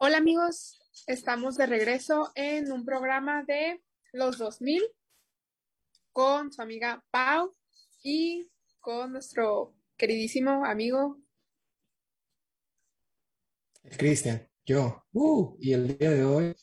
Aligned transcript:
Hola 0.00 0.18
amigos, 0.18 0.78
estamos 1.08 1.56
de 1.56 1.66
regreso 1.66 2.30
en 2.36 2.70
un 2.70 2.84
programa 2.84 3.42
de 3.42 3.82
los 4.12 4.38
2000 4.38 4.80
con 6.12 6.52
su 6.52 6.62
amiga 6.62 7.04
Pau 7.10 7.52
y 8.04 8.48
con 8.78 9.10
nuestro 9.10 9.74
queridísimo 9.96 10.64
amigo 10.64 11.20
Cristian, 13.96 14.48
yo. 14.64 15.04
Uh, 15.10 15.56
y 15.58 15.72
el 15.72 15.98
día 15.98 16.12
de 16.12 16.24
hoy 16.24 16.54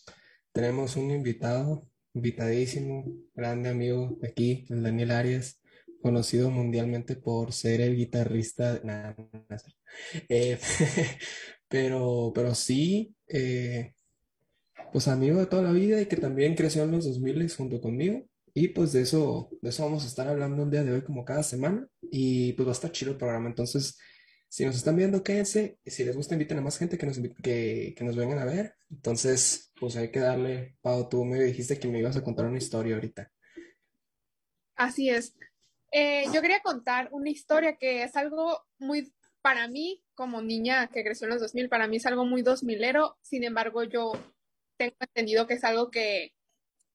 tenemos 0.54 0.96
un 0.96 1.12
invitado, 1.12 1.86
invitadísimo, 2.14 3.04
grande 3.34 3.68
amigo 3.68 4.16
de 4.22 4.30
aquí, 4.30 4.66
el 4.70 4.82
Daniel 4.82 5.12
Arias, 5.12 5.60
conocido 6.02 6.50
mundialmente 6.52 7.18
por 7.18 7.52
ser 7.52 7.82
el 7.82 7.98
guitarrista. 7.98 8.80
Nah, 8.84 9.14
eh, 10.30 10.58
pero, 11.76 12.32
pero 12.34 12.56
sí, 12.56 13.14
eh, 13.28 13.94
pues 14.94 15.10
amigo 15.10 15.40
de 15.40 15.46
toda 15.46 15.62
la 15.62 15.74
vida 15.74 16.00
y 16.00 16.06
que 16.06 16.16
también 16.16 16.56
creció 16.56 16.84
en 16.84 16.92
los 16.92 17.04
2000 17.04 17.52
junto 17.54 17.82
conmigo. 17.82 18.26
Y 18.54 18.70
pues 18.70 18.94
de 18.94 19.02
eso, 19.02 19.50
de 19.62 19.72
eso 19.72 19.84
vamos 19.84 20.06
a 20.06 20.08
estar 20.08 20.26
hablando 20.26 20.64
un 20.64 20.72
día 20.72 20.86
de 20.86 20.94
hoy 20.94 21.02
como 21.02 21.26
cada 21.26 21.44
semana. 21.44 21.86
Y 22.02 22.54
pues 22.54 22.66
va 22.66 22.72
a 22.72 22.76
estar 22.76 22.94
chido 22.94 23.12
el 23.12 23.18
programa. 23.18 23.50
Entonces, 23.50 24.00
si 24.48 24.64
nos 24.64 24.78
están 24.78 24.96
viendo, 24.96 25.22
quédense. 25.22 25.78
Si 25.86 26.06
les 26.06 26.16
gusta, 26.16 26.36
inviten 26.36 26.60
a 26.60 26.62
más 26.62 26.78
gente 26.78 26.98
que 26.98 27.08
nos, 27.08 27.20
que, 27.44 27.94
que 27.98 28.04
nos 28.06 28.16
vengan 28.16 28.40
a 28.40 28.46
ver. 28.46 28.76
Entonces, 28.90 29.74
pues 29.78 29.98
hay 29.98 30.12
que 30.12 30.22
darle, 30.22 30.78
Pau, 30.82 31.10
tú 31.10 31.26
me 31.26 31.44
dijiste 31.44 31.78
que 31.78 31.90
me 31.90 32.00
ibas 32.00 32.16
a 32.16 32.24
contar 32.24 32.46
una 32.46 32.58
historia 32.58 32.96
ahorita. 32.96 33.30
Así 34.78 35.10
es. 35.10 35.36
Eh, 35.92 36.24
yo 36.34 36.42
quería 36.42 36.62
contar 36.62 37.10
una 37.12 37.30
historia 37.30 37.76
que 37.76 38.04
es 38.04 38.16
algo 38.16 38.62
muy, 38.80 39.14
para 39.46 39.68
mí, 39.68 40.02
como 40.16 40.42
niña 40.42 40.88
que 40.88 41.04
creció 41.04 41.26
en 41.26 41.34
los 41.34 41.40
2000, 41.40 41.70
para 41.70 41.88
mí 41.88 41.98
es 41.98 42.08
algo 42.08 42.26
muy 42.26 42.42
2000ero. 42.42 43.16
Sin 43.22 43.44
embargo, 43.44 43.84
yo 43.84 44.14
tengo 44.76 44.96
entendido 45.00 45.46
que 45.46 45.54
es 45.54 45.64
algo 45.64 45.92
que 45.92 46.34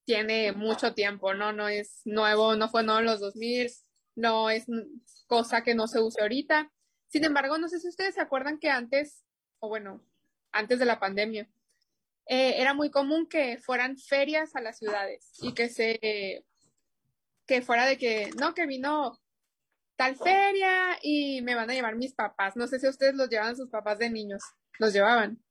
tiene 0.05 0.51
mucho 0.51 0.93
tiempo, 0.93 1.33
¿no? 1.33 1.53
No 1.53 1.69
es 1.69 2.01
nuevo, 2.05 2.57
no 2.57 2.69
fue 2.69 2.83
nuevo 2.83 2.99
en 2.99 3.07
los 3.07 3.21
2000, 3.21 3.71
no 4.17 4.51
es 4.51 4.67
cosa 5.29 5.63
que 5.63 5.77
no 5.77 5.87
se 5.87 6.01
use 6.01 6.21
ahorita. 6.21 6.73
Sin 7.07 7.25
embargo, 7.25 7.57
no 7.57 7.69
sé 7.69 7.79
si 7.79 7.87
ustedes 7.87 8.17
se 8.17 8.21
acuerdan 8.21 8.59
que 8.59 8.69
antes, 8.69 9.23
o 9.61 9.69
bueno, 9.69 10.05
antes 10.51 10.81
de 10.81 10.87
la 10.87 10.99
pandemia, 10.99 11.49
eh, 12.27 12.55
era 12.57 12.75
muy 12.75 12.91
común 12.91 13.29
que 13.29 13.59
fueran 13.59 13.97
ferias 13.97 14.57
a 14.57 14.61
las 14.61 14.77
ciudades 14.77 15.31
y 15.41 15.55
que 15.55 15.69
se, 15.69 16.45
que 17.47 17.63
fuera 17.63 17.87
de 17.87 17.97
que, 17.97 18.33
no, 18.41 18.55
que 18.55 18.67
vino 18.67 19.20
tal 20.01 20.17
feria 20.17 20.99
y 21.03 21.43
me 21.43 21.55
van 21.55 21.69
a 21.71 21.75
llevar 21.75 21.95
mis 21.97 22.15
papás. 22.15 22.57
No 22.57 22.67
sé 22.67 22.79
si 22.81 22.89
ustedes 22.89 23.15
los 23.15 23.29
llevaban 23.29 23.57
sus 23.57 23.69
papás 23.69 23.99
de 23.99 24.09
niños. 24.09 24.43
Los 24.79 24.93
llevaban. 24.95 25.43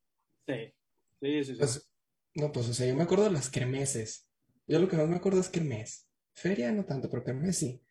Sí, 0.47 0.73
sí, 1.21 1.43
sí, 1.43 1.53
sí. 1.53 1.59
Pues, 1.59 1.89
no, 2.35 2.51
pues, 2.51 2.67
o 2.69 2.73
sea, 2.73 2.87
yo 2.87 2.95
me 2.95 3.03
acuerdo 3.03 3.25
de 3.25 3.31
las 3.31 3.49
kermeses. 3.49 4.27
Yo 4.65 4.79
lo 4.79 4.87
que 4.87 4.97
más 4.97 5.07
me 5.07 5.17
acuerdo 5.17 5.39
es 5.39 5.49
kermés. 5.49 6.07
Feria 6.33 6.71
no 6.71 6.83
tanto, 6.85 7.09
pero 7.09 7.23
kermés 7.23 7.57
sí. 7.57 7.81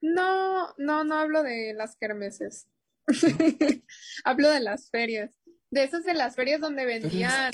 No, 0.00 0.74
no, 0.78 1.04
no 1.04 1.16
hablo 1.18 1.42
de 1.42 1.74
las 1.74 1.96
kermeses. 1.96 2.66
Hablo 4.24 4.48
de 4.48 4.60
las 4.60 4.88
ferias. 4.90 5.38
De 5.70 5.82
esas 5.84 6.04
de 6.04 6.14
las 6.14 6.36
ferias 6.36 6.60
donde 6.60 6.86
vendían 6.86 7.52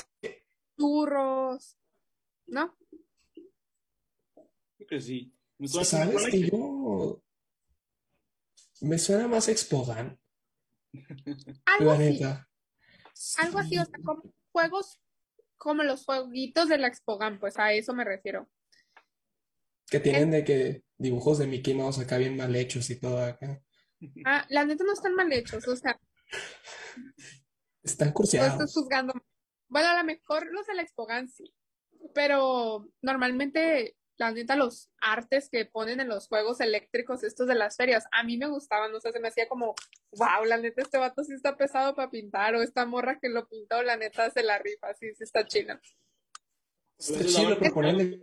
churros, 0.78 1.76
¿no? 2.46 2.76
Creo 4.76 4.88
que 4.88 5.00
sí. 5.00 5.32
¿Sabes 5.82 6.26
que- 6.26 6.50
yo 6.50 7.22
me 8.80 8.98
suena 8.98 9.28
más 9.28 9.48
Expogan, 9.48 10.18
Algo 11.64 11.92
la 11.92 11.94
así, 11.94 12.22
algo 13.38 13.58
así, 13.58 13.78
o 13.78 13.84
sea, 13.84 13.98
como 14.04 14.22
juegos, 14.52 15.00
como 15.56 15.82
los 15.82 16.04
jueguitos 16.04 16.68
de 16.68 16.78
la 16.78 16.88
Expogan, 16.88 17.38
pues 17.38 17.58
a 17.58 17.72
eso 17.72 17.94
me 17.94 18.04
refiero. 18.04 18.48
Que 19.88 20.00
tienen 20.00 20.30
de 20.30 20.44
que 20.44 20.82
dibujos 20.98 21.38
de 21.38 21.46
Mickey 21.46 21.74
Mouse 21.74 21.98
acá 21.98 22.18
bien 22.18 22.36
mal 22.36 22.54
hechos 22.56 22.90
y 22.90 22.98
todo 22.98 23.22
acá. 23.22 23.62
Ah, 24.24 24.44
la 24.50 24.64
neta 24.64 24.84
no 24.84 24.92
están 24.92 25.14
mal 25.14 25.32
hechos, 25.32 25.66
o 25.68 25.76
sea, 25.76 25.98
Están 26.32 26.92
tú 27.82 27.84
estás 27.84 28.12
cursiados. 28.12 28.72
juzgando. 28.74 29.14
Bueno, 29.68 29.88
a 29.88 29.96
lo 29.98 30.04
mejor 30.04 30.46
los 30.52 30.66
de 30.66 30.74
la 30.74 30.82
Expogan 30.82 31.28
sí, 31.28 31.54
pero 32.14 32.88
normalmente, 33.00 33.96
la 34.18 34.30
neta, 34.32 34.56
los 34.56 34.90
artes 35.00 35.48
que 35.50 35.66
ponen 35.66 36.00
en 36.00 36.08
los 36.08 36.28
juegos 36.28 36.60
eléctricos, 36.60 37.22
estos 37.22 37.46
de 37.46 37.54
las 37.54 37.76
ferias, 37.76 38.06
a 38.12 38.22
mí 38.22 38.36
me 38.38 38.46
gustaban, 38.48 38.94
o 38.94 39.00
sea, 39.00 39.12
se 39.12 39.20
me 39.20 39.28
hacía 39.28 39.48
como, 39.48 39.74
wow, 40.12 40.44
la 40.46 40.56
neta, 40.56 40.82
este 40.82 40.98
vato 40.98 41.22
sí 41.24 41.34
está 41.34 41.56
pesado 41.56 41.94
para 41.94 42.10
pintar, 42.10 42.54
o 42.54 42.62
esta 42.62 42.86
morra 42.86 43.18
que 43.20 43.28
lo 43.28 43.46
pintó, 43.48 43.82
la 43.82 43.96
neta, 43.96 44.30
se 44.30 44.42
la 44.42 44.58
rifa, 44.58 44.94
sí, 44.94 45.14
sí 45.14 45.24
está 45.24 45.46
chila. 45.46 45.80
Está 46.98 47.18
veces 47.18 47.34
chido, 47.34 47.42
daban 47.50 47.58
pero 47.60 47.74
ponerle. 47.74 48.20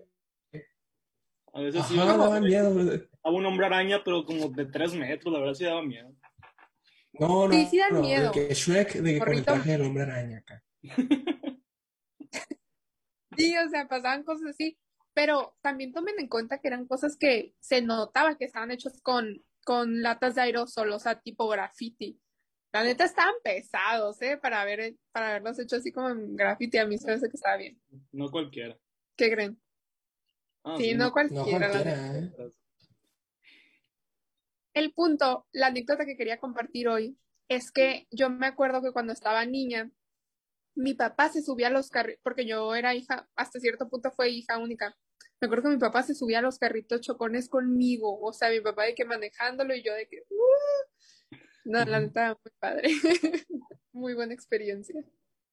A 1.53 1.61
veces 1.61 1.85
sí, 1.87 1.95
Ajá, 1.95 2.05
daba 2.07 2.25
daba 2.25 2.39
miedo. 2.39 2.69
un 3.25 3.45
hombre 3.45 3.65
araña, 3.67 4.03
pero 4.03 4.25
como 4.25 4.49
de 4.49 4.65
tres 4.65 4.95
metros, 4.95 5.31
la 5.31 5.39
verdad 5.39 5.53
sí 5.53 5.63
daba 5.65 5.83
miedo. 5.83 6.11
No, 7.13 7.47
no, 7.47 7.53
Sí, 7.53 7.67
sí 7.69 7.77
dan 7.77 7.93
no, 7.93 8.01
miedo. 8.01 8.31
de 8.31 8.47
que 8.47 8.53
Shrek, 8.55 8.93
de 8.93 9.13
que 9.13 9.19
con 9.19 9.33
el 9.33 9.45
traje 9.45 9.71
del 9.73 9.81
hombre 9.83 10.03
araña 10.03 10.39
acá. 10.39 10.63
Sí, 13.35 13.55
o 13.57 13.67
sea, 13.69 13.87
pasaban 13.87 14.23
cosas 14.23 14.49
así, 14.51 14.77
pero 15.13 15.55
también 15.61 15.93
tomen 15.93 16.15
en 16.19 16.27
cuenta 16.27 16.59
que 16.59 16.67
eran 16.67 16.87
cosas 16.87 17.17
que 17.17 17.55
se 17.59 17.81
notaba 17.81 18.37
que 18.37 18.45
estaban 18.45 18.71
hechos 18.71 19.01
con, 19.01 19.43
con 19.63 20.01
latas 20.01 20.35
de 20.35 20.41
aerosol, 20.41 20.91
o 20.91 20.99
sea, 20.99 21.19
tipo 21.21 21.47
graffiti. 21.47 22.19
La 22.71 22.83
neta 22.83 23.05
estaban 23.05 23.35
pesados, 23.43 24.19
¿eh? 24.23 24.37
Para 24.37 24.65
ver, 24.65 24.95
para 25.11 25.29
haberlos 25.29 25.59
hecho 25.59 25.75
así 25.75 25.91
como 25.91 26.09
en 26.09 26.35
graffiti, 26.35 26.79
a 26.79 26.87
mí 26.87 26.97
se 26.97 27.07
me 27.07 27.13
hace 27.13 27.29
que 27.29 27.35
estaba 27.35 27.57
bien. 27.57 27.79
No 28.11 28.31
cualquiera. 28.31 28.77
¿Qué 29.15 29.31
creen? 29.31 29.61
Ah, 30.63 30.75
Sí, 30.77 30.95
no 30.95 31.11
cualquiera, 31.11 32.17
¿eh? 32.17 32.31
El 34.73 34.91
punto, 34.93 35.47
la 35.51 35.67
anécdota 35.67 36.05
que 36.05 36.17
quería 36.17 36.39
compartir 36.39 36.87
hoy 36.87 37.15
es 37.47 37.71
que 37.71 38.07
yo 38.09 38.31
me 38.31 38.47
acuerdo 38.47 38.81
que 38.81 38.91
cuando 38.91 39.13
estaba 39.13 39.45
niña, 39.45 39.91
mi 40.75 40.95
papá 40.95 41.29
se 41.29 41.43
subía 41.43 41.67
a 41.67 41.69
los 41.71 41.89
carritos, 41.89 42.21
porque 42.23 42.47
yo 42.47 42.73
era 42.73 42.95
hija, 42.95 43.29
hasta 43.35 43.59
cierto 43.59 43.87
punto 43.89 44.11
fue 44.11 44.29
hija 44.29 44.57
única. 44.57 44.97
Me 45.43 45.47
acuerdo 45.47 45.63
que 45.63 45.75
mi 45.75 45.77
papá 45.77 46.03
se 46.03 46.15
subía 46.15 46.39
a 46.39 46.41
los 46.41 46.57
carritos 46.57 47.01
chocones 47.01 47.49
conmigo, 47.49 48.17
o 48.21 48.31
sea, 48.31 48.49
mi 48.49 48.61
papá 48.61 48.85
de 48.85 48.95
que 48.95 49.03
manejándolo 49.03 49.75
y 49.75 49.83
yo 49.83 49.93
de 49.93 50.07
que... 50.07 50.23
"Uh". 50.29 51.37
No, 51.65 51.83
la 51.83 51.99
neta, 51.99 52.29
muy 52.29 52.53
padre. 52.59 52.89
Muy 53.91 54.13
buena 54.13 54.33
experiencia. 54.33 54.95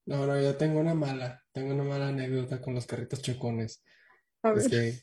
No, 0.07 0.27
no, 0.27 0.41
yo 0.41 0.57
tengo 0.57 0.79
una 0.79 0.95
mala, 0.95 1.45
tengo 1.51 1.75
una 1.75 1.83
mala 1.83 2.09
anécdota 2.09 2.61
con 2.61 2.73
los 2.73 2.87
carritos 2.87 3.21
chocones. 3.21 3.83
A 4.45 4.53
Es 4.53 4.71
ver. 4.71 4.71
que 4.71 5.03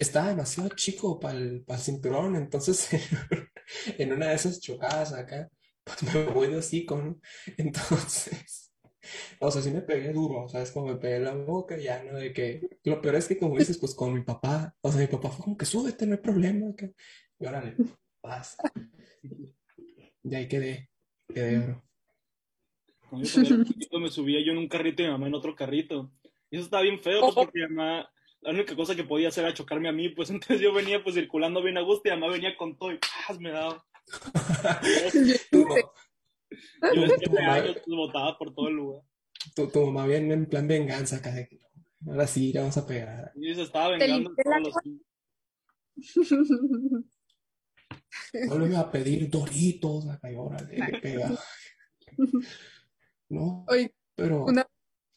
estaba 0.00 0.30
demasiado 0.30 0.70
chico 0.70 1.20
para 1.20 1.38
el, 1.38 1.64
cinturón, 1.78 2.34
entonces 2.34 2.88
en 3.98 4.12
una 4.12 4.30
de 4.30 4.34
esas 4.34 4.60
chocadas 4.60 5.12
acá, 5.12 5.48
pues 5.84 6.02
me 6.02 6.24
voy 6.24 6.48
de 6.48 6.56
hocico, 6.56 6.98
¿no? 6.98 7.20
Entonces, 7.56 8.65
o 9.40 9.50
sea, 9.50 9.62
sí 9.62 9.70
me 9.70 9.82
pegué 9.82 10.12
duro, 10.12 10.44
o 10.44 10.48
sea, 10.48 10.62
es 10.62 10.70
como 10.70 10.86
me 10.86 10.96
pegué 10.96 11.20
la 11.20 11.34
boca, 11.34 11.76
ya, 11.76 12.02
¿no? 12.04 12.18
De 12.18 12.32
que, 12.32 12.60
lo 12.84 13.00
peor 13.00 13.16
es 13.16 13.28
que 13.28 13.38
como 13.38 13.58
dices, 13.58 13.78
pues 13.78 13.94
con 13.94 14.14
mi 14.14 14.22
papá, 14.22 14.74
o 14.80 14.90
sea, 14.90 15.00
mi 15.00 15.06
papá 15.06 15.30
fue 15.30 15.44
como 15.44 15.56
que 15.56 15.66
súbete, 15.66 16.06
no 16.06 16.14
hay 16.14 16.20
problema, 16.20 16.70
acá. 16.70 16.90
Y 17.38 17.46
órale, 17.46 17.76
paz. 18.20 18.56
Y 20.22 20.34
ahí 20.34 20.48
quedé, 20.48 20.90
quedé, 21.32 21.58
bro. 21.58 21.82
Cuando 23.08 24.00
me 24.00 24.10
subía 24.10 24.44
yo 24.44 24.52
en 24.52 24.58
un 24.58 24.68
carrito 24.68 25.02
y 25.02 25.06
mi 25.06 25.12
mamá 25.12 25.28
en 25.28 25.34
otro 25.34 25.54
carrito. 25.54 26.10
Y 26.50 26.56
eso 26.56 26.64
estaba 26.64 26.82
bien 26.82 26.98
feo, 26.98 27.20
pues 27.20 27.34
porque 27.34 27.60
mi 27.60 27.74
mamá, 27.74 28.10
la 28.40 28.50
única 28.50 28.74
cosa 28.74 28.96
que 28.96 29.04
podía 29.04 29.28
hacer 29.28 29.44
era 29.44 29.54
chocarme 29.54 29.88
a 29.88 29.92
mí, 29.92 30.08
pues 30.08 30.30
entonces 30.30 30.60
yo 30.60 30.72
venía 30.72 31.02
pues 31.02 31.14
circulando 31.14 31.62
bien 31.62 31.78
a 31.78 31.82
gusto 31.82 32.08
y 32.08 32.12
mi 32.12 32.20
mamá 32.20 32.32
venía 32.32 32.56
con 32.56 32.76
todo 32.76 32.92
y 32.92 32.98
¡paz! 32.98 33.38
me 33.38 33.50
daba. 33.50 33.84
Yo 36.94 37.02
tu 37.06 37.14
siete 37.18 37.38
años 37.42 37.76
botaba 37.86 38.38
por 38.38 38.54
todo 38.54 38.68
el 38.68 38.74
lugar. 38.74 39.02
tu, 39.54 39.68
tu 39.68 39.86
mamá 39.86 40.06
viene 40.06 40.34
en 40.34 40.46
plan 40.46 40.66
venganza 40.68 41.16
acá, 41.16 41.32
de 41.32 41.48
que 41.48 41.58
no, 42.00 42.12
ahora 42.12 42.26
sí, 42.26 42.52
le 42.52 42.60
vamos 42.60 42.76
a 42.76 42.86
pegar. 42.86 43.32
Y 43.34 43.54
se 43.54 43.62
estaba 43.62 43.90
vengando 43.96 44.30
la 44.30 44.42
todos 44.42 44.62
los 44.62 44.74
Vuelve 48.48 48.76
a 48.76 48.90
pedir 48.90 49.30
Doritos, 49.30 50.08
acá, 50.08 50.30
y 50.30 50.36
órale, 50.36 50.76
le 50.78 51.00
pega. 51.00 51.30
No, 53.28 53.64
Oye, 53.68 53.94
pero 54.14 54.44
una 54.44 54.62
vez 54.62 54.70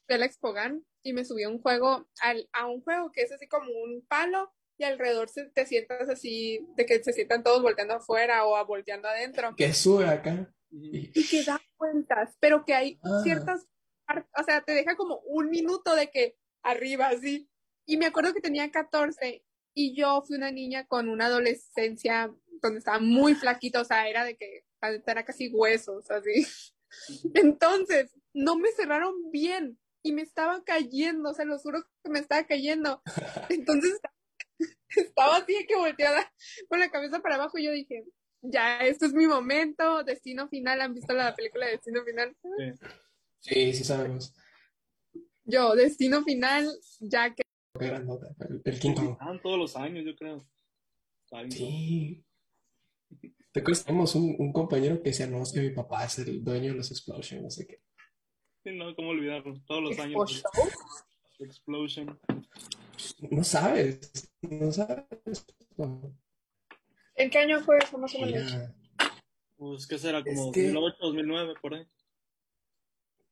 fui 0.06 0.16
a 0.16 0.18
la 0.18 0.26
Expogan 0.26 0.84
y 1.04 1.14
me 1.14 1.24
subí 1.26 1.44
a 1.44 1.50
un 1.50 1.62
juego, 1.62 2.08
al- 2.22 2.50
a 2.54 2.66
un 2.68 2.82
juego 2.82 3.12
que 3.12 3.22
es 3.22 3.32
así 3.32 3.48
como 3.48 3.70
un 3.72 4.04
palo 4.08 4.52
y 4.78 4.84
alrededor 4.84 5.30
se- 5.30 5.50
te 5.50 5.66
sientas 5.66 6.10
así, 6.10 6.66
de 6.76 6.86
que 6.86 7.04
se 7.04 7.14
sientan 7.14 7.44
todos 7.44 7.62
volteando 7.62 7.94
afuera 7.96 8.46
o 8.46 8.66
volteando 8.66 9.08
adentro. 9.08 9.56
que 9.56 9.74
sube 9.74 10.06
acá. 10.06 10.54
Y, 10.72 11.28
que 11.28 11.44
da 11.44 11.62
vueltas, 11.78 12.36
pero 12.40 12.64
que 12.66 12.74
hay 12.74 13.00
ah, 13.04 13.22
ciertas 13.24 13.68
partes, 14.06 14.32
o 14.38 14.44
sea, 14.44 14.62
te 14.62 14.74
deja 14.74 14.96
como 14.96 15.20
un 15.26 15.50
minuto 15.50 15.96
de 15.96 16.10
que 16.10 16.38
arriba, 16.64 17.08
así. 17.08 17.50
Y 17.86 17.98
me 17.98 18.06
acuerdo 18.06 18.34
que 18.34 18.42
tenía 18.42 18.70
14 18.70 19.44
y 19.74 19.96
yo 19.96 20.22
fui 20.22 20.38
una 20.38 20.52
niña 20.52 20.86
con 20.86 21.10
una 21.10 21.28
adolescencia 21.28 22.34
donde 22.62 22.80
estaba 22.80 23.00
muy 23.00 23.36
flaquita, 23.36 23.82
o 23.82 23.86
sea, 23.86 24.08
era 24.08 24.24
de 24.24 24.36
que 24.36 24.66
era 24.82 25.26
casi 25.26 25.50
huesos, 25.50 26.10
así. 26.12 26.46
Entonces, 27.34 28.12
no 28.34 28.56
me 28.56 28.72
cerraron 28.72 29.32
bien 29.32 29.80
y 30.04 30.14
me 30.14 30.22
estaba 30.22 30.64
cayendo, 30.64 31.30
o 31.30 31.34
sea, 31.34 31.46
lo 31.46 31.58
juro 31.60 31.84
que 32.04 32.12
me 32.12 32.20
estaba 32.20 32.46
cayendo. 32.46 33.02
Entonces 33.50 34.00
estaba 34.90 35.38
así 35.38 35.66
que 35.68 35.76
volteada 35.76 36.32
con 36.68 36.80
la 36.80 36.90
cabeza 36.90 37.20
para 37.20 37.36
abajo 37.36 37.58
y 37.58 37.66
yo 37.66 37.72
dije, 37.72 38.06
ya, 38.42 38.80
este 38.80 39.06
es 39.08 39.14
mi 39.14 39.28
momento, 39.28 40.04
destino 40.04 40.48
final, 40.48 40.82
¿han 40.82 40.94
visto 40.94 41.14
la 41.14 41.36
película 41.36 41.66
de 41.66 41.74
Destino 41.74 42.04
Final? 42.04 42.36
Sí, 43.40 43.74
sí 43.74 43.84
sabemos. 43.84 44.34
Yo, 45.44 45.76
destino 45.76 46.24
final, 46.24 46.68
ya 47.00 47.34
que... 47.34 47.44
El, 47.80 48.62
el 48.66 48.80
quinto. 48.80 49.18
todos 49.42 49.58
los 49.58 49.76
años, 49.76 50.06
yo 50.06 50.16
creo. 50.16 50.46
Sí. 51.50 52.24
Te 53.52 53.62
tenemos 53.62 54.16
un, 54.16 54.36
un, 54.38 54.54
compañero 54.54 55.02
que 55.02 55.10
decía, 55.10 55.28
no, 55.28 55.42
es 55.42 55.52
que 55.52 55.62
mi 55.62 55.70
papá 55.72 56.06
es 56.06 56.20
el 56.20 56.44
dueño 56.44 56.72
de 56.72 56.78
los 56.78 56.92
Explosion, 56.92 57.44
no 57.44 57.50
sé 57.50 57.68
qué. 57.68 57.82
Sí, 58.64 58.72
no, 58.76 58.96
cómo 58.96 59.10
olvidarlo. 59.10 59.60
Todos 59.66 59.84
los 59.84 60.00
años. 60.00 60.44
Explosion. 61.40 62.20
No 63.32 63.44
sabes, 63.44 64.32
no 64.42 64.72
sabes. 64.72 65.46
¿En 67.20 67.30
qué 67.30 67.38
año 67.38 67.60
fue 67.60 67.78
eso 67.78 67.98
más 67.98 68.16
o 68.16 68.22
menos? 68.22 68.56
Pues, 69.58 69.86
¿qué 69.86 70.00
será? 70.00 70.24
Como 70.24 70.46
2008, 70.46 70.98
2009, 71.02 71.54
por 71.62 71.74
ahí. 71.76 71.86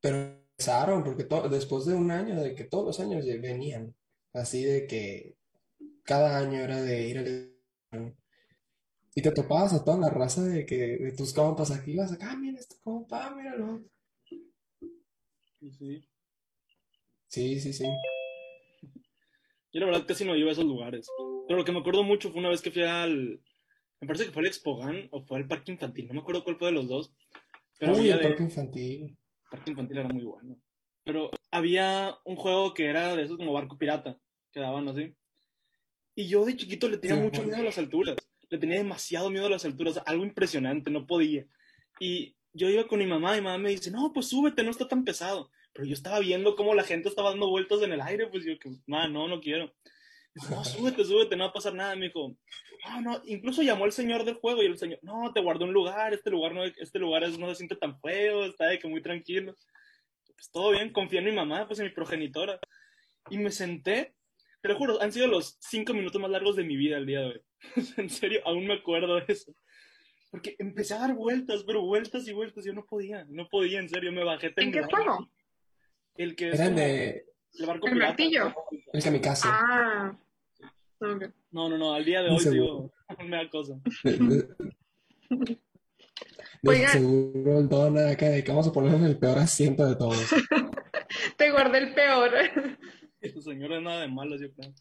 Pero 0.02 0.18
empezaron, 0.18 1.04
porque 1.04 1.26
después 1.50 1.86
de 1.86 1.96
un 1.96 2.12
año, 2.12 2.40
de 2.40 2.54
que 2.54 2.66
todos 2.66 2.86
los 2.86 3.00
años 3.00 3.26
venían, 3.26 3.96
así 4.34 4.66
de 4.66 4.88
que 4.88 5.38
cada 6.04 6.38
año 6.38 6.60
era 6.60 6.82
de 6.82 7.08
ir 7.08 7.18
al... 7.18 8.16
Y 9.16 9.22
te 9.22 9.32
topabas 9.32 9.74
a 9.74 9.84
toda 9.86 9.98
la 9.98 10.10
raza 10.10 10.44
de 10.44 10.66
que 10.66 10.76
de 10.76 11.12
tus 11.14 11.34
compas 11.34 11.72
aquí, 11.72 11.94
ibas 11.94 12.12
acá, 12.12 12.32
ah, 12.32 12.36
mira 12.36 12.60
este 12.60 12.76
compa, 12.84 13.34
míralo. 13.34 13.84
Sí. 15.60 16.04
Sí, 17.28 17.60
sí, 17.60 17.74
sí. 17.74 17.86
Yo 19.72 19.80
la 19.80 19.86
verdad 19.88 20.06
casi 20.06 20.26
no 20.26 20.36
iba 20.36 20.50
a 20.50 20.54
esos 20.54 20.66
lugares. 20.66 21.08
Pero 21.48 21.58
lo 21.58 21.66
que 21.66 21.72
me 21.72 21.80
acuerdo 21.80 22.04
mucho 22.04 22.32
fue 22.32 22.42
una 22.42 22.50
vez 22.50 22.62
que 22.62 22.72
fui 22.72 22.84
al... 22.84 23.42
Me 24.00 24.08
parece 24.08 24.26
que 24.26 24.32
fue 24.32 24.42
al 24.42 24.48
Expogan 24.48 25.08
o 25.12 25.24
fue 25.24 25.40
al 25.40 25.48
Parque 25.48 25.72
Infantil. 25.72 26.08
No 26.08 26.14
me 26.14 26.20
acuerdo 26.20 26.44
cuál 26.44 26.58
fue 26.58 26.68
de 26.68 26.74
los 26.74 26.88
dos. 26.88 27.14
Pero 27.80 27.96
Uy, 27.96 28.10
el 28.10 28.20
Parque 28.20 28.44
Infantil. 28.44 29.04
El 29.04 29.18
Parque 29.50 29.72
Infantil 29.72 29.98
era 29.98 30.10
muy 30.10 30.24
bueno. 30.24 30.58
Pero 31.04 31.32
había 31.52 32.18
un 32.26 32.36
juego 32.36 32.74
que 32.74 32.86
era 32.86 33.16
de 33.16 33.24
esos 33.24 33.38
como 33.38 33.54
barco 33.54 33.78
pirata. 33.78 34.20
Que 34.52 34.60
daban 34.60 34.88
así. 34.88 35.16
Y 36.16 36.28
yo 36.28 36.46
de 36.46 36.56
chiquito 36.56 36.90
le 36.90 36.98
tenía 36.98 37.16
mucho 37.16 37.44
miedo 37.44 37.58
a 37.58 37.64
las 37.64 37.78
alturas. 37.78 38.18
Le 38.50 38.58
tenía 38.58 38.78
demasiado 38.78 39.30
miedo 39.30 39.48
a 39.48 39.52
las 39.52 39.66
alturas. 39.66 40.02
Algo 40.06 40.24
impresionante, 40.24 40.92
no 40.92 41.06
podía. 41.08 41.46
Y 42.00 42.36
yo 42.54 42.70
iba 42.70 42.88
con 42.88 43.00
mi 43.00 43.06
mamá 43.06 43.36
y 43.36 43.42
mi 43.42 43.46
mamá 43.46 43.58
me 43.58 43.70
dice, 43.70 43.92
no, 43.92 44.12
pues 44.14 44.28
súbete, 44.28 44.64
no 44.64 44.72
está 44.72 44.88
tan 44.88 45.04
pesado. 45.04 45.52
Pero 45.74 45.88
yo 45.88 45.94
estaba 45.94 46.20
viendo 46.20 46.56
cómo 46.56 46.74
la 46.74 46.84
gente 46.84 47.10
estaba 47.10 47.30
dando 47.30 47.50
vueltas 47.50 47.82
en 47.84 47.94
el 47.94 48.02
aire, 48.02 48.28
pues 48.28 48.44
yo 48.46 48.58
que, 48.60 48.72
no, 48.88 49.28
no 49.28 49.40
quiero. 49.40 49.74
No, 50.50 50.64
súbete, 50.64 51.04
súbete, 51.04 51.36
no 51.36 51.46
va 51.46 51.50
a 51.50 51.54
pasar 51.54 51.74
nada. 51.74 51.96
Me 51.96 52.08
dijo, 52.08 52.36
no, 52.86 53.02
no, 53.02 53.22
incluso 53.26 53.62
llamó 53.62 53.86
al 53.86 53.92
señor 53.92 54.24
del 54.24 54.36
juego 54.36 54.64
y 54.64 54.68
el 54.68 54.78
señor, 54.78 55.00
no, 55.02 55.32
te 55.34 55.42
guardó 55.42 55.66
un 55.66 55.74
lugar, 55.74 56.14
este 56.14 56.30
lugar 56.30 56.54
no, 56.54 56.64
este 56.64 57.00
lugar 57.00 57.24
es, 57.24 57.38
no 57.38 57.50
se 57.50 57.56
siente 57.56 57.76
tan 57.76 58.00
feo, 58.00 58.46
está 58.46 58.68
de 58.68 58.80
que 58.80 58.88
muy 58.88 59.02
tranquilo. 59.02 59.56
Pues 60.36 60.52
todo 60.52 60.72
bien, 60.72 60.92
confía 60.92 61.20
en 61.20 61.26
mi 61.26 61.32
mamá, 61.32 61.66
pues 61.68 61.80
en 61.80 61.86
mi 61.86 61.92
progenitora. 61.92 62.60
Y 63.30 63.38
me 63.38 63.52
senté, 63.52 64.14
te 64.62 64.70
lo 64.70 64.78
juro, 64.78 65.02
han 65.02 65.12
sido 65.12 65.28
los 65.28 65.58
cinco 65.60 65.94
minutos 65.94 66.22
más 66.22 66.32
largos 66.32 66.56
de 66.56 66.64
mi 66.64 66.76
vida 66.76 66.98
el 66.98 67.06
día 67.06 67.22
de 67.22 67.26
hoy. 67.26 67.42
en 67.98 68.10
serio, 68.10 68.42
aún 68.46 68.68
me 68.68 68.76
acuerdo 68.76 69.16
de 69.16 69.26
eso. 69.28 69.54
Porque 70.30 70.56
empecé 70.60 70.94
a 70.94 71.00
dar 71.00 71.16
vueltas, 71.16 71.64
pero 71.66 71.82
vueltas 71.82 72.28
y 72.28 72.34
vueltas, 72.34 72.66
yo 72.66 72.74
no 72.74 72.86
podía, 72.86 73.26
no 73.30 73.48
podía, 73.48 73.80
en 73.80 73.90
serio, 73.90 74.12
me 74.12 74.24
bajé 74.24 74.54
¿En 74.58 74.72
qué 74.72 74.84
juego? 74.84 75.30
El 76.16 76.36
que 76.36 76.50
es 76.50 76.58
de... 76.58 77.26
el 77.60 77.66
barco 77.66 77.88
¿El 77.88 77.96
martillo? 77.96 78.54
El 78.92 79.04
kamikaze. 79.04 79.48
Ah. 79.50 80.18
No, 81.00 81.70
no, 81.70 81.78
no, 81.78 81.94
al 81.94 82.04
día 82.04 82.22
de 82.22 82.30
hoy, 82.30 82.44
digo, 82.50 82.92
me 83.26 83.38
da 83.38 83.50
cosa. 83.50 83.80
De, 86.62 86.88
seguro 86.88 87.60
el 87.60 87.70
don 87.70 87.98
acá 87.98 88.30
de 88.30 88.44
que 88.44 88.52
vamos 88.52 88.68
a 88.68 88.74
poner 88.74 88.96
en 88.96 89.04
el 89.04 89.18
peor 89.20 89.38
asiento 89.38 89.86
de 89.86 89.96
todos. 89.96 90.18
Te 91.38 91.52
guardé 91.52 91.78
el 91.78 91.94
peor. 91.94 92.32
Ese 93.22 93.42
señor 93.42 93.74
es 93.74 93.82
nada 93.82 94.02
de 94.02 94.08
malo, 94.08 94.36
yo 94.38 94.48
creo. 94.54 94.74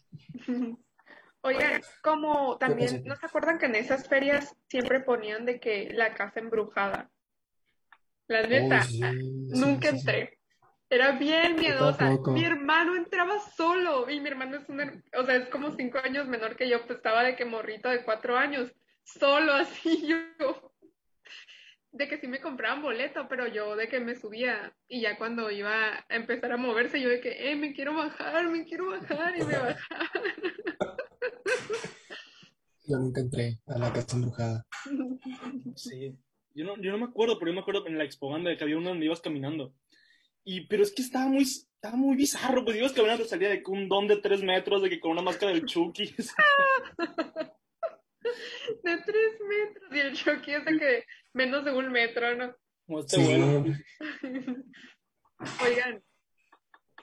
Oigan, 1.43 1.83
como 2.03 2.57
también, 2.57 3.03
¿no 3.05 3.15
se 3.17 3.27
acuerdan 3.27 3.59
que 3.59 3.67
en 3.67 3.75
esas 3.75 4.09
ferias 4.09 4.57
siempre 4.69 5.01
ponían 5.01 5.45
de 5.45 5.61
que 5.61 5.91
la 5.93 6.15
casa 6.15 6.41
embrujada? 6.41 7.11
La 8.27 8.43
neta, 8.43 8.85
nunca 8.91 9.91
entré. 9.91 10.36
Era 10.89 11.13
bien 11.13 11.57
miedosa. 11.57 12.17
Mi 12.29 12.45
hermano 12.45 12.95
entraba 12.95 13.41
solo 13.57 14.09
y 14.09 14.21
mi 14.21 14.29
hermano 14.29 14.57
es 14.57 14.69
un, 14.69 14.81
o 15.17 15.25
sea, 15.25 15.37
es 15.37 15.49
como 15.49 15.73
cinco 15.73 15.99
años 15.99 16.29
menor 16.29 16.57
que 16.57 16.69
yo, 16.69 16.85
pues 16.87 16.99
estaba 16.99 17.25
de 17.25 17.35
que 17.35 17.45
morrito 17.45 17.89
de 17.89 18.05
cuatro 18.05 18.37
años, 18.37 18.73
solo 19.03 19.53
así 19.53 20.07
yo. 20.31 20.73
De 21.91 22.09
que 22.09 22.19
sí 22.19 22.29
me 22.29 22.41
compraban 22.41 22.83
boleto, 22.83 23.27
pero 23.29 23.47
yo 23.49 23.75
de 23.75 23.89
que 23.89 24.01
me 24.01 24.17
subía 24.17 24.77
y 24.87 25.01
ya 25.01 25.17
cuando 25.17 25.51
iba 25.51 26.05
a 26.09 26.15
empezar 26.15 26.53
a 26.53 26.57
moverse, 26.59 27.01
yo 27.01 27.09
de 27.09 27.21
que, 27.21 27.51
eh, 27.51 27.57
me 27.57 27.73
quiero 27.73 27.95
bajar, 27.95 28.49
me 28.51 28.65
quiero 28.65 28.91
bajar 28.91 29.35
y 29.37 29.43
me 29.43 29.59
bajaba. 29.59 30.11
Yo 32.89 32.99
nunca 32.99 33.21
entré 33.21 33.59
a 33.67 33.79
la 33.79 33.93
casa 33.93 34.15
embrujada. 34.17 34.65
Sí. 35.75 36.17
Yo 36.55 36.65
no, 36.65 36.81
yo 36.81 36.93
no 36.93 36.99
me 36.99 37.07
acuerdo, 37.07 37.37
pero 37.37 37.51
yo 37.51 37.55
me 37.55 37.61
acuerdo 37.61 37.87
en 37.87 37.99
la 37.99 38.05
expoganda 38.05 38.49
de 38.49 38.57
que 38.57 38.63
había 38.63 38.79
uno 38.79 38.91
donde 38.91 39.07
ibas 39.07 39.21
caminando. 39.21 39.75
Y, 40.49 40.61
pero 40.69 40.85
es 40.85 40.93
que 40.93 41.03
estaba 41.03 41.27
muy, 41.27 41.43
estaba 41.43 41.97
muy 41.97 42.17
bizarro, 42.17 42.65
pues 42.65 42.77
ibas 42.77 42.93
caminando, 42.93 43.25
salía 43.25 43.49
de 43.49 43.65
un 43.67 43.89
don 43.89 44.07
de 44.07 44.19
tres 44.19 44.45
metros, 44.45 44.81
de 44.81 44.89
que 44.89 45.01
con 45.01 45.11
una 45.11 45.23
máscara 45.23 45.53
del 45.53 45.67
Chucky. 45.67 46.05
de 48.85 48.97
tres 49.05 49.41
metros, 49.41 49.91
y 49.91 49.99
el 49.99 50.15
Chucky 50.15 50.53
es 50.53 50.65
de 50.65 50.79
que 50.79 51.05
menos 51.33 51.65
de 51.65 51.73
un 51.73 51.91
metro, 51.91 52.37
¿no? 52.37 52.55
Este 53.01 53.19
bueno. 53.19 53.65
Oigan, 55.65 56.01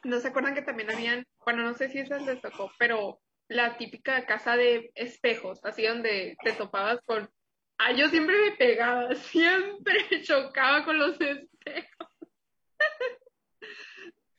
¿no 0.06 0.22
se 0.22 0.30
acuerdan 0.30 0.56
que 0.56 0.62
también 0.62 0.90
habían, 0.90 1.28
bueno, 1.44 1.64
no 1.64 1.74
sé 1.74 1.90
si 1.90 2.00
esas 2.00 2.26
les 2.26 2.40
tocó, 2.40 2.72
pero 2.80 3.20
la 3.50 3.76
típica 3.76 4.26
casa 4.26 4.56
de 4.56 4.90
espejos, 4.96 5.60
así 5.66 5.86
donde 5.86 6.38
te 6.46 6.54
topabas 6.54 7.02
con... 7.06 7.30
Ah, 7.78 7.92
yo 7.92 8.08
siempre 8.08 8.38
me 8.38 8.52
pegaba, 8.56 9.14
siempre 9.16 10.24
chocaba 10.24 10.86
con 10.86 10.98
los 10.98 11.20
espejos. 11.20 11.93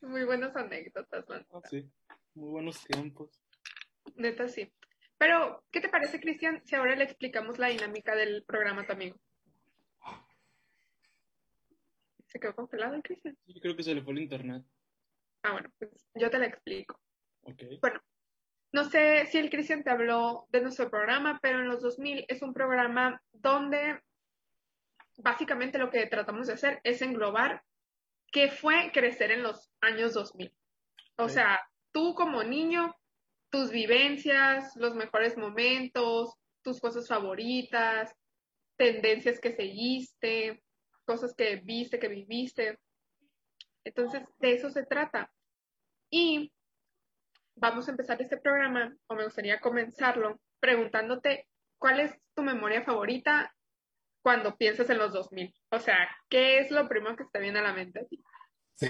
Muy 0.04 0.24
buenas 0.24 0.54
anécdotas, 0.54 1.28
man. 1.28 1.46
Ah, 1.52 1.60
sí, 1.68 1.90
muy 2.34 2.50
buenos 2.50 2.84
tiempos. 2.84 3.40
Neta, 4.16 4.48
sí. 4.48 4.70
Pero, 5.16 5.64
¿qué 5.70 5.80
te 5.80 5.88
parece, 5.88 6.20
Cristian, 6.20 6.62
si 6.64 6.74
ahora 6.74 6.94
le 6.94 7.04
explicamos 7.04 7.58
la 7.58 7.68
dinámica 7.68 8.14
del 8.14 8.44
programa 8.44 8.86
también? 8.86 9.14
¿Se 12.26 12.38
quedó 12.38 12.54
congelado 12.54 12.94
el 12.94 13.02
Cristian? 13.02 13.36
Yo 13.46 13.60
creo 13.60 13.76
que 13.76 13.82
se 13.82 13.94
le 13.94 14.02
fue 14.02 14.12
el 14.12 14.20
internet. 14.20 14.64
Ah, 15.42 15.52
bueno, 15.52 15.70
pues 15.78 15.90
yo 16.14 16.30
te 16.30 16.38
la 16.38 16.46
explico. 16.46 17.00
Ok. 17.42 17.62
Bueno, 17.80 18.00
no 18.72 18.84
sé 18.84 19.26
si 19.26 19.38
el 19.38 19.50
Cristian 19.50 19.84
te 19.84 19.90
habló 19.90 20.46
de 20.50 20.60
nuestro 20.60 20.90
programa, 20.90 21.38
pero 21.40 21.60
en 21.60 21.68
los 21.68 21.80
2000 21.80 22.24
es 22.28 22.42
un 22.42 22.52
programa 22.52 23.22
donde 23.32 24.00
básicamente 25.18 25.78
lo 25.78 25.90
que 25.90 26.06
tratamos 26.06 26.48
de 26.48 26.54
hacer 26.54 26.80
es 26.82 27.00
englobar 27.00 27.62
qué 28.34 28.50
fue 28.50 28.90
crecer 28.92 29.30
en 29.30 29.44
los 29.44 29.70
años 29.80 30.12
2000. 30.12 30.52
O 31.18 31.28
sea, 31.28 31.60
tú 31.92 32.16
como 32.16 32.42
niño, 32.42 32.92
tus 33.48 33.70
vivencias, 33.70 34.74
los 34.74 34.96
mejores 34.96 35.38
momentos, 35.38 36.34
tus 36.62 36.80
cosas 36.80 37.06
favoritas, 37.06 38.12
tendencias 38.76 39.38
que 39.38 39.54
seguiste, 39.54 40.60
cosas 41.04 41.32
que 41.36 41.56
viste, 41.64 42.00
que 42.00 42.08
viviste. 42.08 42.80
Entonces, 43.84 44.24
de 44.40 44.52
eso 44.52 44.68
se 44.68 44.84
trata. 44.84 45.32
Y 46.10 46.52
vamos 47.54 47.86
a 47.86 47.92
empezar 47.92 48.20
este 48.20 48.38
programa, 48.38 48.96
o 49.06 49.14
me 49.14 49.24
gustaría 49.26 49.60
comenzarlo, 49.60 50.40
preguntándote 50.58 51.46
cuál 51.78 52.00
es 52.00 52.18
tu 52.34 52.42
memoria 52.42 52.82
favorita 52.82 53.54
cuando 54.24 54.56
piensas 54.56 54.88
en 54.88 54.96
los 54.96 55.12
2000. 55.12 55.54
O 55.70 55.78
sea, 55.78 56.08
¿qué 56.30 56.58
es 56.58 56.70
lo 56.70 56.88
primero 56.88 57.14
que 57.14 57.26
te 57.30 57.40
viene 57.40 57.58
a 57.58 57.62
la 57.62 57.74
mente 57.74 58.00
a 58.00 58.06
ti? 58.06 58.24
Sí. 58.74 58.88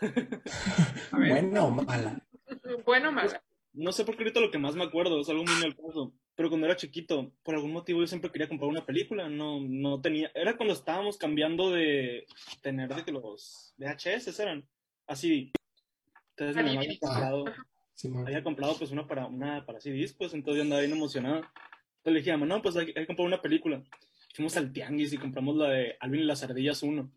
bueno 1.12 1.66
o 1.66 1.70
mala. 1.72 2.22
bueno 2.86 3.08
o 3.08 3.12
mala. 3.12 3.42
No 3.72 3.90
sé 3.90 4.04
por 4.04 4.16
qué 4.16 4.22
ahorita 4.22 4.38
lo 4.38 4.52
que 4.52 4.58
más 4.58 4.76
me 4.76 4.84
acuerdo 4.84 5.20
es 5.20 5.28
algo 5.28 5.42
muy 5.42 5.64
al 5.64 5.74
caso, 5.74 6.14
pero 6.36 6.48
cuando 6.48 6.68
era 6.68 6.76
chiquito, 6.76 7.32
por 7.42 7.56
algún 7.56 7.72
motivo 7.72 8.00
yo 8.00 8.06
siempre 8.06 8.30
quería 8.30 8.48
comprar 8.48 8.70
una 8.70 8.86
película, 8.86 9.28
no, 9.28 9.58
no 9.60 10.00
tenía, 10.00 10.30
era 10.32 10.56
cuando 10.56 10.74
estábamos 10.74 11.18
cambiando 11.18 11.70
de 11.70 12.24
tener 12.62 12.94
de 12.94 13.04
que 13.04 13.12
los 13.12 13.74
VHS 13.78 14.38
eran 14.38 14.64
así. 15.08 15.52
Entonces 16.36 16.56
mi 16.56 16.70
mamá 16.70 16.80
había 16.82 16.98
comprado, 17.00 17.44
había 18.26 18.42
comprado 18.44 18.78
pues 18.78 18.92
una 18.92 19.08
para 19.08 19.26
una 19.26 19.66
para 19.66 19.80
CDs, 19.80 20.14
pues 20.14 20.32
entonces 20.34 20.58
yo 20.58 20.62
andaba 20.62 20.82
bien 20.82 20.92
emocionado. 20.92 21.38
Entonces 21.38 22.12
le 22.12 22.18
dije, 22.20 22.30
mamá, 22.30 22.46
no, 22.46 22.62
pues 22.62 22.76
hay, 22.76 22.92
que 22.92 23.06
comprar 23.06 23.26
una 23.26 23.42
película. 23.42 23.82
Fuimos 24.38 24.56
al 24.56 24.72
tianguis 24.72 25.12
y 25.12 25.18
compramos 25.18 25.56
la 25.56 25.68
de 25.70 25.96
Alvin 25.98 26.20
y 26.20 26.24
las 26.24 26.44
ardillas 26.44 26.84
1. 26.84 27.12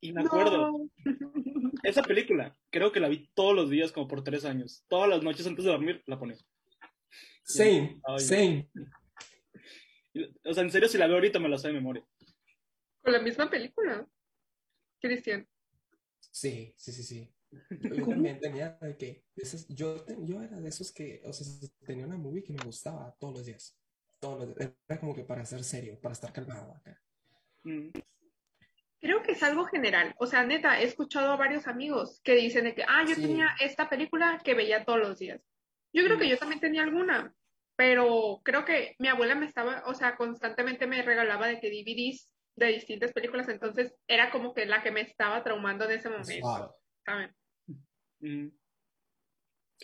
Y 0.00 0.12
me 0.12 0.22
acuerdo, 0.22 0.72
No. 0.72 0.90
esa 1.84 2.02
película, 2.02 2.58
creo 2.70 2.90
que 2.90 2.98
la 2.98 3.08
vi 3.08 3.30
todos 3.34 3.54
los 3.54 3.70
días 3.70 3.92
como 3.92 4.08
por 4.08 4.24
tres 4.24 4.44
años. 4.44 4.84
Todas 4.88 5.08
las 5.08 5.22
noches 5.22 5.46
antes 5.46 5.64
de 5.64 5.70
dormir 5.70 6.02
la 6.06 6.18
ponía. 6.18 6.36
Same, 7.44 8.00
Ay. 8.04 8.18
same. 8.18 8.70
Y- 10.12 10.24
O 10.44 10.52
sea, 10.52 10.64
en 10.64 10.72
serio, 10.72 10.88
si 10.88 10.98
la 10.98 11.06
veo 11.06 11.14
ahorita 11.14 11.38
me 11.38 11.48
la 11.48 11.56
sé 11.56 11.68
de 11.68 11.74
memoria. 11.74 12.04
Con 13.00 13.12
la 13.12 13.20
misma 13.22 13.48
película. 13.48 14.04
Cristian. 15.00 15.48
Sí, 16.18 16.74
sí, 16.76 16.90
sí, 16.90 17.04
sí. 17.04 17.32
Yo 17.80 18.06
también 18.08 18.40
tenía 18.40 18.76
de 18.80 18.96
que, 18.96 19.24
de 19.36 19.42
esas- 19.44 19.68
yo, 19.68 20.04
yo 20.26 20.42
era 20.42 20.58
de 20.60 20.68
esos 20.68 20.90
que, 20.90 21.22
o 21.24 21.32
sea, 21.32 21.46
tenía 21.86 22.06
una 22.08 22.16
movie 22.16 22.42
que 22.42 22.52
me 22.52 22.64
gustaba 22.64 23.14
todos 23.20 23.34
los 23.34 23.46
días. 23.46 23.78
Todos 24.22 24.38
los 24.38 24.56
días. 24.56 24.72
Era 24.88 25.00
como 25.00 25.14
que 25.16 25.24
para 25.24 25.44
ser 25.44 25.64
serio, 25.64 25.98
para 26.00 26.12
estar 26.12 26.32
calmado 26.32 26.76
acá. 26.76 26.96
Mm. 27.64 27.88
Creo 29.00 29.20
que 29.20 29.32
es 29.32 29.42
algo 29.42 29.64
general. 29.64 30.14
O 30.18 30.28
sea, 30.28 30.44
neta, 30.44 30.80
he 30.80 30.84
escuchado 30.84 31.32
a 31.32 31.36
varios 31.36 31.66
amigos 31.66 32.20
que 32.22 32.36
dicen 32.36 32.64
de 32.64 32.74
que, 32.76 32.84
ah, 32.86 33.04
yo 33.06 33.16
Sí. 33.16 33.22
tenía 33.22 33.48
esta 33.58 33.88
película 33.90 34.40
que 34.44 34.54
veía 34.54 34.84
todos 34.84 35.00
los 35.00 35.18
días. 35.18 35.42
Yo 35.92 36.04
creo 36.04 36.18
que 36.18 36.28
yo 36.28 36.38
también 36.38 36.60
tenía 36.60 36.84
alguna, 36.84 37.34
pero 37.74 38.40
creo 38.44 38.64
que 38.64 38.94
mi 39.00 39.08
abuela 39.08 39.34
me 39.34 39.46
estaba, 39.46 39.82
o 39.86 39.94
sea, 39.94 40.14
constantemente 40.16 40.86
me 40.86 41.02
regalaba 41.02 41.48
de 41.48 41.58
que 41.58 41.68
DVDs 41.68 42.32
de 42.54 42.66
distintas 42.68 43.12
películas, 43.12 43.48
entonces 43.48 43.92
era 44.06 44.30
como 44.30 44.54
que 44.54 44.66
la 44.66 44.84
que 44.84 44.92
me 44.92 45.00
estaba 45.00 45.42
traumando 45.42 45.84
en 45.86 45.98
ese 45.98 46.08
momento. 46.08 46.76
¿saben? 47.04 47.34
Mm. 48.20 48.48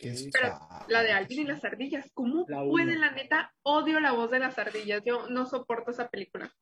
Pero. 0.01 0.59
La 0.89 1.03
de 1.03 1.13
Alvin 1.13 1.41
y 1.41 1.45
las 1.45 1.65
ardillas, 1.65 2.11
¿cómo 2.15 2.45
La 2.49 2.63
la 2.63 3.11
neta? 3.13 3.53
Odio 3.63 4.01
la 4.01 4.13
voz 4.13 4.31
de 4.31 4.39
las 4.39 4.59
ardillas, 4.59 5.03
yo 5.05 5.29
no 5.29 5.47
soporto 5.47 5.91
esa 5.91 6.09
película. 6.09 6.53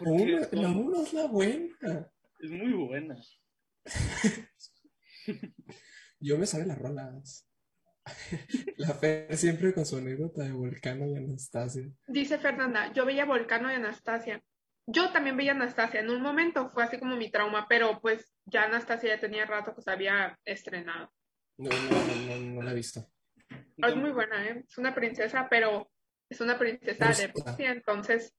Una- 0.00 0.40
la 0.40 0.46
son- 0.48 0.76
uno 0.76 1.02
es 1.02 1.12
la 1.12 1.26
buena. 1.26 2.10
es 2.40 2.50
muy 2.50 2.72
buena. 2.72 3.16
Yo 6.20 6.38
me 6.38 6.46
sabía 6.46 6.66
las 6.66 6.78
rolas. 6.78 7.48
La 8.78 8.94
Fer 8.94 9.36
siempre 9.36 9.72
con 9.74 9.86
su 9.86 9.96
anécdota 9.96 10.42
de 10.42 10.52
Volcano 10.52 11.06
y 11.06 11.16
Anastasia. 11.16 11.84
Dice 12.08 12.38
Fernanda, 12.38 12.92
yo 12.92 13.04
veía 13.06 13.24
Volcano 13.24 13.70
y 13.70 13.74
Anastasia. 13.74 14.42
Yo 14.86 15.12
también 15.12 15.36
veía 15.36 15.52
Anastasia. 15.52 16.00
En 16.00 16.10
un 16.10 16.20
momento 16.22 16.70
fue 16.70 16.82
así 16.84 16.98
como 16.98 17.16
mi 17.16 17.30
trauma, 17.30 17.66
pero 17.68 18.00
pues 18.00 18.32
ya 18.44 18.64
Anastasia 18.64 19.14
ya 19.14 19.20
tenía 19.20 19.46
rato 19.46 19.74
que 19.74 19.82
se 19.82 19.90
había 19.90 20.38
estrenado. 20.44 21.12
No, 21.62 21.70
no, 21.70 22.04
no, 22.04 22.36
no, 22.36 22.54
no 22.54 22.62
la 22.62 22.72
he 22.72 22.74
visto. 22.74 23.06
Es 23.76 23.96
muy 23.96 24.10
buena, 24.10 24.48
¿eh? 24.48 24.64
Es 24.66 24.78
una 24.78 24.92
princesa, 24.92 25.46
pero 25.48 25.88
es 26.28 26.40
una 26.40 26.58
princesa 26.58 27.10
de. 27.10 27.28
Rusia, 27.28 27.70
entonces 27.70 28.34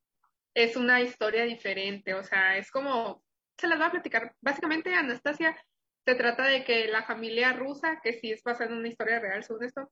es 0.54 0.76
una 0.76 1.02
historia 1.02 1.44
diferente. 1.44 2.14
O 2.16 2.24
sea, 2.24 2.58
es 2.58 2.70
como, 2.70 3.24
se 3.58 3.68
las 3.68 3.78
voy 3.78 3.88
a 3.88 3.92
platicar. 3.92 4.36
Básicamente, 4.42 4.94
Anastasia 4.94 5.58
se 6.06 6.16
trata 6.16 6.44
de 6.44 6.66
que 6.66 6.88
la 6.88 7.04
familia 7.04 7.54
rusa, 7.54 8.02
que 8.04 8.20
sí 8.20 8.32
es 8.34 8.44
basada 8.44 8.72
en 8.72 8.78
una 8.78 8.90
historia 8.90 9.20
real, 9.20 9.42
según 9.42 9.64
esto, 9.64 9.90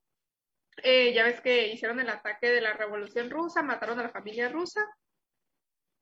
eh, 0.83 1.13
ya 1.13 1.23
ves 1.23 1.39
que 1.39 1.69
hicieron 1.69 2.01
el 2.01 2.09
ataque 2.09 2.49
de 2.49 2.59
la 2.59 2.73
Revolución 2.73 3.29
Rusa, 3.29 3.63
mataron 3.63 3.99
a 3.99 4.03
la 4.03 4.09
familia 4.09 4.49
rusa 4.49 4.81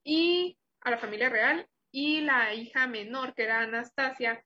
y 0.04 0.58
a 0.82 0.90
la 0.90 0.98
familia 0.98 1.30
real 1.30 1.68
y 1.92 2.22
la 2.22 2.56
hija 2.56 2.88
menor, 2.88 3.36
que 3.36 3.44
era 3.44 3.62
Anastasia, 3.62 4.44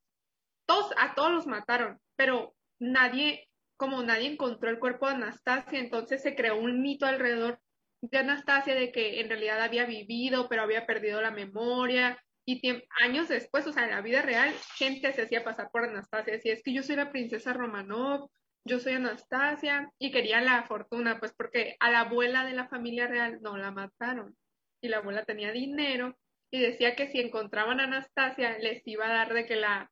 todos, 0.66 0.94
a 0.98 1.13
todos 1.13 1.32
los 1.32 1.48
mataron, 1.48 2.00
pero 2.16 2.56
nadie, 2.84 3.48
como 3.78 4.04
nadie 4.04 4.32
encontró 4.32 4.70
el 4.70 4.80
cuerpo 4.80 5.08
de 5.08 5.16
Anastasia, 5.16 5.80
entonces 5.80 6.22
se 6.22 6.36
creó 6.36 6.58
un 6.58 6.82
mito 6.82 7.06
alrededor 7.06 7.60
de 8.02 8.18
Anastasia 8.18 8.75
de 8.75 8.92
que 8.92 9.22
en 9.22 9.30
realidad 9.30 9.62
había 9.62 9.86
vivido, 9.86 10.50
pero 10.50 10.63
había 10.63 10.86
perdido 10.86 11.22
la 11.22 11.32
memoria. 11.32 12.22
Y 12.46 12.62
años 13.02 13.30
después, 13.30 13.66
o 13.68 13.72
sea, 13.72 13.86
en 13.86 13.92
la 13.92 14.02
vida 14.02 14.22
real, 14.22 14.54
gente 14.75 15.13
se 15.13 15.24
hacía 15.24 15.44
pasar 15.44 15.70
por 15.72 15.86
Anastasia. 15.86 16.34
Decía, 16.34 16.54
es 16.54 16.62
que 16.62 16.74
yo 16.74 16.84
soy 16.84 16.98
la 16.98 17.12
princesa 17.12 17.54
Romanov, 17.54 18.30
yo 18.66 18.80
soy 18.80 18.94
Anastasia, 18.94 19.90
y 19.98 20.12
quería 20.12 20.42
la 20.42 20.63
fortuna, 20.63 21.20
pues 21.20 21.34
porque 21.34 21.78
a 21.80 21.90
la 21.90 22.02
abuela 22.02 22.46
de 22.46 22.54
la 22.54 22.68
familia 22.68 23.08
real 23.08 23.40
no 23.42 23.58
la 23.58 23.72
mataron. 23.72 24.36
Y 24.82 24.90
la 24.90 24.98
abuela 24.98 25.24
tenía 25.24 25.54
dinero, 25.54 26.18
y 26.52 26.60
decía 26.60 26.96
que 26.96 27.08
si 27.08 27.20
encontraban 27.20 27.80
a 27.80 27.86
Anastasia, 27.86 28.60
les 28.60 28.86
iba 28.86 29.06
a 29.08 29.13
dar 29.13 29.34
de 29.34 29.46
que 29.46 29.56
la, 29.56 29.90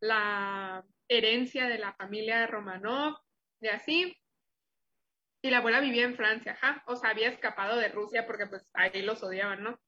la 0.00 0.84
herencia 1.08 1.68
de 1.68 1.78
la 1.78 1.92
familia 1.94 2.40
de 2.40 2.46
Romanov, 2.46 3.16
de 3.60 3.70
así. 3.70 4.16
Y 5.42 5.50
la 5.50 5.58
abuela 5.58 5.80
vivía 5.80 6.04
en 6.04 6.16
Francia, 6.16 6.52
ajá. 6.52 6.82
O 6.86 6.96
sea, 6.96 7.10
había 7.10 7.28
escapado 7.28 7.76
de 7.76 7.88
Rusia 7.88 8.26
porque 8.26 8.46
pues 8.46 8.70
ahí 8.74 9.02
los 9.02 9.22
odiaban, 9.22 9.62
¿no? 9.62 9.78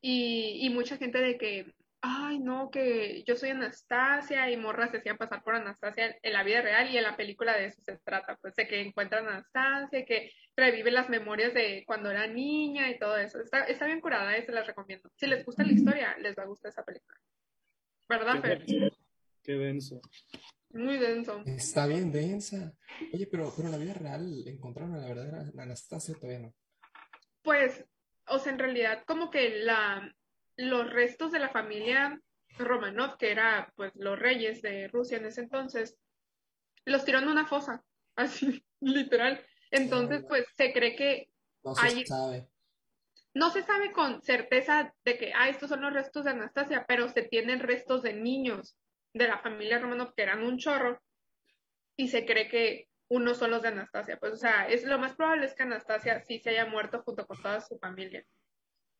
Y, 0.00 0.60
y 0.62 0.70
mucha 0.70 0.96
gente 0.96 1.20
de 1.20 1.36
que, 1.36 1.74
ay, 2.00 2.38
no, 2.38 2.70
que 2.70 3.24
yo 3.24 3.36
soy 3.36 3.50
Anastasia 3.50 4.50
y 4.50 4.56
morras 4.56 4.92
se 4.92 4.98
hacían 4.98 5.18
pasar 5.18 5.42
por 5.42 5.56
Anastasia 5.56 6.16
en 6.22 6.32
la 6.32 6.44
vida 6.44 6.62
real 6.62 6.88
y 6.88 6.96
en 6.96 7.02
la 7.02 7.16
película 7.16 7.56
de 7.56 7.66
eso 7.66 7.82
se 7.82 7.98
trata, 7.98 8.36
pues 8.40 8.54
de 8.54 8.66
que 8.66 8.80
encuentran 8.80 9.26
a 9.26 9.30
Anastasia, 9.30 10.04
que 10.04 10.32
revive 10.56 10.90
las 10.90 11.08
memorias 11.08 11.52
de 11.52 11.82
cuando 11.86 12.10
era 12.10 12.26
niña 12.26 12.88
y 12.90 12.98
todo 12.98 13.16
eso. 13.16 13.40
Está, 13.40 13.64
está 13.64 13.86
bien 13.86 14.00
curada, 14.00 14.36
eh, 14.36 14.46
se 14.46 14.52
las 14.52 14.66
recomiendo. 14.66 15.10
Si 15.16 15.26
les 15.26 15.44
gusta 15.44 15.64
la 15.64 15.72
historia, 15.72 16.16
les 16.18 16.36
va 16.36 16.44
a 16.44 16.46
gustar 16.46 16.70
esa 16.70 16.84
película. 16.84 17.18
¿Verdad, 18.08 18.40
Fer? 18.40 18.92
Qué, 19.42 19.52
denso. 19.52 20.00
Muy 20.70 20.98
denso. 20.98 21.42
Está 21.46 21.86
bien 21.86 22.12
densa. 22.12 22.72
Oye, 23.12 23.26
pero, 23.26 23.52
pero 23.56 23.68
en 23.68 23.72
la 23.72 23.78
vida 23.78 23.94
real 23.94 24.46
encontraron 24.46 24.94
a 24.94 24.98
la 24.98 25.08
verdadera 25.08 25.50
Anastasia 25.58 26.14
todavía 26.14 26.40
no. 26.40 26.54
Pues, 27.42 27.84
o 28.28 28.38
sea, 28.38 28.52
en 28.52 28.58
realidad 28.58 29.02
como 29.06 29.30
que 29.30 29.58
la, 29.64 30.14
los 30.56 30.90
restos 30.90 31.32
de 31.32 31.40
la 31.40 31.48
familia 31.48 32.20
Romanov, 32.58 33.16
que 33.16 33.30
era 33.32 33.72
pues 33.76 33.92
los 33.96 34.18
reyes 34.18 34.62
de 34.62 34.88
Rusia 34.88 35.18
en 35.18 35.26
ese 35.26 35.42
entonces, 35.42 35.98
los 36.84 37.04
tiró 37.04 37.18
en 37.18 37.28
una 37.28 37.46
fosa, 37.46 37.84
así, 38.16 38.64
literal. 38.80 39.44
Entonces, 39.70 40.24
pues 40.28 40.46
se 40.56 40.72
cree 40.72 40.96
que 40.96 41.30
No 41.64 41.74
se 41.74 42.04
sabe. 42.06 42.48
no 43.34 43.50
se 43.50 43.62
sabe 43.62 43.92
con 43.92 44.22
certeza 44.22 44.94
de 45.04 45.16
que, 45.16 45.32
ah, 45.34 45.48
estos 45.48 45.68
son 45.68 45.80
los 45.80 45.92
restos 45.92 46.24
de 46.24 46.32
Anastasia, 46.32 46.84
pero 46.86 47.08
se 47.08 47.22
tienen 47.22 47.60
restos 47.60 48.02
de 48.02 48.14
niños 48.14 48.76
de 49.12 49.28
la 49.28 49.38
familia 49.38 49.78
Romanov 49.78 50.14
que 50.14 50.22
eran 50.22 50.42
un 50.42 50.58
chorro 50.58 51.00
y 51.96 52.08
se 52.08 52.24
cree 52.24 52.48
que 52.48 52.88
unos 53.08 53.38
son 53.38 53.50
los 53.50 53.62
de 53.62 53.68
Anastasia. 53.68 54.18
Pues, 54.18 54.32
o 54.32 54.36
sea, 54.36 54.68
es 54.68 54.84
lo 54.84 54.98
más 54.98 55.14
probable 55.16 55.46
es 55.46 55.54
que 55.54 55.64
Anastasia 55.64 56.20
sí 56.24 56.38
se 56.38 56.50
haya 56.50 56.66
muerto 56.66 57.02
junto 57.02 57.26
con 57.26 57.40
toda 57.42 57.60
su 57.60 57.78
familia, 57.78 58.24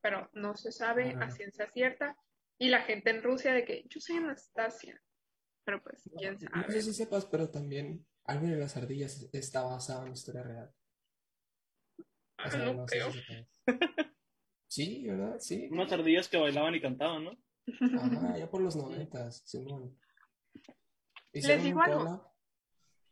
pero 0.03 0.29
no 0.33 0.57
se 0.57 0.73
sabe 0.73 1.17
a 1.21 1.31
ciencia 1.31 1.71
cierta. 1.71 2.17
Y 2.59 2.69
la 2.69 2.83
gente 2.83 3.11
en 3.11 3.23
Rusia 3.23 3.55
de 3.55 3.65
que 3.65 3.85
yo 3.89 4.01
soy 4.01 4.17
Anastasia, 4.17 5.01
pero 5.65 5.83
pues, 5.83 6.03
quién 6.19 6.35
No 6.35 6.39
sé 6.39 6.47
sabe. 6.49 6.83
si 6.83 6.93
sepas, 6.93 7.25
pero 7.27 7.51
también 7.51 8.05
Alvin 8.25 8.53
y 8.53 8.57
las 8.57 8.77
ardillas 8.77 9.29
está 9.33 9.63
basado 9.63 10.07
en 10.07 10.13
historia 10.13 10.43
real. 10.43 10.75
O 11.99 12.05
Ah, 12.37 12.51
sea, 12.51 12.73
no 12.73 12.85
creo. 12.87 13.13
Sí, 14.67 15.07
¿verdad? 15.07 15.37
Sí. 15.39 15.69
Unas 15.71 15.93
ardillas 15.93 16.29
que 16.29 16.37
bailaban 16.37 16.75
y 16.75 16.81
cantaban, 16.81 17.25
¿no? 17.25 17.33
Ajá, 17.67 18.39
ya 18.39 18.51
por 18.51 18.63
los 18.63 18.77
noventas, 18.77 19.43
Simón. 19.45 19.99
Hicieron 21.33 21.65
digo 21.65 21.81
algo. 21.81 22.35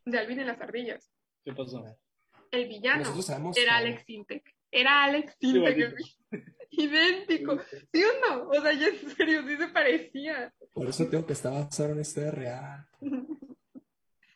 De 0.05 0.19
Alvin 0.19 0.39
y 0.39 0.43
las 0.43 0.59
ardillas. 0.59 1.11
¿Qué 1.43 1.53
pasó? 1.53 1.83
El 2.51 2.67
villano 2.67 3.03
era. 3.55 3.77
Alex 3.77 4.05
Sintek. 4.05 4.55
Era 4.71 5.03
Alex 5.03 5.35
Sintek. 5.39 5.77
Igualito. 5.77 5.95
Idéntico. 6.71 7.59
¿Sí 7.91 8.03
o 8.03 8.27
no? 8.27 8.49
O 8.49 8.61
sea, 8.61 8.73
ya 8.73 8.87
en 8.87 9.09
serio, 9.15 9.47
sí 9.47 9.57
se 9.57 9.67
parecía. 9.67 10.53
Por 10.73 10.87
eso 10.87 11.07
tengo 11.07 11.25
que 11.25 11.33
estar 11.33 11.51
basado 11.51 11.93
en 11.93 11.99
historia 12.01 12.31
real. 12.31 12.87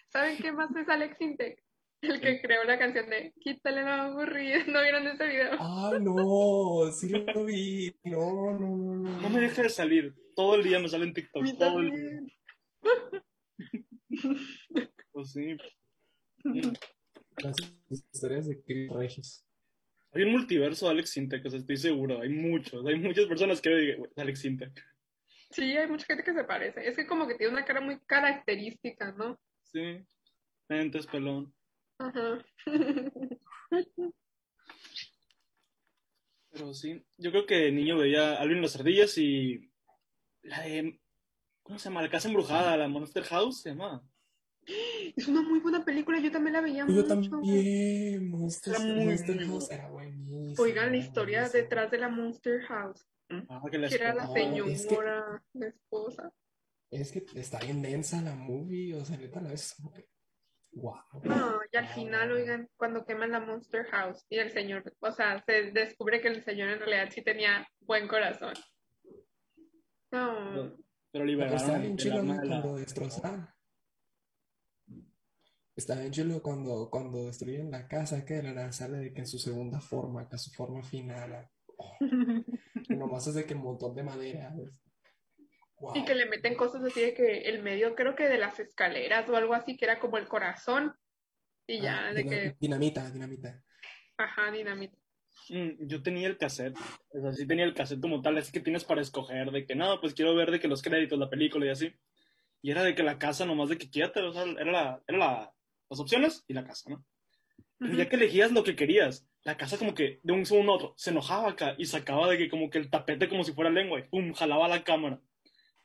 ¿Saben 0.09 0.37
qué 0.37 0.51
más 0.51 0.75
es 0.75 0.87
Alex 0.87 1.17
Sintek? 1.17 1.62
El 2.03 2.19
que 2.19 2.41
creó 2.41 2.65
la 2.65 2.77
canción 2.77 3.09
de 3.09 3.33
Quítale 3.39 3.81
la 3.81 4.03
aburrida. 4.03 4.57
¿No 4.67 4.81
vieron 4.81 5.07
ese 5.07 5.25
video? 5.25 5.51
Ay, 5.57 6.01
no, 6.01 6.91
sí 6.91 7.09
lo 7.09 7.45
vi. 7.45 7.95
No, 8.03 8.59
no, 8.59 8.75
no, 8.75 8.95
no. 8.97 9.21
No 9.21 9.29
me 9.29 9.39
deja 9.39 9.61
de 9.61 9.69
salir. 9.69 10.13
Todo 10.35 10.55
el 10.55 10.63
día 10.63 10.79
me 10.79 10.89
sale 10.89 11.05
en 11.05 11.13
TikTok. 11.13 11.57
Todo 11.57 11.79
el 11.79 11.91
día. 11.91 12.21
Pues 15.11 15.31
sí. 15.31 15.55
Las 16.43 17.55
historias 17.89 18.47
de 18.47 18.61
Chris 18.63 18.91
Regis. 18.91 19.45
Hay 20.11 20.23
un 20.23 20.31
multiverso 20.31 20.85
de 20.85 20.91
Alex 20.91 21.11
Sintek, 21.11 21.45
o 21.45 21.49
sea, 21.49 21.59
estoy 21.59 21.77
seguro. 21.77 22.21
Hay 22.21 22.29
muchos. 22.29 22.85
Hay 22.85 22.99
muchas 22.99 23.25
personas 23.25 23.61
que 23.61 23.69
ven 23.69 24.09
Alex 24.15 24.39
Sintek. 24.39 24.83
Sí, 25.51 25.77
hay 25.77 25.87
mucha 25.87 26.05
gente 26.05 26.23
que 26.23 26.33
se 26.33 26.43
parece. 26.43 26.87
Es 26.87 26.95
que 26.95 27.05
como 27.05 27.27
que 27.27 27.35
tiene 27.35 27.53
una 27.53 27.65
cara 27.65 27.79
muy 27.79 27.99
característica, 28.07 29.11
¿no? 29.11 29.39
Sí. 29.63 30.03
Lentes, 30.67 31.05
pelón. 31.05 31.53
Ajá. 32.07 32.45
Pero 36.51 36.73
sí. 36.73 37.03
Yo 37.17 37.31
creo 37.31 37.45
que 37.45 37.55
de 37.55 37.71
niño 37.71 37.97
veía 37.97 38.35
Alvin 38.39 38.59
y 38.59 38.61
las 38.61 38.75
ardillas 38.75 39.17
y. 39.17 39.71
La 40.43 40.61
de. 40.61 40.99
¿Cómo 41.63 41.79
se 41.79 41.85
llama? 41.89 42.01
La 42.01 42.09
casa 42.11 42.27
embrujada, 42.27 42.75
la 42.77 42.87
Monster 42.87 43.23
House, 43.23 43.61
se 43.61 43.69
llama. 43.69 44.03
Es 45.15 45.27
una 45.27 45.41
muy 45.41 45.59
buena 45.59 45.83
película, 45.83 46.19
yo 46.19 46.31
también 46.31 46.53
la 46.53 46.61
veía 46.61 46.85
Yo 46.87 46.93
mucho. 46.93 47.07
también. 47.07 48.29
Monster, 48.29 48.73
Monster 48.79 49.45
House 49.45 49.71
era 49.71 49.89
buenísimo. 49.89 50.61
Oigan, 50.63 50.91
la 50.91 50.97
historia 50.97 51.39
buenísimo. 51.39 51.63
detrás 51.63 51.91
de 51.91 51.97
la 51.97 52.09
Monster 52.09 52.61
House. 52.63 53.05
Ah, 53.49 53.61
que 53.69 53.77
la 53.77 53.89
Que 53.89 53.95
era 53.95 54.13
la 54.13 54.25
No, 54.25 54.35
es 54.35 54.81
que- 54.83 54.89
señora, 54.89 55.43
la 55.53 55.67
esposa. 55.67 56.33
es 56.91 57.11
que 57.11 57.25
está 57.35 57.59
bien 57.59 57.81
densa 57.81 58.21
la 58.21 58.35
movie, 58.35 58.93
o 58.95 59.03
sea, 59.03 59.17
neta, 59.17 59.41
la 59.41 59.49
ves 59.49 59.73
como 59.75 59.91
que, 59.91 60.07
wow. 60.75 60.95
No, 61.23 61.59
y 61.71 61.77
al 61.77 61.87
final, 61.87 62.31
oigan, 62.31 62.69
cuando 62.75 63.05
queman 63.05 63.31
la 63.31 63.39
Monster 63.39 63.85
House 63.87 64.25
y 64.29 64.37
el 64.37 64.51
señor, 64.51 64.83
o 64.99 65.11
sea, 65.11 65.43
se 65.45 65.71
descubre 65.71 66.21
que 66.21 66.27
el 66.29 66.43
señor 66.43 66.69
en 66.69 66.79
realidad 66.79 67.09
sí 67.11 67.21
tenía 67.21 67.67
buen 67.81 68.07
corazón. 68.07 68.53
No, 70.11 70.51
Pero 70.53 70.77
Pero 71.11 71.25
liberaron 71.25 71.57
está 71.59 71.77
bien 71.77 72.27
la- 72.27 72.35
cuando 72.47 72.75
destrozan. 72.77 73.49
Está 75.75 75.95
bien 75.99 76.11
chido 76.11 76.41
cuando, 76.43 76.87
cuando 76.91 77.25
destruyen 77.25 77.71
la 77.71 77.87
casa, 77.87 78.23
que 78.23 78.35
de 78.35 78.43
la 78.43 78.53
nada 78.53 78.71
sale 78.71 78.97
de 78.99 79.13
que 79.13 79.21
en 79.21 79.27
su 79.27 79.39
segunda 79.39 79.81
forma, 79.81 80.29
que 80.29 80.37
su 80.37 80.51
forma 80.51 80.83
final, 80.83 81.49
oh, 81.77 81.97
nomás 82.89 83.25
es 83.27 83.33
de 83.33 83.45
que 83.45 83.55
un 83.55 83.63
montón 83.63 83.95
de 83.95 84.03
madera. 84.03 84.53
¿ves? 84.55 84.71
Wow. 85.83 85.97
y 85.97 86.05
que 86.05 86.15
le 86.15 86.25
meten 86.27 86.55
cosas 86.55 86.81
así 86.83 87.01
de 87.01 87.13
que 87.13 87.39
el 87.49 87.61
medio, 87.61 87.93
creo 87.95 88.15
que 88.15 88.29
de 88.29 88.37
las 88.37 88.57
escaleras 88.59 89.27
o 89.29 89.35
algo 89.35 89.53
así, 89.53 89.75
que 89.75 89.83
era 89.85 89.99
como 89.99 90.17
el 90.17 90.27
corazón. 90.27 90.95
Y 91.67 91.81
ya, 91.81 92.07
Ah, 92.07 92.13
de 92.13 92.25
que, 92.25 92.55
Dinamita, 92.59 93.09
dinamita. 93.11 93.61
ajá, 94.17 94.51
dinamita. 94.51 94.97
Mm, 95.49 95.87
Yo 95.87 96.01
tenía 96.01 96.27
el 96.27 96.37
cassette, 96.37 96.77
o 97.09 97.21
sea, 97.21 97.33
sí 97.33 97.45
tenía 97.45 97.65
el 97.65 97.73
cassette 97.73 97.99
como 98.01 98.21
tal, 98.21 98.37
así 98.37 98.51
que 98.51 98.59
tienes 98.61 98.85
para 98.85 99.01
escoger 99.01 99.51
de 99.51 99.65
que 99.65 99.75
no, 99.75 99.99
pues 99.99 100.13
quiero 100.13 100.33
ver 100.35 100.51
de 100.51 100.59
que 100.59 100.67
los 100.69 100.81
créditos, 100.81 101.19
la 101.19 101.29
película 101.29 101.65
y 101.65 101.69
así. 101.69 101.93
Y 102.61 102.71
era 102.71 102.83
de 102.83 102.95
que 102.95 103.03
la 103.03 103.17
casa 103.19 103.45
nomás 103.45 103.67
de 103.69 103.77
que 103.77 103.91
quédate, 103.91 104.21
o 104.21 104.31
sea, 104.31 104.43
era, 104.43 104.71
la, 104.71 105.03
era 105.05 105.17
la, 105.17 105.53
las 105.89 105.99
opciones 105.99 106.45
y 106.47 106.53
la 106.53 106.63
casa, 106.63 106.89
¿no? 106.91 107.05
Pero 107.77 107.93
ya 107.95 108.07
que 108.07 108.15
elegías 108.15 108.53
lo 108.53 108.63
que 108.63 108.77
querías, 108.77 109.27
la 109.43 109.57
casa 109.57 109.77
como 109.77 109.93
que 109.93 110.21
de 110.23 110.31
un 110.31 110.45
segundo 110.45 110.71
a 110.71 110.75
otro 110.75 110.93
se 110.95 111.09
enojaba 111.09 111.49
acá 111.49 111.75
y 111.77 111.85
sacaba 111.85 112.29
de 112.29 112.37
que 112.37 112.49
como 112.49 112.69
que 112.69 112.77
el 112.77 112.89
tapete 112.89 113.27
como 113.27 113.43
si 113.43 113.51
fuera 113.51 113.69
lengua 113.69 113.99
y 113.99 114.03
pum, 114.03 114.31
jalaba 114.33 114.69
la 114.69 114.85
cámara. 114.85 115.19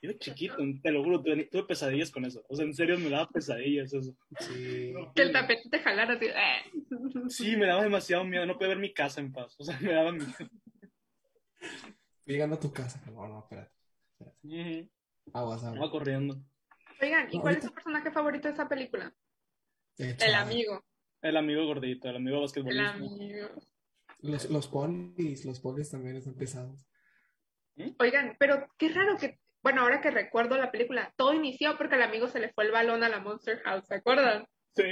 Yo 0.01 0.13
chiquito, 0.13 0.57
te 0.83 0.93
lo 0.93 1.03
juro, 1.03 1.21
tuve, 1.23 1.45
tuve 1.47 1.65
pesadillas 1.65 2.11
con 2.13 2.25
eso. 2.25 2.45
O 2.49 2.55
sea, 2.55 2.65
en 2.65 2.73
serio 2.75 2.99
me 2.99 3.11
daba 3.11 3.29
pesadillas 3.29 3.93
eso. 3.93 4.15
Sí. 4.41 4.93
Que 5.15 5.23
el 5.23 5.33
tapete 5.33 5.69
te 5.69 5.81
jalara 5.81 6.15
así. 6.15 6.27
eh. 6.27 7.29
Sí, 7.29 7.57
me 7.57 7.67
daba 7.67 7.83
demasiado 7.83 8.25
miedo, 8.25 8.47
no 8.47 8.55
podía 8.55 8.69
ver 8.69 8.79
mi 8.79 8.93
casa 8.95 9.21
en 9.21 9.33
paz. 9.33 9.57
O 9.59 9.65
sea, 9.65 9.79
me 9.81 9.93
daba 9.93 10.13
miedo. 10.13 10.29
Llegando 12.27 12.57
a 12.57 12.61
tu 12.61 12.73
casa. 12.73 13.03
No, 13.11 13.27
no, 13.27 13.41
espérate. 13.41 13.73
Ujú. 14.43 14.89
Aguas, 15.33 15.65
aguas. 15.65 15.91
corriendo. 15.91 16.41
Oigan, 17.01 17.29
¿y 17.33 17.37
No, 17.37 17.43
cuál 17.43 17.57
es 17.57 17.65
su 17.65 17.73
personaje 17.73 18.11
favorito 18.11 18.49
de 18.49 18.55
esa 18.55 18.69
película? 18.69 19.13
Eh, 19.99 20.17
El 20.21 20.35
amigo. 20.35 20.85
El 21.23 21.37
amigo 21.37 21.65
gordito, 21.67 22.09
el 22.09 22.17
amigo 22.17 22.37
El 22.37 22.43
basquetbolista. 22.43 22.91
amigo. 22.95 23.49
Los, 24.23 24.51
los 24.51 24.69
polis, 24.69 25.45
los 25.45 25.61
polis 25.61 25.91
también 25.91 26.17
están 26.17 26.35
pesados. 26.35 26.87
Oigan, 27.99 28.37
pero 28.39 28.69
qué 28.77 28.89
raro 28.89 29.17
que, 29.19 29.39
bueno, 29.63 29.83
ahora 29.83 30.01
que 30.01 30.11
recuerdo 30.11 30.57
la 30.57 30.71
película, 30.71 31.13
todo 31.17 31.35
inició 31.35 31.77
porque 31.77 31.97
al 31.97 32.03
amigo 32.03 32.29
se 32.29 32.41
le 32.41 32.53
fue 32.53 32.65
el 32.65 32.73
balón 32.73 33.03
a 33.03 33.09
la 33.09 33.21
Monster 33.21 33.61
House, 33.65 33.87
¿se 33.87 33.97
acuerdan? 33.97 34.47
Sí. 34.75 34.85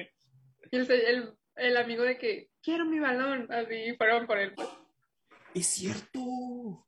Y 0.71 0.77
el, 0.77 0.91
el, 0.91 1.35
el 1.55 1.77
amigo 1.77 2.03
de 2.03 2.19
que, 2.19 2.51
quiero 2.63 2.85
mi 2.85 2.99
balón, 2.99 3.51
así 3.53 3.95
fueron 3.97 4.27
por 4.27 4.39
él. 4.39 4.53
pues. 4.55 4.69
¡Es 5.55 5.67
cierto! 5.67 6.87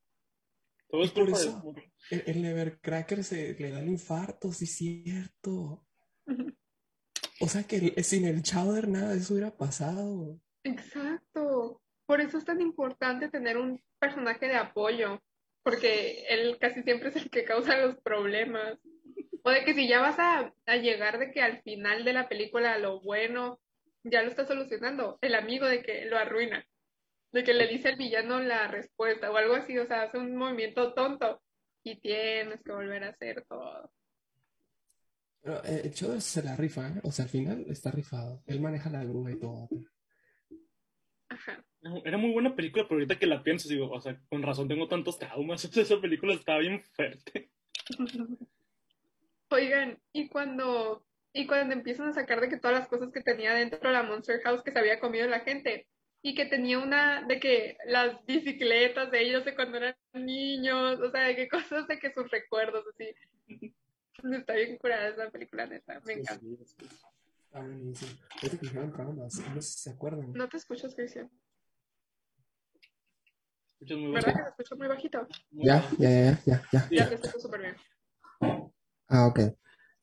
Todo 0.91 1.05
es 1.05 1.13
por 1.13 1.29
eso-. 1.29 1.63
El, 2.11 2.23
el 2.27 2.45
Evercracker 2.45 3.23
se 3.23 3.55
le 3.59 3.71
da 3.71 3.81
el 3.81 3.89
infarto, 3.89 4.53
sí, 4.53 4.67
cierto. 4.67 5.85
O 7.41 7.47
sea 7.47 7.63
que 7.63 7.77
el- 7.77 8.05
sin 8.05 8.25
el 8.25 8.43
Chowder 8.43 8.89
nada 8.89 9.13
de 9.13 9.19
eso 9.19 9.33
hubiera 9.35 9.57
pasado. 9.57 10.41
Exacto. 10.65 11.81
Por 12.05 12.21
eso 12.21 12.37
es 12.37 12.45
tan 12.45 12.61
importante 12.61 13.29
tener 13.29 13.57
un 13.59 13.81
personaje 14.01 14.49
de 14.49 14.57
apoyo, 14.57 15.23
porque 15.69 16.25
él 16.31 16.57
casi 16.59 16.83
siempre 16.83 17.11
es 17.11 17.17
el 17.17 17.29
que 17.29 17.45
causa 17.45 17.77
los 17.77 17.99
problemas. 17.99 18.79
O 19.43 19.51
de 19.51 19.65
que 19.67 19.75
si 19.75 19.87
ya 19.87 20.01
vas 20.01 20.19
a, 20.19 20.55
llegar 20.79 21.19
de 21.19 21.31
que 21.31 21.43
al 21.43 21.61
final 21.61 22.07
de 22.07 22.15
la 22.15 22.27
película 22.27 22.79
lo 22.79 23.03
bueno 23.03 23.61
ya 24.03 24.23
lo 24.23 24.31
está 24.31 24.47
solucionando, 24.47 25.19
el 25.21 25.35
amigo 25.35 25.67
de 25.67 25.83
que 25.83 26.07
lo 26.07 26.17
arruina, 26.17 26.67
de 27.33 27.45
que 27.45 27.53
le 27.53 27.67
dice 27.67 27.89
al 27.89 27.97
villano 27.97 28.41
la 28.41 28.67
respuesta 28.69 29.31
o 29.31 29.37
algo 29.37 29.57
así, 29.57 29.77
o 29.77 29.87
sea, 29.87 30.05
hace 30.05 30.17
un 30.17 30.35
movimiento 30.37 30.95
tonto 30.95 31.43
y 31.83 32.01
tienes 32.01 32.63
que 32.63 32.73
volver 32.73 33.05
a 33.05 33.11
hacer 33.11 33.45
todo. 33.47 33.93
Pero 35.43 35.63
eh, 35.67 35.83
el 35.85 35.93
Chowder 35.93 36.23
se 36.23 36.43
la 36.43 36.57
rifa, 36.57 36.89
¿eh? 36.89 37.01
O 37.03 37.13
sea, 37.13 37.27
al 37.27 37.31
final 37.31 37.67
está 37.69 37.91
rifado. 37.91 38.43
Él 38.47 38.63
maneja 38.63 38.89
la 38.89 39.05
grúa 39.05 39.33
y 39.33 39.39
todo. 39.39 39.69
Era 42.05 42.19
muy 42.19 42.33
buena 42.33 42.55
película, 42.57 42.85
pero 42.85 42.97
ahorita 42.97 43.19
que 43.19 43.27
la 43.27 43.43
pienso, 43.43 43.69
digo, 43.69 43.91
o 43.91 44.01
sea, 44.01 44.19
con 44.29 44.43
razón 44.43 44.69
tengo 44.69 44.89
tantos 44.89 45.19
traumas. 45.19 45.65
Esa 45.77 46.01
película 46.01 46.35
estaba 46.35 46.59
bien 46.59 46.83
fuerte. 46.83 47.51
Oigan, 49.51 49.99
y 50.13 50.29
cuando, 50.29 51.07
y 51.33 51.47
cuando 51.47 51.73
empiezan 51.73 52.09
a 52.09 52.13
sacar 52.13 52.41
de 52.41 52.49
que 52.49 52.59
todas 52.59 52.79
las 52.79 52.89
cosas 52.89 53.11
que 53.13 53.23
tenía 53.23 53.55
dentro 53.55 53.79
de 53.89 53.93
la 53.95 54.03
Monster 54.03 54.41
House 54.43 54.63
que 54.63 54.73
se 54.73 54.79
había 54.79 55.01
comido 55.01 55.27
la 55.27 55.41
gente, 55.41 55.87
y 56.21 56.35
que 56.35 56.47
tenía 56.47 56.79
una, 56.79 57.23
de 57.23 57.39
que 57.39 57.77
las 57.87 58.25
bicicletas 58.27 59.11
de 59.11 59.23
ellos 59.23 59.45
de 59.45 59.55
cuando 59.55 59.79
eran 59.79 59.97
niños, 60.13 61.01
o 61.01 61.11
sea, 61.11 61.25
de 61.25 61.37
que 61.37 61.49
cosas 61.49 61.87
de 61.87 61.99
que 61.99 62.13
sus 62.13 62.31
recuerdos, 62.31 62.85
así. 62.93 63.73
Está 64.33 64.55
bien 64.55 64.77
curada 64.79 65.09
esa 65.09 65.31
película, 65.31 65.67
neta, 65.67 66.01
me 66.05 66.15
encanta. 66.15 66.41
Sí, 66.41 66.57
sí, 66.57 66.87
sí. 66.89 66.97
Está 67.45 67.61
buenísimo. 67.61 68.11
No 69.55 69.63
sé 69.63 69.63
si 69.63 69.79
se 69.79 69.91
acuerdan. 69.91 70.33
No 70.33 70.49
te 70.49 70.57
escuchas, 70.57 70.95
Cristian. 70.95 71.31
Escuchas 73.81 73.99
muy 73.99 74.13
¿Verdad 74.13 74.35
que 74.35 74.49
escucha 74.51 74.75
muy 74.75 74.89
bajito? 74.89 75.29
Ya, 75.53 75.85
ya, 75.99 76.11
ya, 76.11 76.41
ya, 76.47 76.63
ya. 76.73 76.89
Ya 76.91 77.09
te 77.09 77.15
escucho 77.15 77.39
súper 77.39 77.61
bien. 77.61 77.77
Ah, 79.09 79.27
ok. 79.29 79.41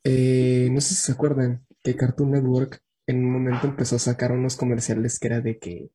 Eh, 0.04 0.70
no 0.72 0.80
sé 0.82 0.90
si 0.96 1.02
se 1.02 1.12
acuerdan 1.12 1.66
que 1.84 1.96
Cartoon 1.96 2.32
Network 2.32 2.80
en 3.08 3.26
un 3.26 3.32
momento 3.32 3.68
empezó 3.68 3.98
a 3.98 4.00
sacar 4.00 4.32
unos 4.32 4.56
comerciales 4.56 5.20
que 5.20 5.28
era 5.28 5.42
de 5.42 5.60
que, 5.60 5.92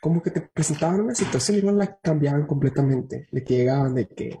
como 0.00 0.22
que 0.22 0.30
te 0.30 0.42
presentaban 0.42 1.00
una 1.00 1.14
situación 1.14 1.58
y 1.58 1.62
luego 1.62 1.78
la 1.78 1.98
cambiaban 2.00 2.46
completamente. 2.46 3.28
De 3.32 3.44
que 3.44 3.56
llegaban 3.56 3.94
de 3.94 4.08
que 4.08 4.38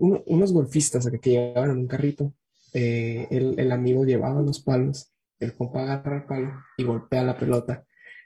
uno- 0.00 0.22
unos 0.26 0.52
golfistas 0.52 1.06
acá 1.06 1.18
que 1.18 1.30
llegaban 1.30 1.70
en 1.70 1.78
un 1.78 1.86
carrito, 1.86 2.32
eh, 2.72 3.26
el, 3.30 3.58
el 3.58 3.72
amigo 3.72 4.04
llevaba 4.04 4.42
los 4.42 4.60
palos, 4.62 5.12
el 5.38 5.54
compa 5.54 5.82
agarra 5.82 6.16
el 6.18 6.24
palo 6.24 6.52
y 6.76 6.84
golpea 6.84 7.22
la 7.24 7.38
pelota. 7.38 7.84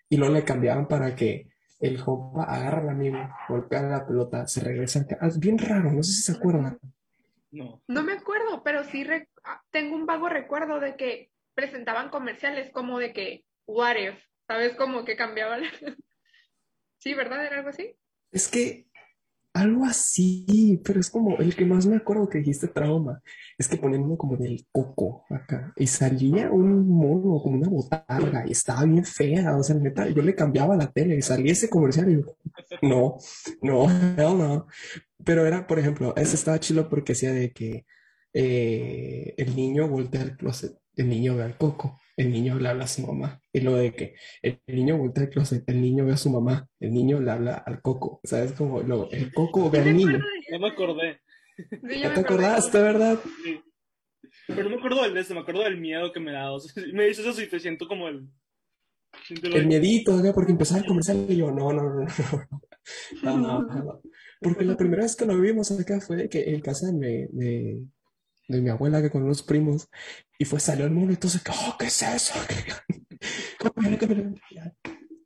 Y 0.08 0.16
luego 0.16 0.34
le 0.34 0.44
cambiaban 0.44 0.88
para 0.88 1.14
que 1.14 1.48
el 1.80 2.02
compa 2.02 2.44
agarra 2.44 2.80
al 2.82 2.88
amigo, 2.90 3.18
golpea 3.48 3.82
la 3.82 4.06
pelota, 4.06 4.46
se 4.46 4.60
regresa 4.60 5.04
Es 5.22 5.38
bien 5.38 5.58
raro, 5.58 5.92
no 5.92 6.02
sé 6.02 6.12
si 6.12 6.22
se 6.22 6.32
acuerdan. 6.32 6.78
No. 7.50 7.82
No 7.88 8.02
me 8.02 8.12
acuerdo, 8.12 8.62
pero 8.62 8.84
sí 8.84 9.04
re- 9.04 9.28
ah, 9.44 9.62
tengo 9.70 9.96
un 9.96 10.06
vago 10.06 10.28
recuerdo 10.28 10.80
de 10.80 10.96
que 10.96 11.30
presentaban 11.54 12.10
comerciales 12.10 12.70
como 12.72 12.98
de 12.98 13.12
que 13.12 13.44
What 13.66 13.96
if, 13.96 14.14
¿sabes? 14.46 14.74
Como 14.76 15.04
que 15.04 15.16
cambiaban. 15.16 15.62
Sí, 17.00 17.14
¿verdad? 17.14 17.46
¿Era 17.46 17.58
algo 17.58 17.68
así? 17.68 17.94
Es 18.32 18.48
que 18.48 18.87
algo 19.58 19.84
así, 19.84 20.80
pero 20.84 21.00
es 21.00 21.10
como 21.10 21.36
el 21.38 21.54
que 21.54 21.64
más 21.64 21.86
me 21.86 21.96
acuerdo 21.96 22.28
que 22.28 22.38
dijiste 22.38 22.68
trauma. 22.68 23.20
Es 23.56 23.68
que 23.68 23.76
ponían 23.76 24.02
uno 24.02 24.16
como 24.16 24.36
del 24.36 24.66
coco 24.70 25.24
acá 25.30 25.72
y 25.76 25.86
salía 25.86 26.50
un 26.50 26.88
mono 26.88 27.40
como 27.42 27.56
una 27.56 27.68
botarga 27.68 28.44
y 28.46 28.52
estaba 28.52 28.84
bien 28.84 29.04
fea. 29.04 29.56
O 29.56 29.62
sea, 29.62 29.76
yo 30.14 30.22
le 30.22 30.34
cambiaba 30.34 30.76
la 30.76 30.90
tele 30.90 31.16
y 31.16 31.22
salía 31.22 31.52
ese 31.52 31.68
comercial 31.68 32.10
y 32.10 32.14
yo, 32.14 32.36
no, 32.82 33.18
no, 33.62 33.84
hell 34.16 34.38
no. 34.38 34.66
Pero 35.24 35.46
era, 35.46 35.66
por 35.66 35.78
ejemplo, 35.78 36.14
ese 36.16 36.36
estaba 36.36 36.60
chido 36.60 36.88
porque 36.88 37.12
decía 37.12 37.32
de 37.32 37.52
que 37.52 37.84
eh, 38.32 39.34
el 39.36 39.56
niño 39.56 39.88
voltea 39.88 40.22
al 40.22 40.36
closet, 40.36 40.76
el 40.96 41.08
niño 41.08 41.36
ve 41.36 41.42
al 41.44 41.56
coco, 41.56 41.98
el 42.18 42.32
niño 42.32 42.58
le 42.58 42.68
habla 42.68 42.84
a 42.84 42.88
su 42.88 43.06
mamá. 43.06 43.40
Y 43.52 43.60
lo 43.60 43.76
de 43.76 43.94
que 43.94 44.14
el 44.42 44.58
niño 44.66 44.98
voltea 44.98 45.24
al 45.24 45.30
closet, 45.30 45.62
el 45.68 45.80
niño 45.80 46.04
ve 46.04 46.12
a 46.12 46.16
su 46.16 46.30
mamá, 46.30 46.68
el 46.80 46.92
niño 46.92 47.20
le 47.20 47.30
habla 47.30 47.54
al 47.54 47.80
coco. 47.80 48.20
O 48.22 48.26
sea, 48.26 48.44
como 48.54 48.82
lo, 48.82 49.08
el 49.12 49.32
coco 49.32 49.70
ve 49.70 49.78
al 49.78 49.96
niño. 49.96 50.18
Ya 50.50 50.58
me 50.58 50.68
acordé. 50.68 51.20
Ya 51.82 52.12
te 52.12 52.20
acordaste, 52.20 52.82
¿verdad? 52.82 53.18
Sí. 53.44 53.60
Pero 54.48 54.64
no 54.64 54.70
me 54.70 54.76
acuerdo 54.76 55.02
del 55.02 55.14
de 55.14 55.34
me 55.34 55.40
acuerdo 55.40 55.62
del 55.62 55.80
miedo 55.80 56.12
que 56.12 56.20
me 56.20 56.32
da. 56.32 56.52
O 56.52 56.58
me 56.92 57.06
dices 57.06 57.24
eso 57.24 57.40
y 57.40 57.48
te 57.48 57.60
siento 57.60 57.86
como 57.86 58.08
el. 58.08 58.28
El 59.42 59.66
miedito, 59.66 60.20
porque 60.34 60.52
empezaba 60.52 60.80
el 60.80 60.86
comercial 60.86 61.24
y 61.28 61.36
yo, 61.36 61.50
no, 61.50 61.72
no, 61.72 61.82
no, 61.82 62.06
no. 63.22 63.66
No. 63.66 64.00
Porque 64.40 64.64
la 64.64 64.76
primera 64.76 65.02
vez 65.02 65.16
que 65.16 65.26
lo 65.26 65.40
vimos 65.40 65.70
acá 65.70 66.00
fue 66.00 66.28
que 66.28 66.54
en 66.54 66.60
casa 66.60 66.90
de, 66.92 67.28
de, 67.32 67.82
de 68.48 68.60
mi 68.60 68.70
abuela, 68.70 69.00
que 69.00 69.10
con 69.10 69.22
unos 69.22 69.42
primos, 69.42 69.88
y 70.38 70.44
fue, 70.44 70.58
salió 70.58 70.86
el 70.86 70.92
mono 70.92 71.10
y 71.10 71.14
entonces, 71.14 71.42
oh, 71.48 71.76
¿qué 71.78 71.86
es 71.86 72.02
eso? 72.02 72.34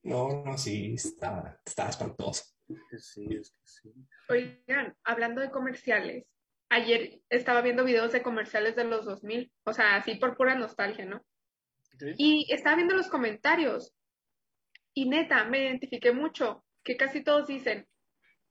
No, 0.04 0.42
no, 0.44 0.58
sí, 0.58 0.94
estaba, 0.94 1.60
estaba 1.64 1.90
espantoso. 1.90 2.44
que 2.66 2.98
sí, 2.98 3.24
es 3.30 3.50
que 3.50 3.62
sí. 3.64 3.94
Oigan, 4.28 4.96
hablando 5.04 5.40
de 5.40 5.50
comerciales, 5.50 6.24
ayer 6.70 7.20
estaba 7.28 7.60
viendo 7.60 7.84
videos 7.84 8.12
de 8.12 8.22
comerciales 8.22 8.74
de 8.74 8.84
los 8.84 9.04
2000, 9.04 9.52
o 9.64 9.72
sea, 9.72 9.96
así 9.96 10.16
por 10.16 10.36
pura 10.36 10.56
nostalgia, 10.56 11.04
¿no? 11.04 11.24
Y 12.16 12.46
estaba 12.52 12.76
viendo 12.76 12.96
los 12.96 13.08
comentarios 13.08 13.94
y 14.94 15.08
neta, 15.08 15.44
me 15.44 15.62
identifiqué 15.62 16.12
mucho, 16.12 16.64
que 16.82 16.96
casi 16.96 17.22
todos 17.22 17.46
dicen, 17.46 17.86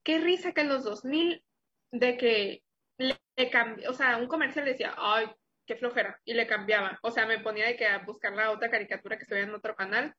qué 0.03 0.19
risa 0.19 0.53
que 0.53 0.62
en 0.62 0.69
los 0.69 0.84
2000 0.84 1.43
de 1.91 2.17
que 2.17 2.63
le, 3.01 3.49
cambié, 3.49 3.87
o 3.87 3.93
sea, 3.93 4.17
un 4.17 4.27
comercial 4.27 4.65
decía, 4.65 4.93
ay, 4.97 5.27
qué 5.65 5.75
flojera, 5.75 6.19
y 6.25 6.33
le 6.33 6.47
cambiaba. 6.47 6.99
O 7.01 7.11
sea, 7.11 7.25
me 7.25 7.39
ponía 7.39 7.65
de 7.65 7.75
que 7.75 7.87
a 7.87 7.99
buscar 7.99 8.33
la 8.33 8.51
otra 8.51 8.69
caricatura 8.69 9.17
que 9.17 9.25
se 9.25 9.33
veía 9.33 9.47
en 9.47 9.55
otro 9.55 9.75
canal. 9.75 10.15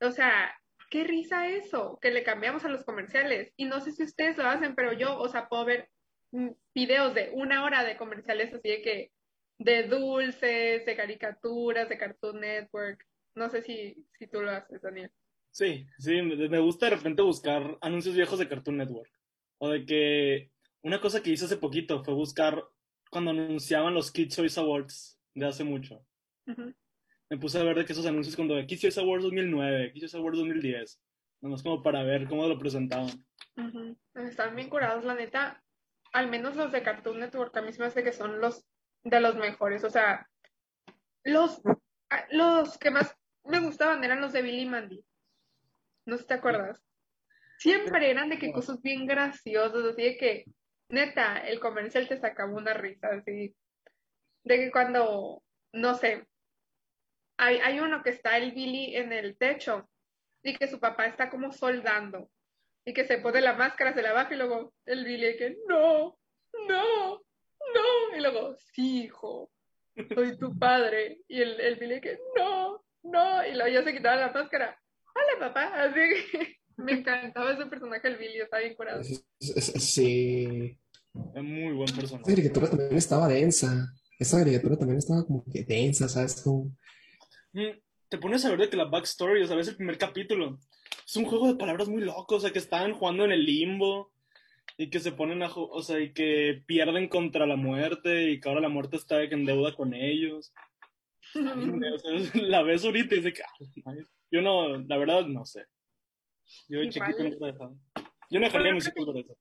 O 0.00 0.10
sea, 0.10 0.54
qué 0.90 1.04
risa 1.04 1.48
eso, 1.48 1.98
que 2.02 2.10
le 2.10 2.22
cambiamos 2.22 2.64
a 2.64 2.68
los 2.68 2.84
comerciales. 2.84 3.52
Y 3.56 3.64
no 3.64 3.80
sé 3.80 3.92
si 3.92 4.02
ustedes 4.02 4.36
lo 4.36 4.44
hacen, 4.44 4.74
pero 4.74 4.92
yo, 4.92 5.18
o 5.18 5.28
sea, 5.28 5.48
puedo 5.48 5.64
ver 5.64 5.88
mm, 6.32 6.50
videos 6.74 7.14
de 7.14 7.30
una 7.32 7.64
hora 7.64 7.84
de 7.84 7.96
comerciales 7.96 8.52
así 8.52 8.68
de 8.68 8.82
que, 8.82 9.12
de 9.58 9.84
dulces, 9.84 10.84
de 10.84 10.96
caricaturas, 10.96 11.88
de 11.88 11.98
Cartoon 11.98 12.40
Network. 12.40 13.06
No 13.34 13.48
sé 13.48 13.62
si, 13.62 14.06
si 14.18 14.26
tú 14.26 14.42
lo 14.42 14.50
haces, 14.50 14.82
Daniel. 14.82 15.10
Sí, 15.50 15.86
sí, 15.98 16.20
me 16.22 16.58
gusta 16.60 16.86
de 16.86 16.96
repente 16.96 17.22
buscar 17.22 17.78
anuncios 17.80 18.14
viejos 18.14 18.38
de 18.38 18.48
Cartoon 18.48 18.78
Network. 18.78 19.10
O 19.58 19.70
de 19.70 19.86
que 19.86 20.51
una 20.82 21.00
cosa 21.00 21.22
que 21.22 21.30
hice 21.30 21.44
hace 21.44 21.56
poquito 21.56 22.02
fue 22.04 22.14
buscar 22.14 22.62
cuando 23.10 23.30
anunciaban 23.30 23.94
los 23.94 24.10
Kids 24.10 24.36
Choice 24.36 24.58
Awards 24.58 25.18
de 25.34 25.46
hace 25.46 25.64
mucho. 25.64 26.04
Me 26.46 27.38
puse 27.38 27.58
a 27.58 27.62
ver 27.62 27.76
de 27.76 27.84
que 27.84 27.92
esos 27.92 28.06
anuncios 28.06 28.36
cuando 28.36 28.54
de 28.54 28.66
Kids 28.66 28.82
Choice 28.82 29.00
Awards 29.00 29.24
2009, 29.24 29.92
Kids 29.92 30.00
Choice 30.02 30.16
Awards 30.16 30.38
2010. 30.38 31.00
Nomás 31.40 31.62
como 31.62 31.82
para 31.82 32.02
ver 32.02 32.26
cómo 32.28 32.46
lo 32.46 32.58
presentaban. 32.58 33.24
Están 34.14 34.54
bien 34.54 34.68
curados, 34.68 35.04
la 35.04 35.14
neta. 35.14 35.62
Al 36.12 36.28
menos 36.28 36.56
los 36.56 36.70
de 36.72 36.82
Cartoon 36.82 37.20
Network, 37.20 37.56
a 37.56 37.62
mí 37.62 37.72
se 37.72 37.80
me 37.80 37.86
hace 37.86 38.04
que 38.04 38.12
son 38.12 38.40
los 38.40 38.64
de 39.02 39.20
los 39.20 39.36
mejores. 39.36 39.82
O 39.84 39.90
sea, 39.90 40.28
los, 41.24 41.60
los 42.30 42.78
que 42.78 42.90
más 42.90 43.16
me 43.44 43.60
gustaban 43.60 44.04
eran 44.04 44.20
los 44.20 44.32
de 44.32 44.42
Billy 44.42 44.66
Mandy. 44.66 45.04
No 46.06 46.16
sé 46.16 46.22
si 46.22 46.28
te 46.28 46.34
acuerdas. 46.34 46.82
Siempre 47.58 48.10
eran 48.10 48.28
de 48.28 48.38
que 48.38 48.52
cosas 48.52 48.80
bien 48.82 49.06
graciosas, 49.06 49.84
así 49.84 50.02
de 50.02 50.16
que, 50.16 50.44
neta, 50.92 51.38
el 51.38 51.58
comercial 51.58 52.06
te 52.06 52.18
sacaba 52.18 52.52
una 52.52 52.74
risa, 52.74 53.08
así. 53.08 53.54
De 54.44 54.56
que 54.58 54.70
cuando, 54.70 55.42
no 55.72 55.94
sé, 55.94 56.26
hay, 57.36 57.58
hay 57.58 57.80
uno 57.80 58.02
que 58.02 58.10
está 58.10 58.36
el 58.36 58.52
Billy 58.52 58.96
en 58.96 59.12
el 59.12 59.36
techo 59.36 59.88
y 60.42 60.56
que 60.56 60.68
su 60.68 60.78
papá 60.78 61.06
está 61.06 61.30
como 61.30 61.52
soldando 61.52 62.30
y 62.84 62.92
que 62.92 63.04
se 63.04 63.18
pone 63.18 63.40
la 63.40 63.54
máscara, 63.54 63.94
se 63.94 64.02
la 64.02 64.12
baja 64.12 64.34
y 64.34 64.36
luego 64.36 64.74
el 64.86 65.04
Billy 65.04 65.36
que 65.36 65.56
no, 65.68 66.18
no, 66.68 67.14
no, 67.16 68.16
y 68.16 68.20
luego, 68.20 68.56
sí, 68.58 69.04
hijo, 69.04 69.50
soy 70.14 70.36
tu 70.38 70.58
padre. 70.58 71.20
Y 71.28 71.40
el, 71.40 71.60
el 71.60 71.76
Billy 71.76 72.00
que 72.00 72.18
no, 72.36 72.84
no, 73.02 73.46
y 73.46 73.52
luego 73.54 73.68
ya 73.68 73.82
se 73.82 73.92
quitaba 73.92 74.16
la 74.16 74.32
máscara. 74.32 74.78
Hola, 75.14 75.48
papá. 75.48 75.82
Así 75.82 75.94
que 75.94 76.58
me 76.76 76.92
encantaba 76.92 77.52
ese 77.52 77.66
personaje, 77.66 78.08
el 78.08 78.16
Billy, 78.16 78.40
estaba 78.40 78.62
bien 78.62 78.74
curado. 78.74 79.02
Sí. 79.38 80.78
Es 81.14 81.42
muy 81.42 81.72
buen 81.72 81.94
personaje. 81.94 82.24
Esa 82.24 82.34
caricatura 82.34 82.70
también 82.70 82.96
estaba 82.96 83.28
densa. 83.28 83.92
Esa 84.18 84.38
caricatura 84.38 84.76
también 84.76 84.98
estaba 84.98 85.24
como 85.26 85.44
que 85.44 85.64
densa, 85.64 86.08
¿sabes? 86.08 86.44
Mm, 86.46 87.78
te 88.08 88.18
pones 88.18 88.44
a 88.44 88.50
ver 88.50 88.60
de 88.60 88.70
que 88.70 88.76
la 88.76 88.84
backstory, 88.84 89.42
o 89.42 89.46
sea, 89.46 89.56
ves 89.56 89.68
el 89.68 89.76
primer 89.76 89.98
capítulo. 89.98 90.58
Es 91.06 91.16
un 91.16 91.24
juego 91.24 91.48
de 91.48 91.58
palabras 91.58 91.88
muy 91.88 92.02
loco, 92.02 92.36
o 92.36 92.40
sea, 92.40 92.50
que 92.50 92.58
están 92.58 92.92
jugando 92.94 93.24
en 93.24 93.32
el 93.32 93.44
limbo 93.44 94.12
y 94.78 94.90
que 94.90 95.00
se 95.00 95.12
ponen 95.12 95.42
a, 95.42 95.50
o 95.54 95.82
sea, 95.82 96.00
y 96.00 96.12
que 96.12 96.62
pierden 96.66 97.08
contra 97.08 97.46
la 97.46 97.56
muerte 97.56 98.30
y 98.30 98.40
que 98.40 98.48
ahora 98.48 98.60
la 98.60 98.68
muerte 98.68 98.96
está 98.96 99.22
en 99.22 99.44
deuda 99.44 99.74
con 99.74 99.94
ellos. 99.94 100.52
la 102.34 102.62
ves 102.62 102.84
ahorita 102.84 103.14
y 103.14 103.18
dice 103.18 103.32
que, 103.32 103.42
yo 104.30 104.40
no, 104.40 104.78
la 104.78 104.96
verdad, 104.96 105.26
no 105.26 105.44
sé. 105.44 105.66
Yo 106.68 106.80
de 106.80 106.88
chiquito 106.88 107.22
no 107.22 107.46
dejado. 107.46 107.76
Yo 108.30 108.40
no 108.40 108.46
dejaría 108.46 108.72
mis 108.72 108.86
hijos 108.86 109.04
por 109.04 109.16
eso. 109.18 109.36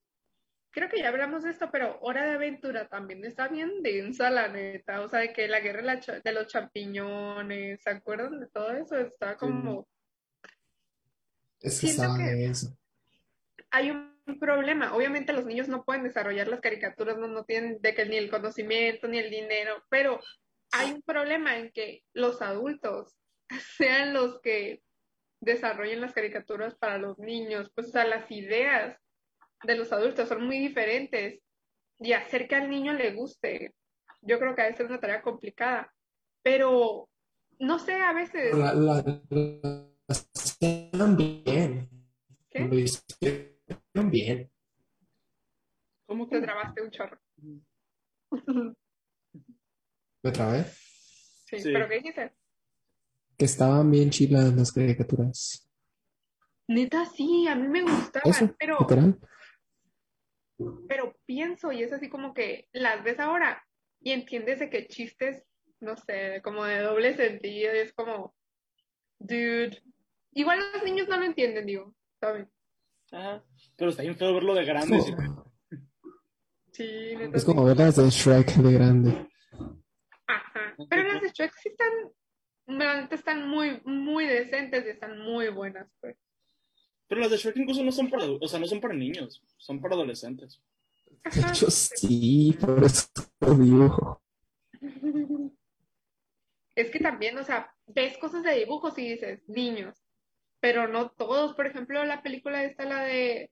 Creo 0.71 0.89
que 0.89 0.99
ya 0.99 1.09
hablamos 1.09 1.43
de 1.43 1.51
esto, 1.51 1.69
pero 1.69 1.99
Hora 2.01 2.23
de 2.25 2.31
Aventura 2.31 2.87
también 2.87 3.25
está 3.25 3.49
bien 3.49 3.83
densa, 3.83 4.29
la 4.29 4.47
neta. 4.47 5.01
O 5.01 5.09
sea, 5.09 5.19
de 5.19 5.33
que 5.33 5.47
la 5.49 5.59
guerra 5.59 5.99
de 6.23 6.31
los 6.31 6.47
champiñones, 6.47 7.81
¿se 7.83 7.89
acuerdan 7.89 8.39
de 8.39 8.47
todo 8.47 8.71
eso? 8.71 8.97
Está 8.97 9.35
como... 9.35 9.87
Es 11.59 11.81
que 11.81 11.87
está 11.87 12.13
denso. 12.15 12.77
Hay 13.69 13.91
un 13.91 14.39
problema. 14.39 14.95
Obviamente 14.95 15.33
los 15.33 15.45
niños 15.45 15.67
no 15.67 15.83
pueden 15.83 16.03
desarrollar 16.03 16.47
las 16.47 16.61
caricaturas, 16.61 17.17
no, 17.17 17.27
no 17.27 17.43
tienen 17.43 17.81
de 17.81 17.93
que 17.93 18.05
ni 18.05 18.15
el 18.15 18.29
conocimiento 18.29 19.07
ni 19.07 19.19
el 19.19 19.29
dinero, 19.29 19.83
pero 19.89 20.21
hay 20.71 20.91
un 20.91 21.01
problema 21.01 21.57
en 21.57 21.71
que 21.71 22.03
los 22.13 22.41
adultos 22.41 23.17
sean 23.77 24.13
los 24.13 24.39
que 24.41 24.81
desarrollen 25.41 26.01
las 26.01 26.13
caricaturas 26.13 26.75
para 26.75 26.97
los 26.97 27.17
niños, 27.19 27.71
pues 27.75 27.87
o 27.87 27.91
sea, 27.91 28.05
las 28.05 28.29
ideas 28.31 28.97
de 29.63 29.75
los 29.75 29.91
adultos 29.91 30.29
son 30.29 30.45
muy 30.45 30.59
diferentes 30.59 31.41
y 31.99 32.13
hacer 32.13 32.47
que 32.47 32.55
al 32.55 32.69
niño 32.69 32.93
le 32.93 33.13
guste, 33.13 33.75
yo 34.21 34.39
creo 34.39 34.55
que 34.55 34.61
a 34.61 34.65
veces 34.65 34.81
es 34.81 34.87
una 34.87 34.99
tarea 34.99 35.21
complicada, 35.21 35.93
pero 36.41 37.09
no 37.59 37.79
sé, 37.79 37.93
a 37.93 38.13
veces... 38.13 38.55
La, 38.55 38.73
la, 38.73 39.03
bien. 41.15 41.89
¿Qué? 42.49 42.59
Lo 42.59 42.77
hicieron 42.77 44.09
bien. 44.09 44.51
¿Cómo 46.05 46.27
que 46.27 46.41
trabaste 46.41 46.81
un 46.81 46.91
chorro? 46.91 47.19
¿Me 50.23 50.31
trabé? 50.31 50.63
Sí, 51.45 51.59
sí. 51.59 51.71
¿pero 51.71 51.87
qué 51.87 51.95
dijiste? 51.95 52.33
que 53.41 53.45
estaban 53.45 53.89
bien 53.89 54.11
chilas 54.11 54.53
las 54.53 54.71
caricaturas. 54.71 55.67
Neta, 56.67 57.05
sí, 57.07 57.47
a 57.47 57.55
mí 57.55 57.67
me 57.69 57.81
gustaban, 57.81 58.55
pero... 58.59 58.77
Pero 60.87 61.15
pienso, 61.25 61.71
y 61.71 61.83
es 61.83 61.93
así 61.93 62.09
como 62.09 62.33
que 62.33 62.67
las 62.71 63.03
ves 63.03 63.19
ahora 63.19 63.65
y 63.99 64.11
entiendes 64.11 64.59
de 64.59 64.69
que 64.69 64.87
chistes, 64.87 65.43
no 65.79 65.95
sé, 65.95 66.41
como 66.43 66.65
de 66.65 66.79
doble 66.79 67.15
sentido, 67.15 67.75
y 67.75 67.79
es 67.79 67.93
como, 67.93 68.35
dude, 69.19 69.81
igual 70.33 70.59
los 70.73 70.83
niños 70.83 71.07
no 71.07 71.17
lo 71.17 71.25
entienden, 71.25 71.65
digo, 71.65 71.93
¿sabes? 72.19 72.47
Ajá, 73.11 73.43
pero 73.75 73.91
está 73.91 74.03
bien 74.03 74.15
feo 74.15 74.33
verlo 74.33 74.55
de 74.55 74.65
grande. 74.65 74.99
Sí, 76.71 77.15
neta, 77.17 77.37
Es 77.37 77.43
como 77.43 77.65
ver 77.65 77.77
las 77.77 77.97
de 77.97 78.09
Shrek 78.09 78.55
de 78.55 78.73
grande. 78.73 79.27
Ajá, 80.27 80.75
pero 80.89 81.03
las 81.03 81.21
de 81.21 81.29
Shrek 81.29 81.53
sí 81.53 81.69
están 81.69 82.11
están 83.11 83.47
muy, 83.47 83.81
muy 83.85 84.25
decentes 84.25 84.85
y 84.85 84.89
están 84.89 85.19
muy 85.19 85.49
buenas, 85.49 85.91
pues. 85.99 86.17
Pero 87.11 87.23
las 87.23 87.31
de 87.31 87.35
Shrek 87.35 87.57
incluso 87.57 87.83
no 87.83 87.91
son 87.91 88.09
para, 88.09 88.23
o 88.23 88.47
sea, 88.47 88.57
no 88.57 88.65
son 88.65 88.79
para 88.79 88.93
niños, 88.93 89.43
son 89.57 89.81
para 89.81 89.95
adolescentes. 89.95 90.61
De 91.25 91.41
hecho, 91.41 91.69
sí, 91.69 92.57
por 92.57 92.81
eso 92.85 93.09
dibujo. 93.41 94.21
Es 96.73 96.89
que 96.89 96.99
también, 96.99 97.37
o 97.37 97.43
sea, 97.43 97.69
ves 97.87 98.17
cosas 98.17 98.43
de 98.43 98.59
dibujos 98.59 98.97
y 98.97 99.09
dices, 99.09 99.41
niños, 99.49 100.01
pero 100.61 100.87
no 100.87 101.09
todos. 101.09 101.53
Por 101.53 101.67
ejemplo, 101.67 102.01
la 102.05 102.23
película 102.23 102.63
esta, 102.63 102.85
la 102.85 103.03
de 103.03 103.51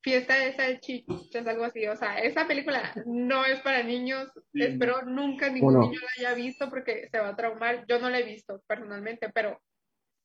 Fiesta 0.00 0.36
de 0.36 0.54
Salchichas, 0.54 1.44
algo 1.48 1.64
así. 1.64 1.84
O 1.88 1.96
sea, 1.96 2.20
esa 2.20 2.46
película 2.46 2.94
no 3.04 3.44
es 3.44 3.58
para 3.62 3.82
niños. 3.82 4.30
Espero 4.54 5.02
nunca 5.02 5.50
ningún 5.50 5.80
niño 5.80 5.98
la 6.00 6.28
haya 6.30 6.34
visto 6.36 6.70
porque 6.70 7.08
se 7.10 7.18
va 7.18 7.30
a 7.30 7.36
traumar. 7.36 7.84
Yo 7.88 7.98
no 7.98 8.08
la 8.08 8.20
he 8.20 8.24
visto 8.24 8.62
personalmente, 8.68 9.28
pero 9.30 9.60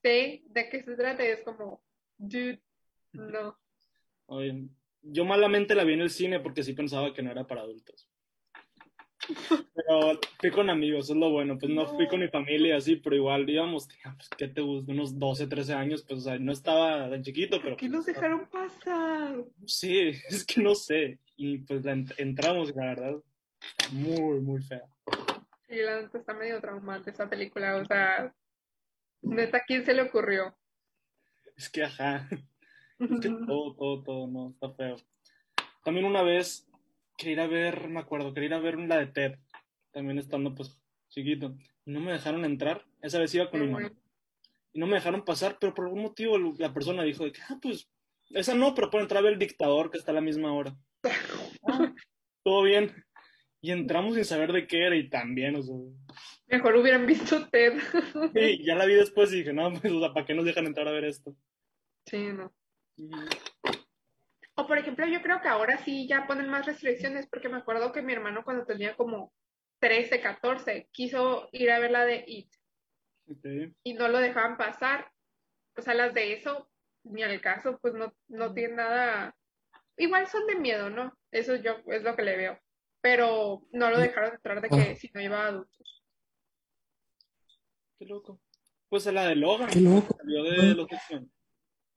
sé 0.03 0.43
de 0.45 0.69
qué 0.69 0.83
se 0.83 0.95
trata 0.95 1.23
y 1.23 1.29
es 1.29 1.41
como, 1.41 1.81
dude, 2.19 2.61
no. 3.13 3.57
Oye, 4.27 4.67
yo 5.01 5.25
malamente 5.25 5.75
la 5.75 5.83
vi 5.83 5.93
en 5.93 6.01
el 6.01 6.09
cine 6.09 6.39
porque 6.39 6.63
sí 6.63 6.73
pensaba 6.73 7.13
que 7.13 7.23
no 7.23 7.31
era 7.31 7.47
para 7.47 7.61
adultos. 7.61 8.09
Pero 9.73 10.19
fui 10.39 10.51
con 10.51 10.69
amigos, 10.69 11.09
es 11.09 11.15
lo 11.15 11.29
bueno. 11.29 11.57
Pues 11.57 11.71
no, 11.71 11.85
fui 11.85 12.07
con 12.07 12.19
mi 12.19 12.27
familia 12.27 12.77
así, 12.77 12.95
pero 12.97 13.15
igual 13.15 13.49
íbamos, 13.49 13.87
pues, 13.87 14.29
¿qué 14.37 14.47
te 14.47 14.61
gusta? 14.61 14.91
Unos 14.91 15.17
12, 15.17 15.47
13 15.47 15.73
años, 15.73 16.03
pues 16.07 16.19
o 16.19 16.23
sea, 16.23 16.39
no 16.39 16.51
estaba 16.51 17.09
tan 17.09 17.23
chiquito, 17.23 17.57
pero. 17.57 17.71
¿Por 17.71 17.79
qué 17.79 17.89
nos 17.89 18.05
dejaron 18.05 18.47
pasar? 18.47 19.43
Sí, 19.65 20.11
es 20.29 20.45
que 20.45 20.61
no 20.61 20.75
sé. 20.75 21.19
Y 21.35 21.59
pues 21.59 21.83
entramos, 22.17 22.75
la 22.75 22.85
verdad, 22.85 23.15
muy, 23.91 24.39
muy 24.39 24.61
fea. 24.61 24.83
Sí, 25.67 25.75
la 25.75 26.01
neta 26.01 26.17
está 26.17 26.33
medio 26.33 26.59
traumante 26.61 27.11
esa 27.11 27.29
película, 27.29 27.75
o 27.75 27.85
sea, 27.85 28.33
neta, 29.21 29.61
¿quién 29.67 29.85
se 29.85 29.93
le 29.93 30.03
ocurrió? 30.03 30.57
Es 31.55 31.69
que, 31.69 31.83
ajá. 31.83 32.27
Es 32.99 33.19
que 33.19 33.29
todo, 33.29 33.75
todo, 33.75 34.03
todo, 34.03 34.27
no, 34.27 34.49
está 34.49 34.71
feo. 34.71 34.97
También 35.83 36.05
una 36.05 36.23
vez 36.23 36.67
quería 37.17 37.33
ir 37.33 37.39
a 37.41 37.47
ver, 37.47 37.87
me 37.89 37.99
acuerdo, 37.99 38.33
quería 38.33 38.47
ir 38.47 38.53
a 38.53 38.59
ver 38.59 38.77
la 38.79 38.97
de 38.97 39.07
Ted, 39.07 39.35
también 39.91 40.19
estando 40.19 40.53
pues 40.53 40.79
chiquito, 41.09 41.55
y 41.85 41.91
no 41.91 41.99
me 41.99 42.11
dejaron 42.11 42.45
entrar, 42.45 42.85
esa 43.01 43.19
vez 43.19 43.33
iba 43.33 43.49
con 43.49 43.61
mi 43.61 43.67
mamá, 43.67 43.91
y 44.73 44.79
no 44.79 44.87
me 44.87 44.95
dejaron 44.95 45.25
pasar, 45.25 45.57
pero 45.59 45.73
por 45.73 45.85
algún 45.85 46.03
motivo 46.03 46.37
la 46.37 46.73
persona 46.73 47.03
dijo 47.03 47.23
de 47.23 47.31
que, 47.31 47.41
ah, 47.49 47.57
pues, 47.61 47.89
esa 48.29 48.53
no, 48.53 48.75
pero 48.75 48.89
puede 48.89 49.03
entrar 49.03 49.25
el 49.25 49.39
dictador 49.39 49.89
que 49.89 49.97
está 49.97 50.11
a 50.11 50.15
la 50.15 50.21
misma 50.21 50.53
hora. 50.53 50.75
Ah, 51.03 51.11
todo 52.43 52.63
bien. 52.63 52.93
Y 53.61 53.71
entramos 53.71 54.15
sin 54.15 54.25
saber 54.25 54.51
de 54.51 54.67
qué 54.67 54.85
era 54.85 54.95
y 54.95 55.09
también, 55.09 55.55
o 55.55 55.63
sea. 55.63 55.75
Mejor 56.47 56.75
hubieran 56.75 57.05
visto 57.05 57.49
Ted. 57.49 57.79
Sí, 58.33 58.63
ya 58.63 58.75
la 58.75 58.85
vi 58.85 58.93
después 58.93 59.33
y 59.33 59.37
dije, 59.37 59.53
no, 59.53 59.71
pues, 59.73 59.91
o 59.91 59.99
sea, 59.99 60.13
¿para 60.13 60.25
qué 60.25 60.33
nos 60.33 60.45
dejan 60.45 60.67
entrar 60.67 60.87
a 60.87 60.91
ver 60.91 61.05
esto? 61.05 61.35
Sí, 62.05 62.27
no. 62.33 62.53
O 64.55 64.65
por 64.67 64.77
ejemplo, 64.77 65.05
yo 65.05 65.21
creo 65.21 65.39
que 65.41 65.47
ahora 65.47 65.77
sí 65.79 66.07
ya 66.07 66.25
ponen 66.27 66.49
más 66.49 66.65
restricciones, 66.65 67.27
porque 67.27 67.49
me 67.49 67.57
acuerdo 67.57 67.91
que 67.91 68.01
mi 68.01 68.13
hermano 68.13 68.43
cuando 68.43 68.65
tenía 68.65 68.95
como 68.95 69.31
13, 69.79 70.19
14, 70.21 70.89
quiso 70.91 71.47
ir 71.51 71.69
a 71.71 71.79
ver 71.79 71.91
la 71.91 72.05
de 72.05 72.23
It 72.25 72.51
y 73.83 73.93
no 73.93 74.07
lo 74.07 74.19
dejaban 74.19 74.57
pasar. 74.57 75.11
O 75.75 75.81
sea, 75.81 75.93
las 75.93 76.13
de 76.13 76.33
eso, 76.33 76.69
ni 77.03 77.23
al 77.23 77.39
caso, 77.41 77.77
pues 77.81 77.93
no, 77.93 78.13
no 78.29 78.53
tienen 78.53 78.77
nada. 78.77 79.35
Igual 79.97 80.27
son 80.27 80.47
de 80.47 80.55
miedo, 80.55 80.89
¿no? 80.89 81.15
Eso 81.31 81.55
yo 81.55 81.77
es 81.87 82.03
lo 82.03 82.15
que 82.15 82.23
le 82.23 82.37
veo. 82.37 82.59
Pero 83.01 83.61
no 83.71 83.91
lo 83.91 83.99
dejaron 83.99 84.33
entrar 84.33 84.61
de 84.61 84.69
que 84.69 84.75
Ah. 84.75 84.95
si 84.95 85.11
no 85.13 85.21
llevaba 85.21 85.47
adultos. 85.47 86.03
Qué 87.99 88.05
loco. 88.05 88.39
Pues 88.89 89.05
a 89.07 89.11
la 89.11 89.27
de 89.27 89.35
Logan. 89.35 89.69
Qué 89.69 89.81
loco. 89.81 90.15
Salió 90.17 90.43
de 90.43 90.73
los 90.73 90.91
X-Men. 90.91 91.31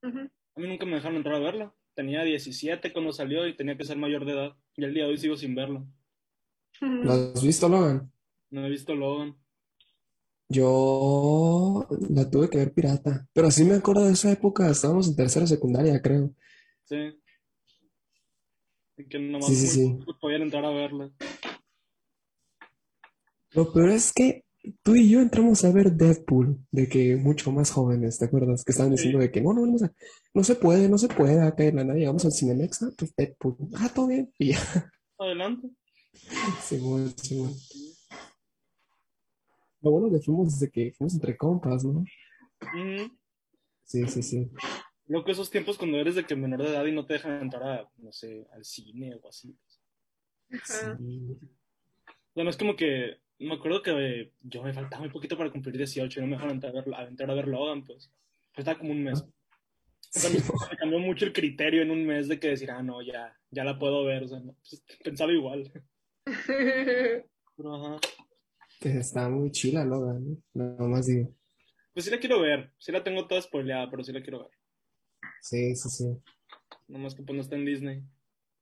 Ujú. 0.03 0.31
A 0.57 0.61
mí 0.61 0.69
nunca 0.69 0.87
me 0.87 0.97
dejaron 0.97 1.17
entrar 1.17 1.37
a 1.37 1.41
verla. 1.41 1.75
Tenía 1.95 2.23
17 2.23 2.93
cuando 2.93 3.13
salió 3.13 3.47
y 3.47 3.57
tenía 3.57 3.77
que 3.77 3.85
ser 3.85 3.97
mayor 3.97 4.25
de 4.25 4.33
edad. 4.33 4.57
Y 4.77 4.85
el 4.85 4.95
día 4.95 5.05
de 5.05 5.11
hoy 5.11 5.19
sigo 5.19 5.37
sin 5.37 5.55
verla. 5.55 5.85
¿Lo 6.81 7.13
has 7.13 7.43
visto, 7.43 7.69
Logan? 7.69 8.11
No 8.51 8.65
he 8.65 8.71
visto 8.71 8.95
Logan. 8.95 9.37
Yo 10.49 11.87
la 12.09 12.29
tuve 12.29 12.51
que 12.51 12.59
ver 12.59 12.75
pirata, 12.75 13.29
pero 13.33 13.53
sí 13.53 13.63
me 13.63 13.75
acuerdo 13.75 14.05
de 14.07 14.15
esa 14.15 14.33
época, 14.33 14.69
estábamos 14.69 15.07
en 15.07 15.15
tercera 15.15 15.47
secundaria, 15.47 16.03
creo. 16.03 16.35
Sí. 16.83 16.97
Y 18.97 19.05
que 19.05 19.21
nomás 19.21 19.47
Sí, 19.47 19.55
sí, 19.55 19.99
podían 20.21 20.43
entrar 20.43 20.65
a 20.65 20.71
verla. 20.71 21.13
Lo 23.53 23.73
peor 23.73 23.91
es 23.91 24.13
que 24.13 24.45
tú 24.83 24.95
y 24.97 25.09
yo 25.11 25.21
entramos 25.21 25.65
a 25.65 25.73
ver 25.73 25.93
Deadpool, 25.93 26.59
de 26.71 26.89
que 26.89 27.17
mucho 27.17 27.51
más 27.53 27.71
jóvenes, 27.71 28.19
¿te 28.19 28.27
acuerdas? 28.27 28.65
Que 28.65 28.73
estaban 28.73 28.93
diciendo 28.93 29.19
de 29.19 29.31
que 29.31 29.41
no, 29.41 29.53
no, 29.53 29.63
a- 29.85 29.93
no 30.35 30.45
se 30.45 30.55
puede, 30.55 30.89
no 30.89 30.99
se 30.99 31.09
puede, 31.09 31.41
acá 31.41 31.65
en 31.65 31.77
la 31.77 31.85
nada 31.85 31.99
llegamos 31.99 32.25
al 32.25 32.33
Cinemex, 32.33 32.83
ah, 32.83 32.91
pues 32.97 33.15
Deadpool, 33.17 33.57
ah, 33.77 33.91
todo 33.95 34.07
bien, 34.09 34.33
y 34.39 34.53
ya, 34.53 34.59
Adelante. 35.19 35.69
Simón, 36.63 37.13
Simón. 37.17 37.53
Lo 39.83 39.91
bueno 39.93 40.11
que 40.11 40.23
fuimos 40.23 40.53
desde 40.59 40.71
que 40.71 40.93
fuimos 40.93 41.15
entre 41.15 41.37
compas, 41.37 41.85
¿no? 41.85 42.05
Sí, 43.85 44.07
sí, 44.09 44.23
sí. 44.23 44.51
Loco, 45.07 45.31
esos 45.31 45.51
tiempos 45.51 45.77
cuando 45.79 45.97
eres 45.99 46.15
de 46.15 46.25
que 46.25 46.37
menor 46.37 46.63
de 46.63 46.69
edad 46.71 46.85
y 46.85 46.93
no 46.93 47.05
te 47.07 47.15
dejan 47.15 47.41
entrar 47.43 47.63
a, 47.63 47.91
no 47.99 48.13
sé, 48.13 48.47
al 48.53 48.65
cine 48.65 49.15
o 49.17 49.29
así. 49.29 49.57
Ajá. 50.53 50.97
Sí. 50.99 51.39
O 51.41 52.35
sea, 52.35 52.45
no 52.45 52.51
es 52.51 52.57
como 52.57 52.77
que, 52.77 53.17
me 53.41 53.55
acuerdo 53.55 53.83
que 53.83 53.91
eh, 53.93 54.33
yo 54.43 54.63
me 54.63 54.73
faltaba 54.73 55.01
muy 55.01 55.11
poquito 55.11 55.37
para 55.37 55.51
cumplir 55.51 55.77
18 55.77 56.19
y 56.19 56.23
no 56.23 56.27
me 56.29 56.35
dejaron 56.35 56.57
entrar 56.57 56.77
a 56.77 57.35
ver, 57.35 57.45
a 57.45 57.49
Logan, 57.49 57.85
pues. 57.85 58.13
Faltaba 58.53 58.79
como 58.79 58.93
un 58.93 59.03
mes. 59.05 59.21
O 59.23 60.19
sea, 60.19 60.31
Sí. 60.31 60.39
me 60.71 60.77
cambió 60.77 60.99
mucho 60.99 61.25
el 61.25 61.33
criterio 61.33 61.83
en 61.83 61.91
un 61.91 62.05
mes 62.05 62.27
de 62.29 62.41
que 62.41 62.49
decir, 62.49 62.71
ah, 62.71 62.83
no, 62.83 63.01
ya, 63.01 63.37
ya 63.51 63.65
la 63.65 63.79
puedo 63.79 64.05
ver. 64.05 64.25
O 64.25 64.29
sea, 64.29 64.41
no, 64.41 64.55
pues, 64.55 64.83
pensaba 65.05 65.33
igual. 65.33 65.71
Pero, 66.47 67.75
ajá. 67.75 68.01
Que 68.81 68.99
está 68.99 69.29
muy 69.29 69.51
chila, 69.51 69.85
Logan, 69.85 70.25
¿no? 70.25 70.43
Nada 70.55 70.89
más 70.89 71.07
digo. 71.07 71.35
Pues 71.93 72.05
sí 72.07 72.11
la 72.11 72.19
quiero 72.19 72.41
ver. 72.41 72.73
Sí 72.79 72.93
la 72.93 73.05
tengo 73.05 73.27
toda 73.27 73.43
spoileada, 73.43 73.91
pero 73.91 74.03
sí 74.03 74.13
la 74.13 74.23
quiero 74.23 74.41
ver. 74.41 74.51
Sí, 75.43 75.75
sí, 75.77 75.89
sí. 75.91 76.05
Nomás 76.89 77.15
que 77.15 77.23
pues 77.23 77.35
no 77.37 77.43
está 77.43 77.57
en 77.57 77.65
Disney 77.67 78.03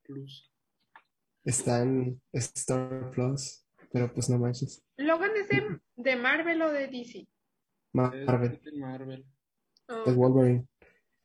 Plus. 0.02 0.50
Está 1.44 1.82
en 1.82 2.20
Star 2.32 3.10
Plus, 3.10 3.64
pero 3.92 4.12
pues 4.12 4.28
no 4.30 4.38
manches. 4.38 4.82
Logan 4.96 5.30
es 5.36 5.48
de, 5.48 5.80
de 5.96 6.16
Marvel 6.16 6.60
o 6.62 6.70
de 6.72 6.88
DC. 6.88 7.18
Es 7.20 7.28
Marvel, 7.92 8.60
de 8.62 8.72
Marvel. 8.78 9.26
Oh, 9.88 10.04
es 10.06 10.14
Wolverine. 10.14 10.66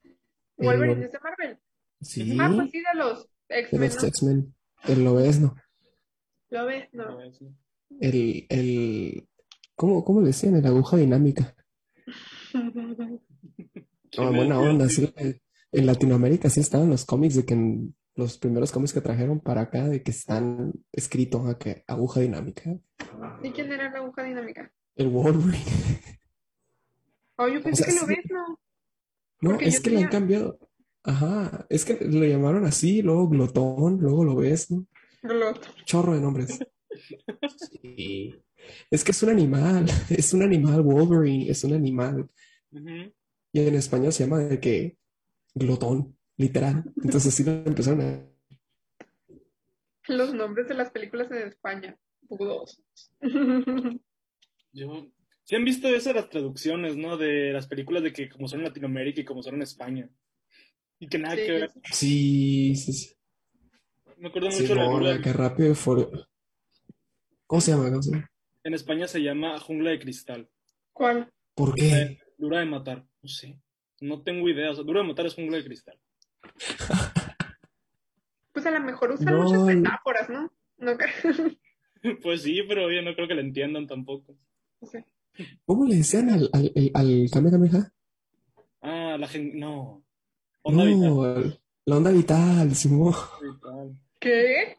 El 0.03 0.65
Wolverine 0.65 0.95
Wol- 1.01 1.05
es 1.05 1.11
de 1.11 1.19
Marvel. 1.19 1.59
Sí, 2.01 2.37
Ah, 2.39 2.51
pues 2.55 2.71
sí, 2.71 2.79
de 2.79 2.97
los 2.99 3.27
de 3.49 3.59
X-Men, 3.59 3.81
los 3.89 4.01
¿no? 4.01 4.07
X-Men. 4.07 4.55
El 4.87 5.03
Lobezno. 5.03 5.55
¿Lo 6.49 6.65
ves? 6.65 6.89
No, 6.93 7.11
No. 7.11 7.21
es- 7.21 7.39
El, 7.99 8.45
el, 8.49 9.27
¿cómo, 9.75 10.03
cómo 10.03 10.21
le 10.21 10.27
decían? 10.27 10.55
El 10.55 10.65
aguja 10.65 10.97
dinámica. 10.97 11.55
¿Quién 12.51 12.63
Ah, 14.17 14.29
es? 14.29 14.35
buena 14.35 14.59
onda, 14.59 14.87
sí. 14.89 15.11
En, 15.17 15.41
en 15.71 15.85
Latinoamérica 15.85 16.49
sí 16.49 16.59
estaban 16.59 16.89
los 16.89 17.05
cómics 17.05 17.35
de 17.35 17.45
que 17.45 17.53
en 17.55 17.95
los 18.15 18.37
primeros 18.37 18.71
cómics 18.71 18.93
que 18.93 19.01
trajeron 19.01 19.39
para 19.39 19.61
acá, 19.61 19.87
de 19.87 20.03
que 20.03 20.11
están 20.11 20.73
escritos 20.91 21.47
a 21.47 21.57
que 21.57 21.83
aguja 21.87 22.19
dinámica. 22.19 22.77
¿Y 23.41 23.51
quién 23.51 23.71
era 23.71 23.91
la 23.91 23.99
aguja 23.99 24.23
dinámica? 24.23 24.71
El 24.95 25.09
Wolverine. 25.09 25.63
Oh, 27.37 27.47
yo 27.47 27.63
pensé 27.63 27.83
sea, 27.83 27.93
que 27.93 27.99
lo 27.99 28.07
ves, 28.07 28.25
¿no? 28.29 28.59
No, 29.41 29.49
Porque 29.51 29.67
es 29.67 29.79
que 29.81 29.89
le 29.89 30.03
han 30.03 30.09
cambiado. 30.09 30.59
Ajá, 31.03 31.65
es 31.69 31.83
que 31.83 31.95
lo 32.05 32.25
llamaron 32.25 32.65
así, 32.65 33.01
luego 33.01 33.27
glotón, 33.27 33.99
luego 33.99 34.23
lo 34.23 34.35
ves, 34.35 34.71
¿no? 34.71 34.85
Lo 35.23 35.49
otro. 35.49 35.71
Chorro 35.85 36.13
de 36.13 36.21
nombres. 36.21 36.59
Sí. 37.81 38.35
Es 38.91 39.03
que 39.03 39.11
es 39.11 39.23
un 39.23 39.29
animal, 39.29 39.85
es 40.09 40.33
un 40.33 40.43
animal, 40.43 40.83
Wolverine, 40.83 41.49
es 41.49 41.63
un 41.63 41.73
animal. 41.73 42.29
Y 42.71 43.59
en 43.59 43.75
español 43.75 44.13
se 44.13 44.23
llama 44.23 44.39
de 44.39 44.59
que 44.59 44.97
glotón, 45.55 46.15
literal. 46.37 46.83
Entonces 47.03 47.33
sí 47.33 47.43
lo 47.43 47.51
empezaron 47.51 48.01
a... 48.01 48.29
Los 50.07 50.33
nombres 50.33 50.67
de 50.67 50.73
las 50.73 50.91
películas 50.91 51.31
en 51.31 51.47
España. 51.47 51.97
Dudosos. 52.21 52.81
Yo... 54.71 55.07
Sí 55.45 55.55
han 55.55 55.65
visto 55.65 55.89
eso 55.89 56.09
de 56.09 56.15
las 56.15 56.29
traducciones, 56.29 56.95
¿no? 56.95 57.17
De 57.17 57.51
las 57.51 57.67
películas 57.67 58.01
de 58.01 58.13
que 58.13 58.29
como 58.29 58.47
son 58.47 58.59
en 58.59 58.65
Latinoamérica 58.67 59.19
y 59.21 59.25
como 59.25 59.43
son 59.43 59.55
en 59.55 59.63
España. 59.63 60.09
Y 60.99 61.07
que 61.09 61.17
nada 61.17 61.35
Sí. 61.35 61.41
que 61.45 61.51
ver. 61.51 61.71
Sí, 61.91 62.75
sí, 62.77 62.93
sí. 62.93 63.13
Me 64.17 64.29
acuerdo 64.29 64.49
mucho 64.49 64.63
de 64.63 64.75
la 64.75 64.85
jungla 64.85 65.13
de- 65.15 65.21
que 65.21 65.33
rápido 65.33 65.73
¿Cómo 67.45 67.59
se 67.59 67.71
llama? 67.71 67.89
¿Cómo 67.89 68.01
se 68.01 68.11
llama? 68.11 68.31
En 68.63 68.73
España 68.73 69.05
se 69.05 69.21
llama 69.21 69.59
Jungla 69.59 69.89
de 69.89 69.99
Cristal. 69.99 70.49
¿Cuál? 70.93 71.29
¿Por 71.55 71.75
qué? 71.75 72.19
Dura 72.37 72.59
de 72.59 72.65
matar. 72.65 73.05
No 73.21 73.27
sé. 73.27 73.59
No 73.99 74.23
tengo 74.23 74.47
idea. 74.47 74.71
O 74.71 74.75
sea, 74.75 74.85
dura 74.85 75.01
de 75.01 75.07
matar 75.07 75.25
es 75.25 75.35
Jungla 75.35 75.57
de 75.57 75.65
Cristal. 75.65 75.99
Pues 78.51 78.65
a 78.65 78.71
lo 78.71 78.79
mejor 78.81 79.11
usan 79.11 79.33
No, 79.33 79.43
muchas 79.43 79.63
metáforas, 79.63 80.29
¿no? 80.29 80.51
No. 80.77 80.91
Pues 82.21 82.41
sí, 82.41 82.61
pero 82.67 82.91
yo 82.91 83.01
no 83.01 83.15
creo 83.15 83.29
que 83.29 83.33
la 83.33 83.39
entiendan 83.39 83.87
tampoco. 83.87 84.37
¿Cómo 85.65 85.85
le 85.85 85.95
decían 85.95 86.29
al, 86.29 86.49
al, 86.51 86.69
al, 86.75 86.91
al 86.95 87.29
Kamehameha? 87.31 87.93
Ah, 88.81 89.15
la 89.17 89.25
gente. 89.29 89.57
No. 89.57 90.03
Onda. 90.63 90.83
No, 90.83 91.23
la 91.85 91.95
onda 91.97 92.11
vital, 92.11 92.75
Simón. 92.75 93.13
Vital. 93.41 93.97
¿Qué? 94.19 94.77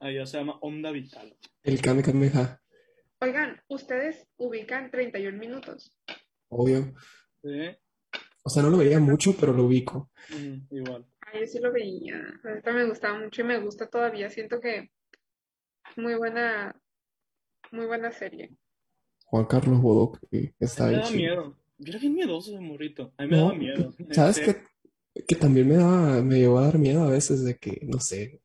Ah, 0.00 0.10
ya 0.10 0.24
se 0.24 0.38
llama 0.38 0.56
Onda 0.62 0.90
Vital. 0.90 1.36
El 1.62 1.82
Kamehameha, 1.82 2.62
Oigan, 3.20 3.60
ustedes 3.68 4.26
ubican 4.38 4.90
31 4.90 5.36
minutos. 5.36 5.94
obvio. 6.48 6.94
¿Sí? 7.42 7.76
O 8.48 8.50
sea, 8.50 8.62
no 8.62 8.70
lo 8.70 8.78
veía 8.78 8.98
mucho, 8.98 9.36
pero 9.38 9.52
lo 9.52 9.64
ubico. 9.64 10.08
Igual. 10.70 11.04
Ay, 11.20 11.40
yo 11.40 11.46
sí 11.46 11.58
lo 11.60 11.70
veía. 11.70 12.18
Ahorita 12.42 12.72
me 12.72 12.86
gustaba 12.86 13.18
mucho 13.18 13.42
y 13.42 13.44
me 13.44 13.58
gusta 13.60 13.86
todavía. 13.88 14.30
Siento 14.30 14.58
que 14.58 14.90
muy 15.96 16.14
buena, 16.14 16.74
muy 17.72 17.86
buena 17.86 18.10
serie. 18.12 18.50
Juan 19.26 19.44
Carlos 19.44 19.80
Bodoc, 19.82 20.18
que 20.30 20.54
está 20.58 20.86
Me 20.86 20.90
ahí 20.90 20.96
daba 20.96 21.10
chido. 21.10 21.20
miedo. 21.20 21.56
Yo 21.78 21.90
era 21.90 21.98
bien 21.98 22.14
miedoso 22.14 22.52
de 22.52 22.60
morrito. 22.60 23.12
A 23.18 23.22
mí 23.24 23.28
me 23.28 23.36
No, 23.36 23.48
daba 23.48 23.54
miedo. 23.54 23.94
¿Sabes 24.12 24.38
Este, 24.38 24.62
qué? 25.14 25.24
Que 25.26 25.34
también 25.34 25.68
me 25.68 25.76
daba, 25.76 26.22
me 26.22 26.36
llegó 26.36 26.58
a 26.58 26.64
dar 26.64 26.78
miedo 26.78 27.02
a 27.04 27.10
veces 27.10 27.44
de 27.44 27.56
que, 27.56 27.80
no 27.82 28.00
sé. 28.00 28.40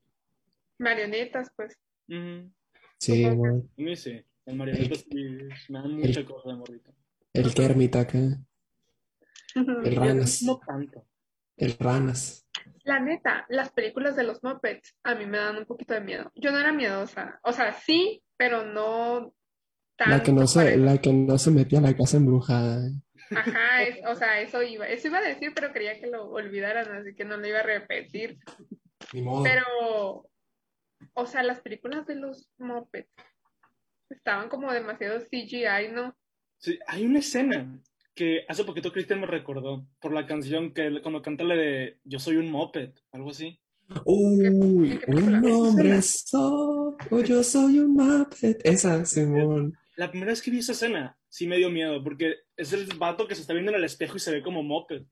Marionetas, 0.77 1.49
pues. 1.55 1.79
Sí, 2.99 3.23
Ujú. 3.23 3.37
bueno, 3.37 3.63
A 3.77 3.81
mí 3.81 3.95
sí. 3.95 4.21
Las 4.45 4.55
marionetas 4.55 4.99
sí 5.09 5.15
me 5.69 5.79
dan 5.79 5.93
mucha 5.93 6.25
cosa 6.25 6.49
de 6.49 6.55
morrito. 6.57 6.91
el 7.33 7.53
Kermit 7.53 7.95
acá, 7.95 8.19
el 9.55 9.95
Ranas, 9.95 10.41
No 10.43 10.59
tanto. 10.65 11.05
el 11.57 11.77
Ranas. 11.77 12.47
La 12.83 12.99
neta, 12.99 13.45
las 13.49 13.71
películas 13.71 14.15
de 14.15 14.23
los 14.23 14.43
Muppets 14.43 14.95
a 15.03 15.15
mí 15.15 15.25
me 15.25 15.37
dan 15.37 15.57
un 15.57 15.65
poquito 15.65 15.93
de 15.93 16.01
miedo. 16.01 16.31
Yo 16.35 16.51
no 16.51 16.59
era 16.59 16.71
miedosa. 16.73 17.39
O 17.43 17.53
sea, 17.53 17.73
sí, 17.73 18.23
pero 18.37 18.65
no 18.65 19.33
La 19.99 20.21
que 20.21 20.31
no 20.31 20.39
tanto 20.45 20.47
se, 20.47 20.77
la 20.77 20.97
que 20.97 21.13
no 21.13 21.37
se 21.37 21.51
metía 21.51 21.79
a 21.79 21.83
la 21.83 21.95
casa 21.95 22.17
embrujada. 22.17 22.89
Ajá, 23.35 23.83
es- 23.83 23.99
o 24.05 24.15
sea, 24.15 24.41
eso 24.41 24.61
iba. 24.61 24.87
Eso 24.87 25.07
iba 25.07 25.19
a 25.19 25.21
decir, 25.23 25.51
pero 25.55 25.71
quería 25.71 25.99
que 25.99 26.07
lo 26.07 26.29
olvidaran, 26.29 26.91
así 26.91 27.15
que 27.15 27.23
no 27.25 27.37
lo 27.37 27.47
iba 27.47 27.59
a 27.59 27.63
repetir. 27.63 28.37
Ni 29.13 29.21
modo. 29.21 29.43
Pero, 29.43 30.29
o 31.13 31.25
sea, 31.25 31.41
las 31.43 31.61
películas 31.61 32.05
de 32.05 32.15
los 32.15 32.49
Muppets 32.57 33.09
estaban 34.09 34.49
como 34.49 34.71
demasiado 34.71 35.19
CGI, 35.21 35.91
¿no? 35.93 36.15
Sí, 36.57 36.77
hay 36.87 37.05
una 37.05 37.19
escena 37.19 37.79
que 38.15 38.45
hace 38.47 38.63
poquito 38.63 38.91
Cristian 38.91 39.19
me 39.21 39.27
recordó 39.27 39.85
por 39.99 40.13
la 40.13 40.25
canción 40.27 40.73
que 40.73 40.85
él- 40.87 41.01
cuando 41.01 41.21
canta 41.21 41.43
la 41.43 41.55
de 41.55 41.97
Yo 42.03 42.19
soy 42.19 42.37
un 42.37 42.51
moped, 42.51 42.91
algo 43.11 43.31
así. 43.31 43.59
Uy, 44.05 44.99
un 45.07 45.45
hombre 45.51 46.01
soy, 46.01 46.95
o 47.11 47.19
yo 47.21 47.43
soy 47.43 47.79
un 47.79 47.93
Muppet. 47.93 48.61
Esa, 48.65 49.03
Simón. 49.05 49.73
La 49.97 50.09
primera 50.09 50.31
vez 50.31 50.41
que 50.41 50.49
vi 50.51 50.59
esa 50.59 50.71
escena, 50.71 51.17
sí 51.27 51.47
me 51.47 51.57
dio 51.57 51.69
miedo, 51.69 52.03
porque 52.03 52.35
es 52.57 52.73
el 52.73 52.87
vato 52.97 53.27
que 53.27 53.35
se 53.35 53.41
está 53.41 53.53
viendo 53.53 53.71
en 53.71 53.77
el 53.77 53.83
espejo 53.83 54.17
y 54.17 54.19
se 54.19 54.31
ve 54.31 54.41
como 54.41 54.63
moped. 54.63 55.03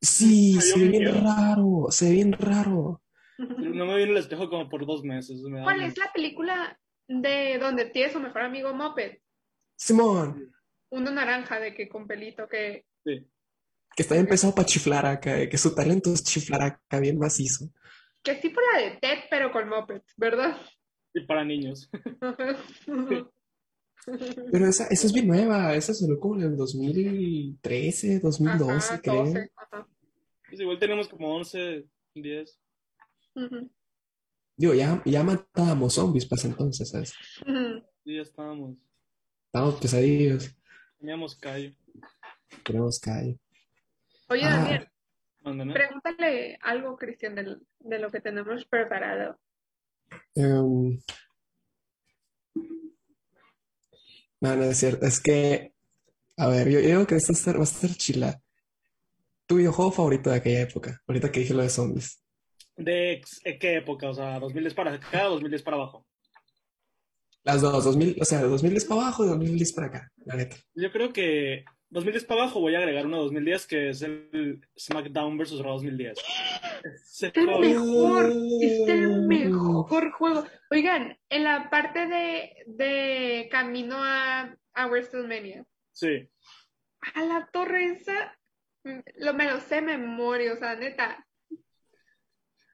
Sí, 0.00 0.54
se 0.60 0.78
ve 0.78 0.88
bien 0.88 1.14
raro, 1.22 1.86
se 1.90 2.06
ve 2.06 2.12
bien 2.12 2.32
raro. 2.32 3.02
No 3.38 3.86
me 3.86 3.96
vi 3.96 4.02
en 4.04 4.10
el 4.10 4.16
espejo 4.16 4.48
como 4.48 4.68
por 4.68 4.86
dos 4.86 5.02
meses. 5.04 5.40
me 5.42 5.62
¿Cuál 5.62 5.76
miedo. 5.78 5.88
es 5.90 5.98
la 5.98 6.10
película 6.12 6.78
de 7.06 7.58
donde 7.58 7.84
tiene 7.86 8.12
su 8.12 8.20
mejor 8.20 8.42
amigo 8.42 8.72
Moped? 8.74 9.18
Simón, 9.76 10.53
Uno 10.94 11.10
naranja 11.10 11.58
de 11.58 11.74
que 11.74 11.88
con 11.88 12.06
pelito 12.06 12.48
que 12.48 12.84
Sí. 13.04 13.26
que 13.96 14.02
está 14.02 14.16
empezado 14.16 14.54
para 14.54 14.66
chiflar 14.66 15.06
acá, 15.06 15.40
eh, 15.40 15.48
que 15.48 15.58
su 15.58 15.74
talento 15.74 16.12
es 16.12 16.22
chiflar 16.24 16.62
acá 16.62 17.00
bien 17.00 17.18
macizo. 17.18 17.66
que 18.22 18.30
es 18.32 18.40
tipo 18.40 18.58
la 18.72 18.80
de 18.80 18.96
Ted 18.98 19.18
pero 19.28 19.50
con 19.52 19.68
Moped, 19.68 20.02
¿verdad? 20.16 20.56
Y 21.12 21.20
para 21.26 21.44
niños. 21.44 21.90
Pero 24.52 24.66
esa, 24.68 24.86
esa 24.88 25.06
es 25.06 25.12
bien 25.14 25.26
nueva, 25.28 25.74
esa 25.74 25.94
salió 25.94 26.18
como 26.20 26.36
en 26.36 26.42
el 26.42 26.56
2013, 26.56 28.20
2012, 28.20 28.94
Ajá, 28.94 29.00
creo. 29.02 29.24
12, 29.24 29.50
ajá. 29.56 29.88
Pues 30.48 30.60
igual 30.60 30.78
tenemos 30.78 31.08
como 31.08 31.34
11, 31.36 31.86
10. 32.14 32.58
Ujú, 33.34 33.70
Digo, 34.56 34.74
ya, 34.74 35.02
ya 35.06 35.22
matábamos 35.24 35.94
zombies 35.94 36.26
para 36.26 36.38
ese 36.38 36.48
entonces, 36.48 36.88
¿sabes? 36.90 37.14
Y 38.04 38.16
ya 38.16 38.22
estábamos. 38.22 38.78
Estábamos 39.46 39.80
pesadillos, 39.80 40.54
Teníamos 41.04 41.36
callo. 41.36 41.70
tenemos 42.64 42.98
calle. 42.98 43.38
Oye, 44.30 44.40
Ah. 44.42 44.88
Daniel, 45.44 45.74
pregúntale 45.74 46.58
algo, 46.62 46.96
Cristian, 46.96 47.34
de 47.34 47.98
lo 47.98 48.10
que 48.10 48.22
tenemos 48.22 48.64
preparado. 48.64 49.38
Em, 50.34 50.98
no, 54.40 54.56
no 54.56 54.62
es 54.64 54.78
cierto, 54.78 55.04
es 55.04 55.20
que, 55.20 55.74
a 56.38 56.48
ver, 56.48 56.70
yo, 56.70 56.80
yo 56.80 56.88
digo 56.88 57.06
que 57.06 57.16
esto 57.16 57.34
va 57.34 57.36
a 57.36 57.38
estar, 57.38 57.56
va 57.56 57.60
a 57.60 57.64
estar 57.64 57.90
chila. 57.90 58.40
¿Tu 59.44 59.56
videojuego 59.56 59.92
favorito 59.92 60.30
de 60.30 60.36
aquella 60.36 60.62
época? 60.62 61.02
Ahorita 61.06 61.30
que 61.30 61.40
dije 61.40 61.52
lo 61.52 61.60
de 61.60 61.68
zombies. 61.68 62.24
¿De 62.78 63.22
eh, 63.44 63.58
qué 63.58 63.76
época? 63.76 64.08
O 64.08 64.14
sea, 64.14 64.40
2010 64.40 64.72
para 64.72 64.94
acá, 64.94 65.24
2010 65.24 65.62
para 65.62 65.76
abajo. 65.76 66.06
Las 67.44 67.60
dos, 67.60 67.84
2000, 67.84 68.16
o 68.20 68.24
sea, 68.24 68.38
de 68.42 68.48
2010 68.48 68.84
para 68.86 69.02
abajo 69.02 69.24
y 69.24 69.28
2010 69.28 69.72
para 69.74 69.86
acá, 69.88 70.12
la 70.24 70.34
neta. 70.36 70.56
Yo 70.74 70.90
creo 70.90 71.12
que 71.12 71.64
2010 71.90 72.24
para 72.24 72.42
abajo 72.42 72.60
voy 72.60 72.74
a 72.74 72.78
agregar 72.78 73.06
uno 73.06 73.18
de 73.18 73.22
2010 73.24 73.66
que 73.66 73.90
es 73.90 74.02
el 74.02 74.60
SmackDown 74.78 75.36
vs. 75.38 75.58
Raw 75.60 75.74
2010. 75.74 76.18
Ese 76.84 77.32
El 77.34 77.46
mejor, 77.60 78.32
es 78.62 78.88
el 78.88 79.22
mejor 79.26 80.10
juego. 80.12 80.44
Oigan, 80.70 81.18
en 81.28 81.44
la 81.44 81.68
parte 81.70 82.06
de, 82.06 82.52
de 82.66 83.48
camino 83.50 83.96
a, 83.98 84.56
a 84.72 84.86
WrestleMania, 84.86 85.64
Sí. 85.92 86.28
a 87.14 87.24
la 87.24 87.48
torre 87.52 87.84
esa, 87.92 88.36
lo, 89.16 89.34
me 89.34 89.44
lo 89.50 89.60
sé 89.60 89.80
memoria, 89.82 90.54
o 90.54 90.56
sea, 90.56 90.74
neta. 90.74 91.24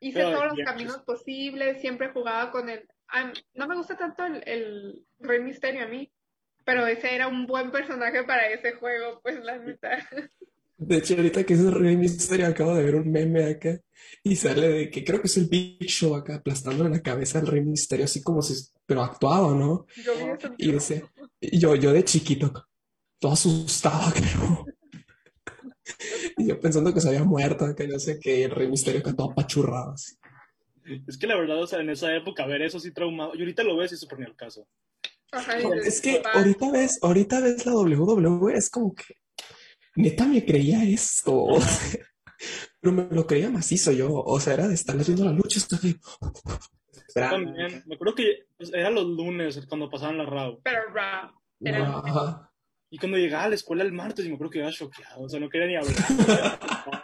Hice 0.01 0.21
Pero, 0.21 0.31
todos 0.31 0.57
los 0.57 0.65
caminos 0.65 0.99
posibles, 1.03 1.81
siempre 1.83 2.09
jugaba 2.11 2.51
con 2.51 2.71
el... 2.71 2.89
no 3.55 3.66
me 3.66 3.77
gusta 3.77 3.96
tanto 3.96 4.25
el, 4.25 4.42
el 4.46 5.07
Rey 5.18 5.40
Misterio 5.40 5.85
a 5.85 5.88
mí, 5.88 6.11
pero 6.64 6.87
ese 6.87 7.14
era 7.14 7.29
un 7.29 7.46
buen 7.46 7.70
personaje 7.70 8.25
para 8.25 8.49
ese 8.49 8.73
juego, 8.73 9.20
pues 9.23 9.42
la 9.42 9.59
neta. 9.59 10.07
De 10.77 10.96
hecho, 10.96 11.14
ahorita 11.14 11.44
que 11.44 11.55
es 11.55 11.61
el 11.61 11.73
Rey 11.73 11.96
Misterio, 11.96 12.46
acabo 12.46 12.75
de 12.75 12.83
ver 12.83 12.94
un 12.94 13.11
meme 13.11 13.44
acá 13.44 13.79
y 14.23 14.35
sale 14.35 14.68
de 14.68 14.90
que 14.90 15.05
creo 15.05 15.20
que 15.20 15.27
es 15.27 15.37
el 15.37 15.46
Big 15.46 15.85
Show 15.85 16.14
acá 16.14 16.37
aplastándole 16.37 16.88
la 16.88 17.03
cabeza 17.03 17.38
al 17.38 17.46
Rey 17.46 17.61
Misterio, 17.62 18.07
así 18.07 18.23
como 18.23 18.40
si, 18.40 18.55
pero 18.87 19.03
actuado, 19.03 19.55
¿no? 19.55 19.87
Yo. 20.03 20.12
Y 20.57 20.73
y 21.42 21.59
yo, 21.59 21.75
yo 21.75 21.92
de 21.92 22.05
chiquito, 22.05 22.66
todo 23.18 23.33
asustado, 23.33 24.12
creo. 24.14 24.66
Y 26.38 26.46
yo 26.46 26.61
pensando 26.61 26.94
que 26.94 27.01
se 27.01 27.09
había 27.09 27.25
muerto, 27.25 27.75
que 27.75 27.87
no 27.87 27.99
sé 27.99 28.18
qué, 28.18 28.40
y 28.40 28.42
el 28.44 28.51
Rey 28.51 28.68
Misterio 28.68 29.03
que 29.03 29.12
todo 29.12 29.33
apachurrado 29.33 29.92
así. 29.92 30.16
Es 31.07 31.18
que 31.18 31.26
la 31.26 31.37
verdad, 31.37 31.62
o 31.62 31.66
sea, 31.66 31.81
en 31.81 31.90
esa 31.90 32.14
época 32.14 32.46
ver 32.46 32.62
eso 32.62 32.81
sí 32.81 32.92
traumado. 32.92 33.33
Y 33.35 33.40
ahorita 33.40 33.62
lo 33.62 33.76
ves 33.76 33.92
y 33.92 33.96
se 33.96 34.07
pone 34.07 34.26
al 34.26 34.37
caso. 34.37 34.66
Ajá, 35.33 35.59
el 35.59 35.79
es 35.87 36.00
que 36.00 36.22
ahorita 36.24 36.70
ves, 36.72 36.98
ahorita 37.03 37.40
ves 37.40 37.64
la 37.64 37.74
WWE, 37.74 38.55
es 38.55 38.68
como 38.68 38.94
que 38.94 39.14
neta 39.94 40.26
me 40.26 40.44
creía 40.44 40.83
esto. 40.85 41.46
Pero 42.81 42.94
me 42.94 43.07
lo 43.11 43.26
creía 43.26 43.50
macizo 43.50 43.92
yo. 43.92 44.12
O 44.12 44.40
sea, 44.40 44.55
era 44.55 44.66
de 44.66 44.74
estar 44.74 44.96
viendo 44.96 45.24
la 45.24 45.33
lucha, 45.33 45.61
de- 45.83 46.00
esperando. 47.07 47.53
También, 47.53 47.83
me 47.87 47.94
acuerdo 47.94 48.14
que 48.14 48.46
pues, 48.57 48.72
eran 48.72 48.94
los 48.94 49.07
lunes 49.07 49.61
cuando 49.68 49.90
pasaban 49.90 50.18
la 50.18 50.24
RAW. 50.24 50.61
Pero 50.62 50.88
Ra, 50.92 51.35
era. 51.61 52.50
Y 52.92 52.98
cuando 52.98 53.18
llegaba 53.18 53.44
a 53.44 53.48
la 53.50 53.55
escuela 53.55 53.85
el 53.85 53.92
martes, 53.92 54.24
y 54.24 54.29
me 54.29 54.35
acuerdo 54.35 54.50
que 54.50 54.59
iba 54.59 54.72
choqueado. 54.72 55.22
O 55.22 55.29
sea, 55.29 55.38
no 55.38 55.48
quería 55.48 55.68
ni 55.68 55.76
hablar. 55.76 55.94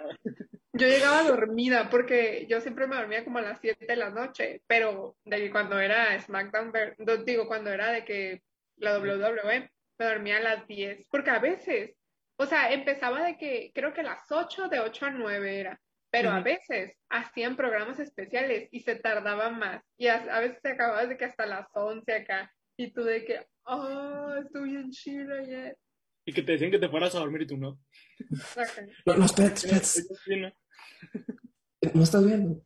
Yo 0.79 0.87
llegaba 0.87 1.23
dormida 1.23 1.89
porque 1.91 2.47
yo 2.49 2.61
siempre 2.61 2.87
me 2.87 2.97
dormía 2.97 3.25
como 3.25 3.39
a 3.39 3.43
las 3.43 3.61
7 3.61 3.87
de 3.87 3.97
la 3.97 4.11
noche, 4.11 4.63
pero 4.67 5.17
de 5.25 5.39
que 5.39 5.51
cuando 5.51 5.79
era 5.81 6.21
SmackDown, 6.21 6.73
digo, 7.25 7.47
cuando 7.47 7.71
era 7.71 7.93
de 7.93 8.05
que 8.05 8.43
la 8.77 8.99
WWE, 8.99 9.71
me 9.99 10.07
dormía 10.07 10.37
a 10.37 10.41
las 10.41 10.67
10, 10.67 11.07
porque 11.11 11.31
a 11.31 11.39
veces, 11.39 11.95
o 12.37 12.47
sea, 12.47 12.73
empezaba 12.73 13.25
de 13.25 13.37
que 13.39 13.71
creo 13.75 13.95
que 13.95 14.03
a 14.03 14.05
las 14.05 14.31
8, 14.31 14.69
de 14.69 14.81
8 14.81 15.07
a 15.07 15.11
9 15.11 15.61
era, 15.61 15.81
pero 16.11 16.31
a 16.31 16.41
veces 16.41 16.93
hacían 17.09 17.57
programas 17.57 17.99
especiales 17.99 18.69
y 18.71 18.81
se 18.81 18.97
tardaban 18.97 19.59
más, 19.59 19.83
y 19.97 20.09
a, 20.09 20.17
a 20.17 20.41
veces 20.41 20.59
se 20.63 20.71
acababa 20.71 21.07
de 21.07 21.17
que 21.17 21.25
hasta 21.25 21.47
las 21.47 21.67
11 21.73 22.13
acá, 22.13 22.53
y 22.77 22.93
tú 22.93 23.05
de 23.05 23.25
que, 23.25 23.47
oh, 23.65 24.35
estoy 24.45 24.71
bien 24.71 24.91
chido 24.91 25.35
ayer. 25.35 25.77
y 26.27 26.33
que 26.33 26.43
te 26.43 26.53
decían 26.53 26.71
que 26.71 26.79
te 26.79 26.89
fueras 26.89 27.15
a 27.15 27.21
dormir 27.21 27.43
y 27.43 27.47
tú 27.47 27.57
no. 27.57 27.79
Ajá. 28.57 28.83
No, 29.07 29.15
no, 29.17 29.25
espérate, 29.25 29.69
espérate. 29.69 30.55
No 31.95 32.03
estás 32.03 32.25
viendo. 32.25 32.63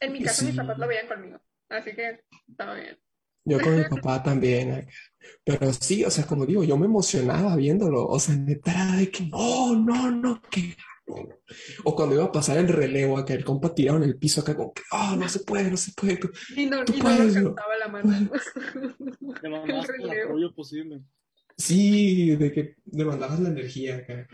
En 0.00 0.12
mi 0.12 0.22
casa 0.22 0.44
mis 0.44 0.56
papás 0.56 0.78
lo 0.78 0.86
veían 0.88 1.06
conmigo, 1.08 1.40
así 1.68 1.94
que 1.94 2.20
estaba 2.48 2.74
bien. 2.74 2.98
Yo 3.44 3.60
con 3.60 3.76
mi 3.76 3.84
papá 3.88 4.22
también 4.22 4.72
acá. 4.72 4.88
Pero 5.44 5.72
sí, 5.72 6.04
o 6.04 6.10
sea, 6.10 6.26
como 6.26 6.46
digo, 6.46 6.64
yo 6.64 6.76
me 6.76 6.86
emocionaba 6.86 7.54
viéndolo. 7.56 8.06
O 8.06 8.18
sea, 8.18 8.34
neta 8.36 8.72
era 8.72 8.96
de 8.96 9.10
que 9.10 9.24
no, 9.26 9.74
no, 9.76 10.10
no, 10.10 10.42
que 10.50 10.76
no. 11.06 11.28
O 11.84 11.94
cuando 11.94 12.16
iba 12.16 12.24
a 12.24 12.32
pasar 12.32 12.58
el 12.58 12.66
relevo 12.68 13.16
acá, 13.18 13.34
el 13.34 13.44
compa 13.44 13.72
tirado 13.74 13.98
en 13.98 14.04
el 14.04 14.18
piso 14.18 14.40
acá, 14.40 14.56
como 14.56 14.72
que, 14.72 14.82
oh, 14.90 15.14
no 15.16 15.28
se 15.28 15.40
puede, 15.40 15.70
no 15.70 15.76
se 15.76 15.92
puede. 15.92 16.16
tú- 16.16 16.30
Y 16.56 16.66
no, 16.66 16.84
Tú 16.84 16.94
y 16.94 16.98
no 16.98 17.04
puedes, 17.04 17.36
alcanzaba 17.36 17.76
la 17.78 17.88
mano. 17.88 18.30
El 19.42 19.86
relevo. 19.86 20.30
apoyo 20.30 20.52
posible. 20.54 21.02
Sí, 21.56 22.34
de 22.36 22.52
que 22.52 22.76
demandabas 22.84 23.38
la 23.40 23.48
energía 23.50 23.96
acá. 23.98 24.26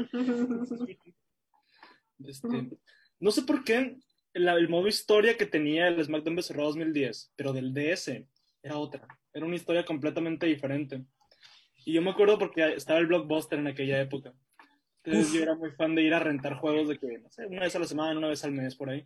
Este, 2.25 2.71
no 3.23 3.31
sé 3.31 3.43
por 3.43 3.63
qué 3.63 3.97
el, 4.35 4.49
el 4.49 4.69
modo 4.69 4.89
historia 4.89 5.37
que 5.37 5.47
tenía 5.47 5.87
el 5.87 6.05
SmackDown 6.05 6.37
vs. 6.37 6.51
Raw 6.57 6.67
2010, 6.67 7.33
pero 7.37 7.53
del 7.53 7.73
DS 7.73 8.25
era 8.63 8.79
otra. 8.79 9.07
Era 9.33 9.47
una 9.47 9.55
historia 9.55 9.85
completamente 9.85 10.47
diferente. 10.47 11.05
Y 11.85 11.93
yo 11.93 12.03
me 12.03 12.11
acuerdo 12.11 12.39
porque 12.39 12.75
estaba 12.75 12.99
el 12.99 13.07
Blockbuster 13.07 13.61
en 13.61 13.69
aquella 13.69 14.01
época. 14.01 14.35
Entonces 15.05 15.31
Uf. 15.31 15.37
yo 15.37 15.43
era 15.43 15.55
muy 15.55 15.71
fan 15.71 15.95
de 15.95 16.03
ir 16.03 16.15
a 16.15 16.19
rentar 16.19 16.55
juegos 16.55 16.89
de 16.89 16.99
que, 16.99 17.19
no 17.19 17.31
sé, 17.31 17.47
una 17.47 17.63
vez 17.63 17.75
a 17.77 17.79
la 17.79 17.87
semana, 17.87 18.19
una 18.19 18.29
vez 18.29 18.45
al 18.45 18.53
mes, 18.53 18.75
por 18.75 18.91
ahí. 18.91 19.05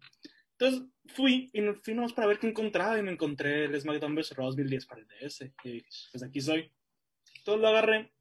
Entonces 0.59 0.89
fui 1.07 1.51
y 1.53 1.61
fui 1.83 1.93
nomás 1.95 2.15
para 2.15 2.27
ver 2.27 2.39
qué 2.39 2.49
encontraba 2.49 2.99
y 2.99 3.03
me 3.03 3.13
encontré 3.13 3.67
el 3.67 3.79
SmackDown 3.79 4.15
vs. 4.15 4.35
Raw 4.35 4.47
2010 4.47 4.87
para 4.87 5.03
el 5.03 5.09
DS. 5.09 5.43
Y 5.65 5.71
dije, 5.73 5.89
pues 6.13 6.23
aquí 6.23 6.41
soy. 6.41 6.73
Entonces 7.37 7.61
lo 7.61 7.69
agarré, 7.69 8.13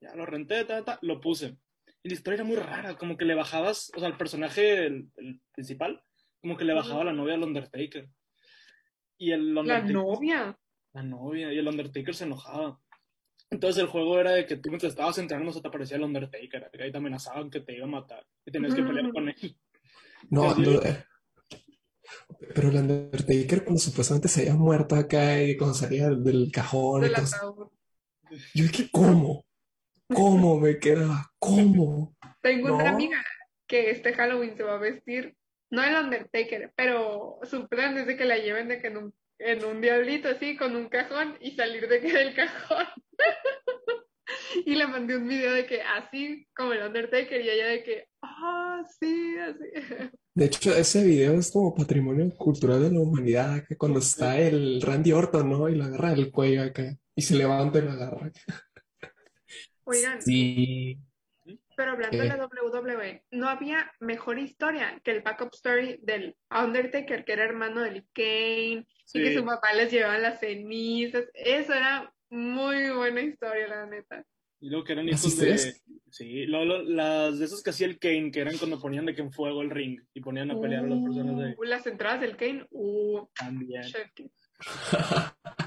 ya 0.00 0.14
lo 0.16 0.26
renté, 0.26 0.64
ta, 0.64 0.84
ta, 0.84 0.98
lo 1.02 1.20
puse. 1.20 1.56
Y 2.04 2.10
la 2.10 2.14
historia 2.14 2.34
era 2.36 2.44
muy 2.44 2.56
rara, 2.56 2.98
como 2.98 3.16
que 3.16 3.24
le 3.24 3.34
bajabas, 3.34 3.90
o 3.96 3.98
sea, 3.98 4.08
el 4.08 4.18
personaje 4.18 4.86
el, 4.86 5.10
el 5.16 5.40
principal, 5.52 6.04
como 6.42 6.58
que 6.58 6.66
le 6.66 6.74
bajaba 6.74 7.02
la 7.02 7.14
novia 7.14 7.34
al 7.34 7.42
Undertaker. 7.42 8.10
Y 9.16 9.32
el 9.32 9.54
La 9.54 9.62
Undertaker, 9.62 9.94
novia. 9.94 10.58
la 10.92 11.02
novia, 11.02 11.50
y 11.50 11.58
el 11.58 11.66
Undertaker 11.66 12.14
se 12.14 12.24
enojaba. 12.24 12.78
Entonces 13.48 13.82
el 13.82 13.88
juego 13.88 14.20
era 14.20 14.32
de 14.32 14.44
que 14.44 14.56
tú 14.56 14.68
mientras 14.68 14.92
estabas 14.92 15.16
entrenando 15.16 15.50
se 15.50 15.62
te 15.62 15.68
aparecía 15.68 15.96
el 15.96 16.02
Undertaker, 16.02 16.70
y 16.86 16.92
te 16.92 16.98
amenazaban 16.98 17.48
que 17.48 17.60
te 17.60 17.74
iba 17.74 17.86
a 17.86 17.88
matar, 17.88 18.26
y 18.44 18.50
tenías 18.50 18.74
que 18.74 18.82
pelear 18.82 19.10
con 19.10 19.30
él. 19.30 19.56
No, 20.28 20.52
eh, 20.62 21.04
pero 22.54 22.68
el 22.68 22.76
Undertaker 22.76 23.64
cuando 23.64 23.80
supuestamente 23.80 24.28
se 24.28 24.42
había 24.42 24.56
muerto 24.56 24.94
acá 24.94 25.42
y 25.42 25.56
cuando 25.56 25.74
salía 25.74 26.10
del, 26.10 26.50
cajón 26.52 27.04
y 27.04 27.08
Del 27.08 27.14
ataúd. 27.14 27.68
yo 28.54 28.64
dije, 28.64 28.90
¿cómo? 28.92 29.46
¿Cómo 30.08 30.58
me 30.60 30.78
quedaba? 30.78 31.30
¿Cómo? 31.38 32.14
Tengo 32.42 32.74
una 32.74 32.84
No. 32.84 32.90
amiga 32.90 33.24
que 33.66 33.90
este 33.90 34.12
Halloween 34.12 34.56
se 34.56 34.62
va 34.62 34.74
a 34.74 34.78
vestir, 34.78 35.34
no 35.70 35.82
el 35.82 35.94
Undertaker, 35.96 36.72
pero 36.76 37.38
su 37.44 37.66
plan 37.68 37.96
es 37.96 38.06
de 38.06 38.16
que 38.16 38.24
la 38.26 38.36
lleven 38.38 38.68
de 38.68 38.80
que 38.80 38.88
en 38.88 38.96
un, 38.98 39.14
en 39.38 39.64
un 39.64 39.80
diablito 39.80 40.28
así, 40.28 40.56
con 40.56 40.76
un 40.76 40.88
cajón 40.88 41.36
y 41.40 41.52
salir 41.52 41.88
de 41.88 42.00
que 42.00 42.12
del 42.12 42.34
cajón. 42.34 42.86
Y 44.64 44.74
le 44.76 44.86
mandé 44.86 45.16
un 45.16 45.28
video 45.28 45.52
de 45.52 45.66
que 45.66 45.82
así 45.82 46.46
como 46.56 46.72
el 46.72 46.82
Undertaker 46.86 47.40
y 47.40 47.50
ella 47.50 47.66
de 47.66 47.82
que, 47.82 48.08
ah, 48.22 48.82
sí, 48.98 49.36
así. 49.38 49.64
De 50.34 50.46
hecho, 50.46 50.74
ese 50.74 51.04
video 51.04 51.34
es 51.34 51.50
como 51.52 51.74
patrimonio 51.74 52.30
cultural 52.36 52.82
de 52.82 52.90
la 52.90 53.00
humanidad, 53.00 53.54
acá 53.54 53.76
cuando 53.76 53.98
está 53.98 54.38
el 54.38 54.80
Randy 54.80 55.12
Orton, 55.12 55.48
¿no? 55.50 55.68
Y 55.68 55.74
lo 55.76 55.84
agarra 55.84 56.10
del 56.14 56.32
cuello 56.32 56.62
acá, 56.62 56.96
y 57.14 57.22
se 57.22 57.36
levanta 57.36 57.78
y 57.78 57.82
lo 57.82 57.90
agarra. 57.92 58.32
Oigan, 59.84 60.20
Sí. 60.22 60.98
Pero 61.76 61.90
hablando 61.92 62.16
de 62.16 62.22
¿Qué? 62.22 62.28
la 62.28 62.46
WWE, 62.46 63.24
no 63.32 63.48
había 63.48 63.90
mejor 64.00 64.38
historia 64.38 64.98
que 65.04 65.10
el 65.10 65.22
backup 65.22 65.50
story 65.54 65.98
del 66.02 66.36
Undertaker, 66.50 67.24
que 67.24 67.32
era 67.32 67.44
hermano 67.44 67.82
del 67.82 68.06
Kane, 68.14 68.86
y 69.12 69.22
que 69.22 69.34
su 69.34 69.44
papá 69.44 69.72
les 69.74 69.90
llevaba 69.92 70.16
las 70.18 70.40
cenizas. 70.40 71.24
Eso 71.34 71.74
era 71.74 72.10
muy 72.30 72.90
buena 72.90 73.20
historia, 73.22 73.66
la 73.68 73.86
neta. 73.86 74.24
Y 74.60 74.70
luego 74.70 74.84
que 74.84 74.92
eran 74.92 75.06
¿Las 75.06 75.20
hijos 75.26 75.36
de. 75.38 75.74
Sí, 76.10 76.46
lo- 76.46 76.64
las 76.82 77.38
de 77.40 77.44
esos 77.44 77.62
que 77.62 77.70
hacía 77.70 77.88
el 77.88 77.98
Kane, 77.98 78.30
que 78.30 78.40
eran 78.40 78.56
cuando 78.56 78.80
ponían 78.80 79.04
de 79.04 79.14
que 79.14 79.20
en 79.22 79.32
fuego 79.32 79.60
el 79.60 79.68
ring 79.70 80.00
y 80.14 80.20
ponían 80.20 80.50
a 80.52 80.58
pelear 80.60 80.84
a 80.84 80.88
las 80.88 81.02
personas 81.02 81.36
de 81.38 81.54
Uh, 81.58 81.64
las 81.64 81.86
entradas 81.86 82.20
del 82.22 82.36
Kane, 82.36 82.66
uh, 82.70 83.26
también. 83.36 83.82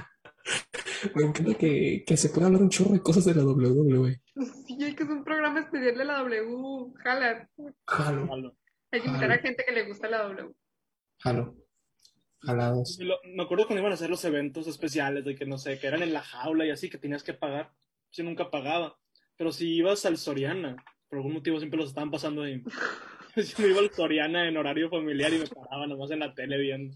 Me 1.16 1.24
encanta 1.24 1.54
que, 1.56 2.04
que 2.06 2.18
se 2.18 2.30
puede 2.30 2.46
hablar 2.48 2.62
un 2.62 2.70
chorro 2.70 2.92
de 2.92 3.02
cosas 3.02 3.26
de 3.26 3.36
la 3.36 3.44
WWE. 3.44 4.22
Sí, 4.68 4.78
que 4.96 5.04
es 5.04 5.10
un 5.10 5.24
programa 5.24 5.60
especial 5.60 5.98
de 5.98 6.06
la 6.06 6.20
W. 6.20 6.94
Jala. 7.04 7.50
Jalo. 7.86 8.56
Hay 8.92 9.02
que 9.02 9.08
invitar 9.08 9.32
a 9.32 9.38
gente 9.40 9.64
que 9.66 9.74
le 9.74 9.86
gusta 9.88 10.08
la 10.10 10.24
W. 10.24 10.54
jalo. 11.20 11.56
Jalados. 12.42 12.98
Lo- 13.02 13.20
me 13.36 13.44
acuerdo 13.44 13.66
cuando 13.66 13.82
iban 13.82 13.92
a 13.92 13.96
hacer 13.96 14.10
los 14.10 14.24
eventos 14.24 14.68
especiales 14.68 15.26
de 15.26 15.36
que 15.36 15.46
no 15.46 15.58
sé, 15.58 15.80
que 15.80 15.88
eran 15.88 16.04
en 16.04 16.14
la 16.14 16.22
jaula 16.22 16.66
y 16.66 16.70
así, 16.70 16.90
que 16.90 16.98
tenías 16.98 17.24
que 17.24 17.34
pagar. 17.34 17.72
Yo 18.12 18.24
nunca 18.24 18.50
pagaba. 18.52 18.98
Pero 19.36 19.52
si 19.52 19.76
ibas 19.76 20.06
al 20.06 20.18
Soriana, 20.18 20.76
por 21.10 21.18
algún 21.20 21.34
motivo 21.34 21.58
siempre 21.60 21.80
los 21.80 21.90
estaban 21.90 22.12
pasando 22.12 22.44
ahí. 22.44 22.64
Yo 23.36 23.44
me 23.60 23.68
iba 23.68 23.80
al 23.80 23.92
Soriana 23.92 24.48
en 24.48 24.58
horario 24.58 24.90
familiar 24.90 25.34
y 25.34 25.40
me 25.40 25.48
paraba 25.48 25.86
nomás 25.88 26.10
en 26.12 26.20
la 26.20 26.34
tele 26.34 26.58
viendo. 26.58 26.96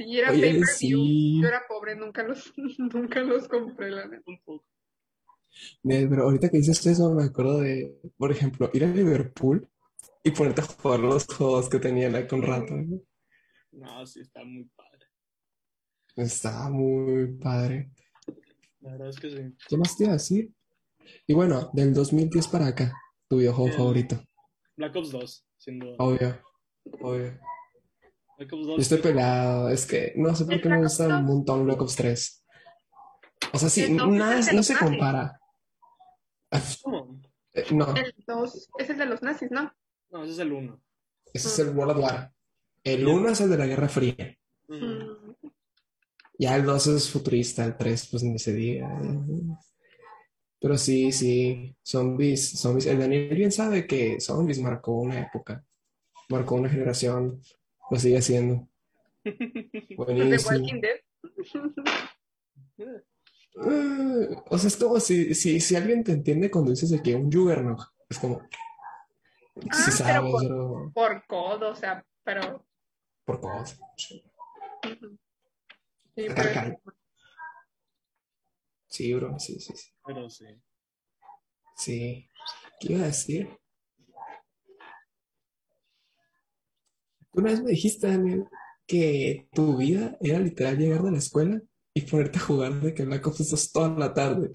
Sí, 0.00 0.18
era 0.18 0.30
Oye, 0.30 0.40
pay-per-view. 0.40 0.66
sí. 0.66 1.40
Yo 1.42 1.48
era 1.48 1.62
pobre, 1.68 1.94
nunca 1.94 2.22
los, 2.22 2.54
nunca 2.94 3.20
los 3.20 3.46
compré, 3.48 3.90
la 3.90 4.06
neta. 4.06 4.22
Un 4.26 4.40
poco. 4.42 4.64
Mira, 5.82 6.08
Pero 6.08 6.22
ahorita 6.22 6.48
que 6.48 6.56
dices 6.56 6.86
eso, 6.86 7.12
me 7.12 7.24
acuerdo 7.24 7.60
de, 7.60 8.00
por 8.16 8.32
ejemplo, 8.32 8.70
ir 8.72 8.84
a 8.84 8.86
Liverpool 8.86 9.68
y 10.24 10.30
ponerte 10.30 10.62
a 10.62 10.64
jugar 10.64 11.00
los 11.00 11.26
juegos 11.26 11.68
que 11.68 11.78
tenían 11.78 12.14
ahí 12.14 12.26
con 12.26 12.40
rato. 12.40 12.74
¿no? 12.74 13.02
No, 13.72 14.06
sí, 14.06 14.20
está 14.20 14.42
muy 14.42 14.64
padre. 14.74 15.06
Estaba 16.16 16.70
muy 16.70 17.34
padre. 17.34 17.90
La 18.80 18.92
verdad 18.92 19.10
es 19.10 19.20
que 19.20 19.30
sí. 19.30 19.54
¿Qué 19.68 19.76
más 19.76 19.98
te 19.98 20.04
iba 20.04 20.12
a 20.12 20.16
decir? 20.16 20.50
Y 21.26 21.34
bueno, 21.34 21.68
del 21.74 21.92
2010 21.92 22.48
para 22.48 22.68
acá, 22.68 22.90
tu 23.28 23.36
videojuego 23.36 23.76
favorito. 23.76 24.18
Black 24.76 24.96
Ops 24.96 25.10
2, 25.10 25.46
sin 25.58 25.78
duda. 25.78 25.96
Obvio, 25.98 26.40
obvio. 27.02 27.32
Black 27.32 27.32
Ops 27.32 27.32
Yo 27.32 27.34
2. 27.34 27.40
Estoy 28.78 28.98
pelado, 28.98 29.68
es 29.68 29.86
que 29.86 30.12
no 30.16 30.34
sé 30.34 30.44
por 30.44 30.54
¿El 30.54 30.62
qué 30.62 30.68
me 30.68 30.78
gusta 30.82 31.04
un 31.04 31.10
2? 31.10 31.22
montón 31.22 31.64
Black 31.66 31.82
Ops 31.82 31.96
3. 31.96 32.44
O 33.52 33.58
sea, 33.58 33.68
sí, 33.68 33.82
El 33.82 33.96
2 33.96 34.08
nada, 34.10 34.52
no 34.52 34.62
se 34.62 34.76
compara. 34.76 35.40
Ah, 36.50 36.62
¿Cómo? 36.82 37.20
eh, 37.52 37.64
No, 37.72 37.94
El 37.94 38.14
2 38.26 38.68
es 38.78 38.90
el 38.90 38.98
de 38.98 39.06
los 39.06 39.22
nazis, 39.22 39.50
¿no? 39.50 39.72
No, 40.10 40.24
ese 40.24 40.32
es 40.32 40.38
el 40.40 40.52
1. 40.52 40.80
ese 41.32 41.48
es 41.48 41.58
el 41.60 41.68
World 41.76 41.98
War. 41.98 42.32
El 42.82 43.06
1 43.06 43.28
es 43.28 43.40
el 43.40 43.50
de 43.50 43.58
la 43.58 43.66
Guerra 43.66 43.88
Fría. 43.88 44.36
Mm. 44.68 45.32
Ya 46.38 46.56
el 46.56 46.64
2 46.64 46.86
es 46.88 47.10
futurista, 47.10 47.64
el 47.64 47.76
3 47.76 48.08
pues 48.10 48.22
ni 48.22 48.38
se 48.38 48.52
diga. 48.54 48.88
Pero 50.58 50.76
sí, 50.76 51.12
sí, 51.12 51.76
zombies, 51.82 52.58
zombies. 52.58 52.86
El 52.86 52.98
Daniel 52.98 53.34
bien 53.34 53.52
sabe 53.52 53.86
que 53.86 54.20
zombies 54.20 54.60
marcó 54.60 54.92
una 54.92 55.20
época, 55.20 55.64
marcó 56.28 56.54
una 56.56 56.68
generación, 56.68 57.40
lo 57.90 57.98
sigue 57.98 58.18
haciendo. 58.18 58.68
Buenísimo. 59.96 60.58
Walking 60.58 60.80
Dead. 60.80 61.00
Eh, 62.78 64.28
o 64.48 64.58
sea, 64.58 64.68
es 64.68 64.76
como 64.76 65.00
si, 65.00 65.34
si, 65.34 65.60
si 65.60 65.76
alguien 65.76 66.04
te 66.04 66.12
entiende 66.12 66.50
cuando 66.50 66.70
dices 66.70 66.90
de 66.90 67.02
que 67.02 67.14
un 67.14 67.30
Juggernaut, 67.30 67.80
es 68.08 68.18
como, 68.18 68.40
Ah, 69.70 69.74
sabes, 69.90 70.30
por- 70.30 70.40
pero 70.42 70.92
Por 70.94 71.26
codo, 71.26 71.70
o 71.70 71.74
sea, 71.76 72.04
pero. 72.24 72.64
por 73.26 73.40
cosas. 73.40 73.78
Sí. 73.96 74.22
Sí, 76.16 76.26
pero-. 76.34 76.80
Sí, 78.88 79.14
bro, 79.14 79.38
sí, 79.38 79.60
sí, 79.60 79.74
sí. 79.76 79.90
Pero 80.06 80.30
sí. 80.30 80.46
Sí. 81.76 82.28
¿Qué 82.80 82.92
iba 82.94 83.02
a 83.02 83.06
decir? 83.06 83.48
Tú 87.32 87.40
una 87.40 87.50
vez 87.50 87.62
me 87.62 87.70
dijiste, 87.70 88.08
Daniel, 88.08 88.44
que 88.86 89.48
tu 89.52 89.76
vida 89.76 90.16
era 90.20 90.38
literal 90.38 90.76
llegar 90.76 91.02
de 91.02 91.12
la 91.12 91.18
escuela 91.18 91.60
y 91.94 92.02
ponerte 92.02 92.38
a 92.38 92.42
jugar 92.42 92.80
de 92.80 92.94
que 92.94 93.04
Black 93.04 93.26
Ops 93.26 93.50
2 93.50 93.72
toda 93.72 93.98
la 93.98 94.12
tarde. 94.12 94.50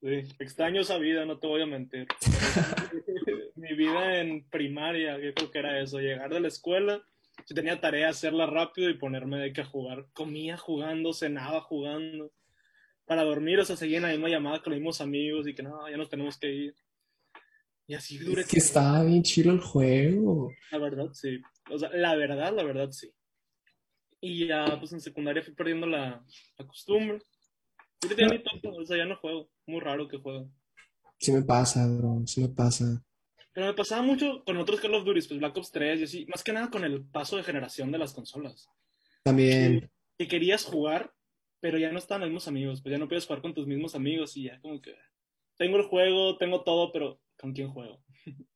Sí, 0.00 0.36
extraño 0.38 0.82
esa 0.82 0.98
vida, 0.98 1.24
no 1.24 1.38
te 1.38 1.46
voy 1.46 1.62
a 1.62 1.66
mentir. 1.66 2.06
Mi 3.56 3.74
vida 3.74 4.20
en 4.20 4.48
primaria, 4.48 5.18
yo 5.18 5.34
creo 5.34 5.50
que 5.50 5.58
era 5.58 5.80
eso, 5.80 5.98
llegar 5.98 6.32
de 6.32 6.40
la 6.40 6.48
escuela, 6.48 7.02
si 7.44 7.54
tenía 7.54 7.80
tarea, 7.80 8.08
hacerla 8.08 8.46
rápido 8.46 8.90
y 8.90 8.98
ponerme 8.98 9.38
de 9.38 9.52
que 9.52 9.60
a 9.60 9.64
jugar. 9.64 10.06
Comía 10.12 10.56
jugando, 10.56 11.12
cenaba 11.12 11.60
jugando. 11.60 12.32
Para 13.04 13.22
dormir, 13.22 13.60
o 13.60 13.64
sea, 13.64 13.76
seguía 13.76 13.98
en 13.98 14.02
la 14.02 14.10
misma 14.10 14.28
llamada 14.28 14.62
con 14.62 14.72
los 14.72 14.80
mismos 14.80 15.00
amigos 15.00 15.46
y 15.46 15.54
que 15.54 15.62
no, 15.62 15.88
ya 15.88 15.96
nos 15.96 16.08
tenemos 16.08 16.38
que 16.38 16.50
ir. 16.52 16.74
Y 17.88 17.94
así 17.94 18.18
duré 18.18 18.42
Es 18.42 18.48
que 18.48 18.58
estaba 18.58 19.04
bien 19.04 19.22
chido 19.22 19.52
el 19.52 19.60
juego. 19.60 20.52
La 20.72 20.78
verdad, 20.78 21.10
sí. 21.12 21.40
O 21.70 21.78
sea, 21.78 21.90
la 21.90 22.16
verdad, 22.16 22.52
la 22.54 22.64
verdad, 22.64 22.90
sí. 22.90 23.12
Y 24.20 24.48
ya, 24.48 24.76
pues 24.78 24.92
en 24.92 25.00
secundaria 25.00 25.42
fui 25.42 25.54
perdiendo 25.54 25.86
la, 25.86 26.24
la 26.58 26.66
costumbre. 26.66 27.18
Ahorita 28.02 28.22
ya 28.22 28.28
ni 28.28 28.42
toco, 28.42 28.76
o 28.76 28.84
sea, 28.84 28.96
ya 28.96 29.04
no 29.04 29.16
juego. 29.16 29.50
Muy 29.66 29.80
raro 29.80 30.08
que 30.08 30.18
juego. 30.18 30.50
Sí 31.18 31.32
me 31.32 31.42
pasa, 31.42 31.86
bro, 31.86 32.22
sí 32.26 32.40
me 32.42 32.48
pasa. 32.48 33.02
Pero 33.52 33.68
me 33.68 33.74
pasaba 33.74 34.02
mucho 34.02 34.42
con 34.44 34.56
otros 34.58 34.80
Call 34.80 34.94
of 34.94 35.04
Duty, 35.04 35.28
pues 35.28 35.38
Black 35.38 35.56
Ops 35.56 35.70
3 35.70 36.00
y 36.00 36.04
así. 36.04 36.26
Más 36.26 36.42
que 36.42 36.52
nada 36.52 36.70
con 36.70 36.84
el 36.84 37.04
paso 37.04 37.36
de 37.36 37.42
generación 37.42 37.90
de 37.90 37.98
las 37.98 38.12
consolas. 38.12 38.68
También, 39.22 39.90
Que 40.18 40.28
querías 40.28 40.64
jugar, 40.64 41.12
pero 41.60 41.78
ya 41.78 41.90
no 41.90 41.98
estaban 41.98 42.20
los 42.22 42.30
mismos 42.30 42.48
amigos. 42.48 42.82
Pues 42.82 42.92
ya 42.92 42.98
no 42.98 43.08
puedes 43.08 43.26
jugar 43.26 43.42
con 43.42 43.54
tus 43.54 43.66
mismos 43.66 43.94
amigos 43.94 44.36
y 44.36 44.44
ya 44.44 44.60
como 44.60 44.80
que... 44.80 44.94
Tengo 45.56 45.78
el 45.78 45.84
juego, 45.84 46.36
tengo 46.36 46.64
todo, 46.64 46.92
pero 46.92 47.18
¿con 47.38 47.52
quién 47.52 47.70
juego? 47.70 48.02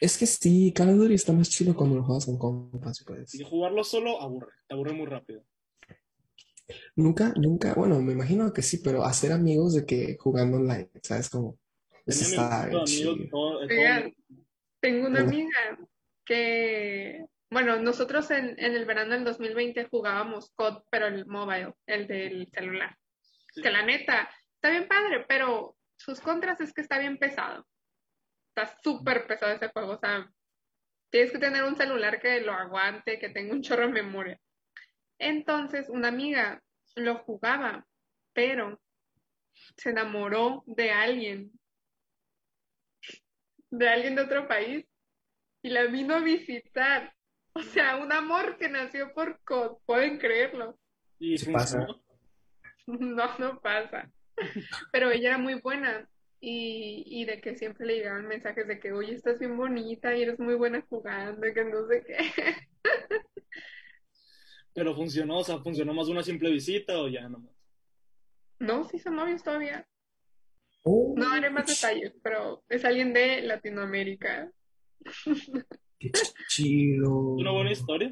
es 0.00 0.18
que 0.18 0.26
sí, 0.26 0.72
Call 0.74 0.90
of 0.90 0.96
Duty 0.96 1.14
está 1.14 1.32
más 1.32 1.50
chido 1.50 1.74
cuando 1.74 1.96
lo 1.96 2.04
juegas 2.04 2.26
con 2.26 2.38
compas, 2.38 3.04
pues. 3.06 3.34
Y 3.34 3.44
jugarlo 3.44 3.84
solo 3.84 4.20
aburre, 4.20 4.52
te 4.66 4.74
aburre 4.74 4.92
muy 4.92 5.06
rápido. 5.06 5.44
Nunca, 6.96 7.34
nunca, 7.36 7.74
bueno, 7.74 8.00
me 8.00 8.12
imagino 8.12 8.52
que 8.52 8.62
sí, 8.62 8.78
pero 8.78 9.04
hacer 9.04 9.32
amigos 9.32 9.74
de 9.74 9.84
que 9.84 10.16
jugando 10.18 10.56
online, 10.56 10.90
¿sabes? 11.02 11.28
Como, 11.28 11.58
mi 12.06 12.14
está 12.14 12.70
chido. 12.84 13.16
todo, 13.30 13.60
tengo 14.80 15.06
una 15.06 15.20
amiga 15.20 15.78
que, 16.24 17.24
bueno, 17.50 17.80
nosotros 17.80 18.30
en, 18.30 18.54
en 18.58 18.74
el 18.74 18.84
verano 18.84 19.14
del 19.14 19.24
2020 19.24 19.88
jugábamos 19.90 20.52
COD, 20.54 20.82
pero 20.90 21.06
el 21.06 21.26
mobile, 21.26 21.74
el 21.86 22.06
del 22.06 22.48
celular. 22.52 22.96
Sí. 23.52 23.62
Que 23.62 23.70
la 23.70 23.84
neta, 23.84 24.28
está 24.54 24.70
bien 24.70 24.88
padre, 24.88 25.24
pero 25.28 25.76
sus 25.96 26.20
contras 26.20 26.60
es 26.60 26.72
que 26.72 26.82
está 26.82 26.98
bien 26.98 27.18
pesado. 27.18 27.66
Está 28.56 28.78
súper 28.82 29.26
pesado 29.26 29.52
ese 29.52 29.68
juego, 29.68 29.94
o 29.94 29.98
sea, 29.98 30.30
tienes 31.10 31.32
que 31.32 31.38
tener 31.38 31.64
un 31.64 31.76
celular 31.76 32.20
que 32.20 32.40
lo 32.40 32.52
aguante, 32.52 33.18
que 33.18 33.28
tenga 33.28 33.52
un 33.52 33.62
chorro 33.62 33.86
de 33.86 33.92
memoria. 33.92 34.40
Entonces, 35.18 35.88
una 35.88 36.08
amiga 36.08 36.62
lo 36.94 37.18
jugaba, 37.18 37.84
pero 38.32 38.80
se 39.76 39.90
enamoró 39.90 40.62
de 40.66 40.92
alguien, 40.92 41.50
de 43.70 43.88
alguien 43.88 44.14
de 44.14 44.22
otro 44.22 44.46
país, 44.46 44.86
y 45.62 45.70
la 45.70 45.86
vino 45.86 46.14
a 46.14 46.20
visitar. 46.20 47.12
O 47.54 47.62
sea, 47.62 47.96
un 47.96 48.12
amor 48.12 48.56
que 48.56 48.68
nació 48.68 49.12
por 49.14 49.40
COD, 49.44 49.78
pueden 49.86 50.18
creerlo. 50.18 50.78
Y 51.18 51.44
pasa. 51.50 51.86
No, 52.86 53.38
no 53.38 53.60
pasa. 53.62 54.12
Pero 54.92 55.10
ella 55.10 55.30
era 55.30 55.38
muy 55.38 55.54
buena 55.54 56.06
y, 56.46 57.04
y 57.06 57.24
de 57.24 57.40
que 57.40 57.56
siempre 57.56 57.86
le 57.86 57.94
llegaban 57.94 58.26
mensajes 58.28 58.66
de 58.68 58.78
que, 58.78 58.92
oye, 58.92 59.14
estás 59.14 59.38
bien 59.38 59.56
bonita 59.56 60.14
y 60.16 60.22
eres 60.22 60.38
muy 60.38 60.54
buena 60.54 60.84
jugando 60.88 61.46
y 61.46 61.54
que 61.54 61.64
no 61.64 61.86
sé 61.88 62.04
qué. 62.06 62.16
Pero 64.74 64.94
funcionó, 64.94 65.38
o 65.38 65.44
sea, 65.44 65.58
funcionó 65.60 65.94
más 65.94 66.08
una 66.08 66.22
simple 66.22 66.50
visita 66.50 67.00
o 67.00 67.08
ya 67.08 67.28
nomás. 67.28 67.52
No, 68.58 68.84
sí 68.88 68.98
son 68.98 69.16
novios 69.16 69.42
todavía. 69.42 69.86
Oh, 70.82 71.14
No 71.16 71.28
daré 71.30 71.48
más 71.50 71.66
detalles, 71.66 72.12
pero 72.22 72.62
es 72.68 72.84
alguien 72.84 73.12
de 73.14 73.40
Latinoamérica. 73.42 74.50
qué 75.98 76.10
chido. 76.48 77.36
Es 77.36 77.40
una 77.40 77.52
buena 77.52 77.72
historia. 77.72 78.08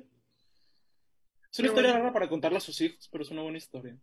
Es 1.51 1.59
una 1.59 1.66
Qué 1.68 1.72
historia 1.72 1.91
bueno. 1.91 2.05
rara 2.05 2.12
para 2.14 2.28
contarla 2.28 2.59
a 2.59 2.62
sus 2.62 2.80
hijos, 2.80 3.09
pero 3.11 3.24
es 3.24 3.30
una 3.30 3.43
buena 3.43 3.59
historia. 3.59 3.97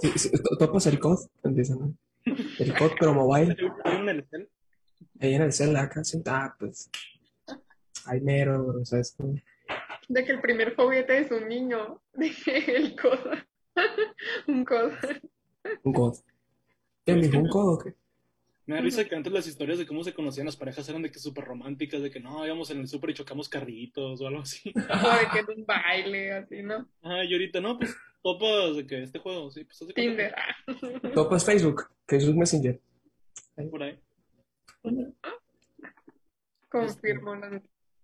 Sí, 0.00 0.10
sí, 0.16 0.30
to- 0.30 0.56
topas 0.58 0.86
el 0.86 0.98
empiezan, 1.44 1.78
¿no? 1.78 1.96
El 2.26 2.76
COD, 2.76 2.92
pero 2.98 3.14
mobile. 3.14 3.56
Ahí 5.20 5.34
en 5.34 5.42
el 5.42 5.52
cel 5.52 5.76
acá, 5.76 6.02
sí, 6.04 6.20
ah, 6.26 6.54
pues. 6.58 6.90
Ay, 8.04 8.20
mero, 8.20 8.64
bro, 8.64 8.84
¿sabes? 8.84 9.14
Como- 9.16 9.40
De 10.08 10.24
que 10.24 10.32
el 10.32 10.40
primer 10.40 10.74
juguete 10.74 11.18
es 11.18 11.30
un 11.30 11.48
niño, 11.48 12.02
de 12.14 12.30
que 12.30 12.58
el 12.76 12.96
codo, 12.96 13.30
un 14.48 14.64
codo. 14.64 14.92
Un 15.82 15.92
COD. 15.92 16.16
¿Qué, 17.04 17.14
mijo, 17.14 17.38
un 17.38 17.48
COD 17.48 17.74
o 17.74 17.78
qué? 17.78 17.94
Me 18.66 18.74
da 18.74 18.80
risa 18.80 19.04
que 19.04 19.14
antes 19.14 19.32
las 19.32 19.46
historias 19.46 19.78
de 19.78 19.86
cómo 19.86 20.02
se 20.02 20.12
conocían 20.12 20.46
las 20.46 20.56
parejas 20.56 20.88
eran 20.88 21.02
de 21.02 21.10
que 21.12 21.20
súper 21.20 21.44
románticas, 21.44 22.02
de 22.02 22.10
que 22.10 22.18
no, 22.18 22.44
íbamos 22.44 22.68
en 22.70 22.80
el 22.80 22.88
súper 22.88 23.10
y 23.10 23.14
chocamos 23.14 23.48
carritos 23.48 24.20
o 24.20 24.26
algo 24.26 24.40
así. 24.40 24.72
O 24.74 25.18
de 25.18 25.28
que 25.32 25.38
en 25.52 25.60
un 25.60 25.66
baile, 25.66 26.32
así, 26.32 26.62
¿no? 26.64 26.88
Ah, 27.02 27.22
y 27.24 27.32
ahorita 27.32 27.60
no, 27.60 27.78
pues 27.78 27.94
topas 28.32 28.76
de 28.76 28.86
que 28.86 29.02
este 29.04 29.18
juego, 29.20 29.50
sí, 29.50 29.64
pues 29.64 29.78
Tinder. 29.94 30.34
Topas 31.14 31.44
Facebook, 31.44 31.88
Facebook 32.08 32.36
Messenger. 32.36 32.80
por 33.70 33.82
ahí. 33.82 33.98
Confirmo. 36.68 37.34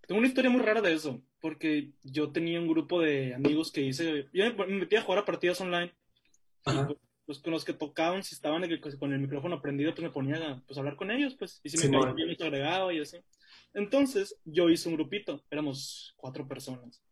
Tengo 0.06 0.18
una 0.18 0.26
historia 0.28 0.50
muy 0.50 0.60
rara 0.62 0.80
de 0.80 0.92
eso, 0.92 1.22
porque 1.40 1.92
yo 2.02 2.30
tenía 2.32 2.60
un 2.60 2.68
grupo 2.68 3.00
de 3.00 3.34
amigos 3.34 3.72
que 3.72 3.82
hice, 3.82 4.28
yo 4.32 4.44
me 4.54 4.66
me 4.66 4.78
metía 4.80 5.00
a 5.00 5.02
jugar 5.02 5.20
a 5.20 5.24
partidas 5.24 5.60
online, 5.60 5.92
Ajá. 6.64 6.86
pues, 6.86 6.98
pues, 7.26 7.38
con 7.40 7.52
los 7.52 7.64
que 7.64 7.72
tocaban, 7.72 8.22
si 8.24 8.34
estaban 8.34 8.62
que- 8.68 8.80
con 8.98 9.12
el 9.12 9.20
micrófono 9.20 9.60
prendido, 9.60 9.92
pues 9.94 10.02
me 10.02 10.10
ponía 10.10 10.36
a 10.36 10.60
pues, 10.66 10.78
hablar 10.78 10.96
con 10.96 11.10
ellos, 11.10 11.34
pues, 11.38 11.60
y 11.62 11.68
si 11.70 11.78
me 11.88 11.98
caía 11.98 12.12
bien, 12.12 12.28
los 12.28 12.40
agregaba 12.40 12.92
y 12.92 13.00
así. 13.00 13.18
Entonces, 13.74 14.36
yo 14.44 14.68
hice 14.70 14.88
un 14.88 14.96
grupito, 14.96 15.42
éramos 15.50 16.14
cuatro 16.16 16.46
personas. 16.46 17.02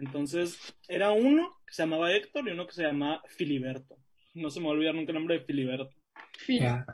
Entonces, 0.00 0.74
era 0.88 1.12
uno 1.12 1.58
que 1.66 1.74
se 1.74 1.82
llamaba 1.82 2.12
Héctor 2.12 2.48
y 2.48 2.52
uno 2.52 2.66
que 2.66 2.72
se 2.72 2.82
llamaba 2.82 3.22
Filiberto. 3.28 3.96
No 4.34 4.50
se 4.50 4.60
me 4.60 4.66
va 4.66 4.72
a 4.72 4.74
olvidar 4.74 4.94
nunca 4.94 5.12
el 5.12 5.18
nombre 5.18 5.38
de 5.38 5.44
Filiberto. 5.44 5.90
Ya. 6.48 6.86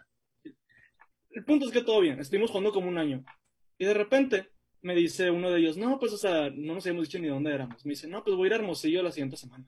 El 1.30 1.44
punto 1.44 1.66
es 1.66 1.72
que 1.72 1.82
todo 1.82 2.00
bien, 2.00 2.18
estuvimos 2.18 2.50
jugando 2.50 2.72
como 2.72 2.88
un 2.88 2.98
año. 2.98 3.24
Y 3.78 3.84
de 3.84 3.94
repente 3.94 4.48
me 4.82 4.94
dice 4.94 5.30
uno 5.30 5.50
de 5.50 5.60
ellos, 5.60 5.76
no, 5.76 5.98
pues, 5.98 6.12
o 6.12 6.18
sea, 6.18 6.50
no 6.50 6.74
nos 6.74 6.86
habíamos 6.86 7.06
dicho 7.06 7.18
ni 7.18 7.28
dónde 7.28 7.52
éramos. 7.52 7.84
Me 7.84 7.90
dice, 7.90 8.08
no, 8.08 8.24
pues 8.24 8.36
voy 8.36 8.46
a 8.46 8.48
ir 8.48 8.52
a 8.54 8.56
Hermosillo 8.56 9.02
la 9.02 9.12
siguiente 9.12 9.36
semana. 9.36 9.64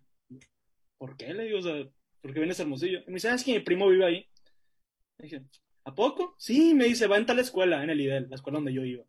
¿Por 0.96 1.16
qué? 1.16 1.32
Le 1.32 1.44
digo, 1.44 1.58
o 1.58 1.62
sea, 1.62 1.74
¿por 2.20 2.32
qué 2.32 2.40
vienes 2.40 2.58
a 2.58 2.62
Hermosillo? 2.62 3.00
Y 3.00 3.06
me 3.08 3.14
dice, 3.14 3.28
ah, 3.28 3.34
es 3.34 3.44
que 3.44 3.52
mi 3.52 3.60
primo 3.60 3.88
vive 3.88 4.04
ahí. 4.04 4.26
Le 5.18 5.24
dije, 5.24 5.42
¿a 5.84 5.94
poco? 5.94 6.34
Sí, 6.38 6.74
me 6.74 6.86
dice, 6.86 7.06
va 7.06 7.18
en 7.18 7.26
tal 7.26 7.38
escuela, 7.38 7.84
en 7.84 7.90
el 7.90 8.00
IDEL, 8.00 8.28
la 8.28 8.36
escuela 8.36 8.58
donde 8.58 8.72
yo 8.72 8.84
iba. 8.84 9.04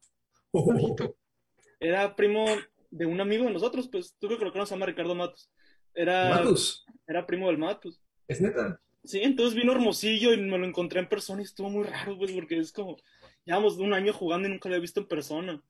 Era 1.80 2.15
primo 2.15 2.45
de 2.92 3.06
un 3.06 3.20
amigo 3.22 3.46
de 3.46 3.52
nosotros, 3.54 3.88
pues, 3.92 4.16
tú 4.20 4.28
creo 4.28 4.40
que 4.40 4.52
conoces, 4.52 4.70
se 4.70 4.76
llama 4.76 4.86
Ricardo 4.86 5.16
Matos. 5.16 5.52
Era, 5.94 6.30
Matus, 6.30 6.86
era 7.08 7.26
primo 7.26 7.48
del 7.48 7.58
Matos. 7.58 8.02
es 8.28 8.42
neta. 8.42 8.80
Sí, 9.04 9.22
entonces 9.24 9.56
vino 9.56 9.72
Hermosillo 9.72 10.34
y 10.34 10.38
me 10.42 10.58
lo 10.58 10.66
encontré 10.66 11.00
en 11.00 11.08
persona 11.10 11.42
y 11.42 11.46
estuvo 11.46 11.70
muy 11.70 11.86
raro, 11.86 12.18
pues, 12.18 12.32
porque 12.32 12.58
es 12.60 12.72
como, 12.72 12.98
llevamos 13.46 13.78
un 13.78 13.94
año 13.94 14.12
jugando 14.14 14.48
y 14.48 14.52
nunca 14.52 14.68
lo 14.70 14.76
había 14.76 14.82
visto 14.82 15.00
en 15.00 15.08
persona. 15.08 15.64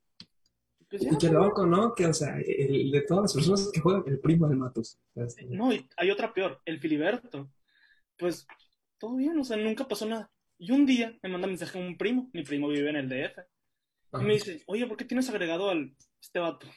Pues 0.89 1.03
ya, 1.03 1.11
Y 1.13 1.17
qué 1.19 1.29
loco, 1.29 1.65
¿no? 1.67 1.93
Que, 1.93 2.07
o 2.07 2.13
sea, 2.13 2.37
el- 2.39 2.89
de 2.91 3.01
todas 3.01 3.23
las 3.23 3.33
personas 3.35 3.69
que 3.71 3.79
juegan, 3.79 4.03
el 4.07 4.19
primo 4.19 4.47
de 4.49 4.55
Matus. 4.55 4.97
O 5.13 5.29
sea, 5.29 5.45
no, 5.47 5.71
y 5.71 5.87
hay 5.97 6.09
otra 6.09 6.33
peor, 6.33 6.59
el 6.65 6.79
Filiberto. 6.79 7.51
Pues, 8.17 8.47
todo 8.97 9.15
bien, 9.15 9.37
o 9.37 9.43
sea, 9.43 9.55
nunca 9.57 9.87
pasó 9.87 10.07
nada. 10.07 10.31
Y 10.57 10.71
un 10.71 10.85
día 10.87 11.15
me 11.21 11.29
manda 11.29 11.47
mensaje 11.47 11.77
un 11.79 11.97
primo, 11.97 12.29
mi 12.33 12.43
primo 12.43 12.67
vive 12.67 12.89
en 12.89 12.95
el 12.97 13.07
DF, 13.07 13.39
y 14.19 14.23
me 14.25 14.33
dice, 14.33 14.63
oye, 14.65 14.87
¿por 14.87 14.97
qué 14.97 15.05
tienes 15.05 15.29
agregado 15.29 15.69
al 15.69 15.95
este 16.19 16.39
vato? 16.39 16.67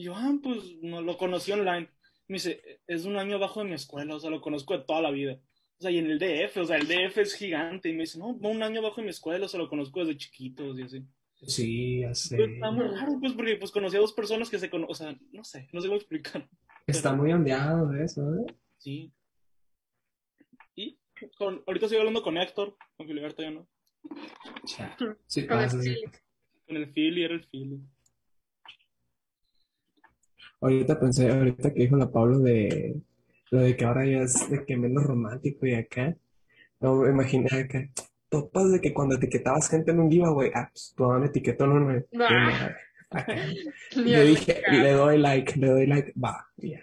Y 0.00 0.04
yo, 0.04 0.14
ah, 0.16 0.32
pues, 0.42 0.78
no, 0.80 1.02
lo 1.02 1.18
conocí 1.18 1.52
online. 1.52 1.90
Me 2.26 2.36
dice, 2.36 2.80
es 2.86 3.04
un 3.04 3.18
año 3.18 3.36
abajo 3.36 3.62
de 3.62 3.68
mi 3.68 3.74
escuela, 3.74 4.14
o 4.14 4.18
sea, 4.18 4.30
lo 4.30 4.40
conozco 4.40 4.72
de 4.72 4.84
toda 4.84 5.02
la 5.02 5.10
vida. 5.10 5.38
O 5.78 5.82
sea, 5.82 5.90
y 5.90 5.98
en 5.98 6.10
el 6.10 6.18
DF, 6.18 6.56
o 6.56 6.64
sea, 6.64 6.78
el 6.78 6.88
DF 6.88 7.18
es 7.18 7.34
gigante. 7.34 7.90
Y 7.90 7.92
me 7.92 8.04
dice, 8.04 8.18
no, 8.18 8.40
va 8.40 8.48
un 8.48 8.62
año 8.62 8.80
abajo 8.80 8.96
de 8.96 9.02
mi 9.02 9.10
escuela, 9.10 9.44
o 9.44 9.48
sea, 9.48 9.60
lo 9.60 9.68
conozco 9.68 10.00
desde 10.00 10.16
chiquitos 10.16 10.78
y 10.78 10.82
así. 10.84 11.04
Sí, 11.42 12.00
ya 12.00 12.14
sé. 12.14 12.38
Pues, 12.38 12.50
está 12.52 12.70
muy 12.70 12.86
raro, 12.86 13.18
pues, 13.20 13.34
porque 13.34 13.56
pues 13.56 13.70
conocí 13.70 13.98
a 13.98 14.00
dos 14.00 14.14
personas 14.14 14.48
que 14.48 14.58
se 14.58 14.70
conocen, 14.70 14.90
o 14.90 14.94
sea, 14.94 15.18
no 15.32 15.44
sé, 15.44 15.68
no 15.70 15.82
sé 15.82 15.88
cómo 15.88 15.98
explicar. 15.98 16.48
Está 16.86 17.12
muy 17.12 17.30
ondeado 17.30 17.88
de 17.88 18.02
eso, 18.02 18.22
¿eh? 18.36 18.54
Sí. 18.78 19.12
Y 20.76 20.98
con, 21.36 21.62
ahorita 21.66 21.86
estoy 21.86 21.98
hablando 21.98 22.22
con 22.22 22.38
Héctor, 22.38 22.74
con 22.96 23.06
Filiberto 23.06 23.42
ya 23.42 23.50
no. 23.50 23.68
Ya. 24.78 24.96
Sí, 25.26 25.46
Con 25.46 25.58
el 25.58 25.64
pasa, 25.64 25.82
sí. 25.82 25.94
Con 26.66 26.76
el 26.78 26.90
Philly 26.90 27.24
era 27.24 27.34
el 27.34 27.44
Philly. 27.44 27.82
Ahorita 30.60 30.98
pensé, 31.00 31.30
ahorita 31.30 31.72
que 31.72 31.80
dijo 31.82 31.96
la 31.96 32.10
Pablo 32.10 32.38
de 32.40 33.00
lo 33.50 33.60
de 33.60 33.76
que 33.76 33.84
ahora 33.84 34.04
ya 34.06 34.22
es 34.22 34.48
de 34.50 34.64
que 34.64 34.76
menos 34.76 35.04
romántico 35.04 35.66
y 35.66 35.74
acá. 35.74 36.14
No 36.80 36.96
me 36.96 37.10
imaginé 37.10 37.48
acá. 37.52 37.88
Topas 38.28 38.70
de 38.70 38.80
que 38.80 38.94
cuando 38.94 39.16
etiquetabas 39.16 39.68
gente 39.68 39.90
en 39.90 40.00
un 40.00 40.10
giveaway, 40.10 40.50
ah, 40.54 40.70
pues 40.72 40.94
tu 40.96 41.02
mamá 41.02 41.18
me 41.18 41.26
etiquetó, 41.26 41.66
no, 41.66 41.80
no, 41.80 41.92
no, 41.92 42.04
Ah. 43.12 43.26
Yo 43.96 44.22
dije, 44.24 44.62
le 44.70 44.92
doy 44.92 45.18
like, 45.18 45.58
le 45.58 45.66
doy 45.66 45.86
like, 45.88 46.12
va, 46.16 46.46
ya. 46.56 46.80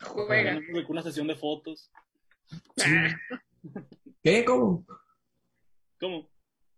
Juega. 0.00 0.58
Una 0.88 1.02
sesión 1.02 1.26
de 1.26 1.34
fotos. 1.36 1.90
¿Qué? 4.22 4.44
¿Cómo? 4.44 4.86
¿Cómo? 6.00 6.28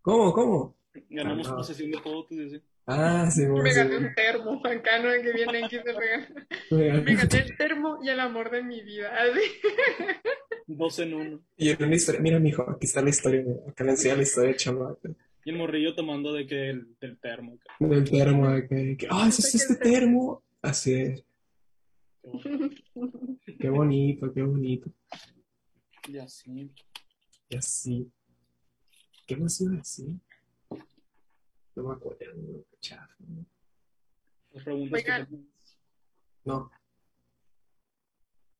¿Cómo? 0.03 0.33
¿Cómo? 0.33 0.77
Ganamos 1.11 1.47
Ah, 1.47 1.51
no. 1.51 1.57
una 1.57 1.65
sesión 1.65 1.91
de 1.93 1.99
fotos 2.01 2.33
y 2.33 2.45
así. 2.47 2.63
Ah, 2.89 3.29
sí, 3.33 3.43
me 3.43 3.49
bueno, 3.49 3.69
sí, 3.69 3.75
gané 3.75 3.99
un 3.99 4.15
termo. 4.15 4.63
Acá 4.65 4.99
no 5.03 5.23
que 5.23 5.33
viene 5.33 5.65
aquí 5.65 5.77
se 5.77 5.93
regala. 5.93 6.47
Me 6.71 7.15
gané 7.17 7.39
el 7.39 7.57
termo 7.57 7.99
y 8.03 8.09
el 8.09 8.21
amor 8.21 8.51
de 8.51 8.63
mi 8.63 8.81
vida. 8.83 9.13
Así. 9.13 9.41
Dos 10.69 10.99
en 11.01 11.15
uno. 11.15 11.41
Y 11.57 11.71
en 11.71 11.83
una 11.83 11.95
historia, 11.95 12.21
mira, 12.21 12.39
mijo, 12.39 12.69
aquí 12.69 12.87
está 12.87 13.03
la 13.03 13.11
historia, 13.11 13.45
acá 13.69 13.85
le 13.85 13.91
enseña 13.91 14.17
la 14.17 14.23
historia 14.23 14.51
de 14.51 14.57
chamaco. 14.57 15.01
Y 15.45 15.51
el 15.51 15.57
morrillo 15.57 15.95
tomando 15.95 16.33
de 16.33 16.47
que 16.47 16.71
el, 16.71 16.97
del 17.01 17.19
termo. 17.19 17.55
acá. 17.55 17.75
Del 17.79 18.09
termo, 18.09 18.51
de 18.51 18.67
que, 18.67 18.97
que, 18.97 19.07
ah, 19.11 19.27
¿ese 19.29 19.43
es 19.43 19.55
este 19.55 19.77
termo? 19.77 20.45
Así 20.63 20.95
es, 20.95 21.25
qué 23.61 23.69
bonito, 23.69 24.33
qué 24.33 24.43
bonito. 24.43 24.91
Y 26.09 26.19
así. 26.19 26.71
Y 27.49 27.57
así. 27.57 28.11
¿Qué 29.27 29.37
más 29.37 29.61
iba 29.61 29.75
a 29.75 29.77
decir? 29.77 30.07
No 31.77 31.83
me 31.85 31.95
acuerdo, 31.95 32.19
no, 32.35 32.65
chafa, 32.81 33.15
¿no? 33.21 33.47
Que. 34.53 35.27
No, 36.45 36.71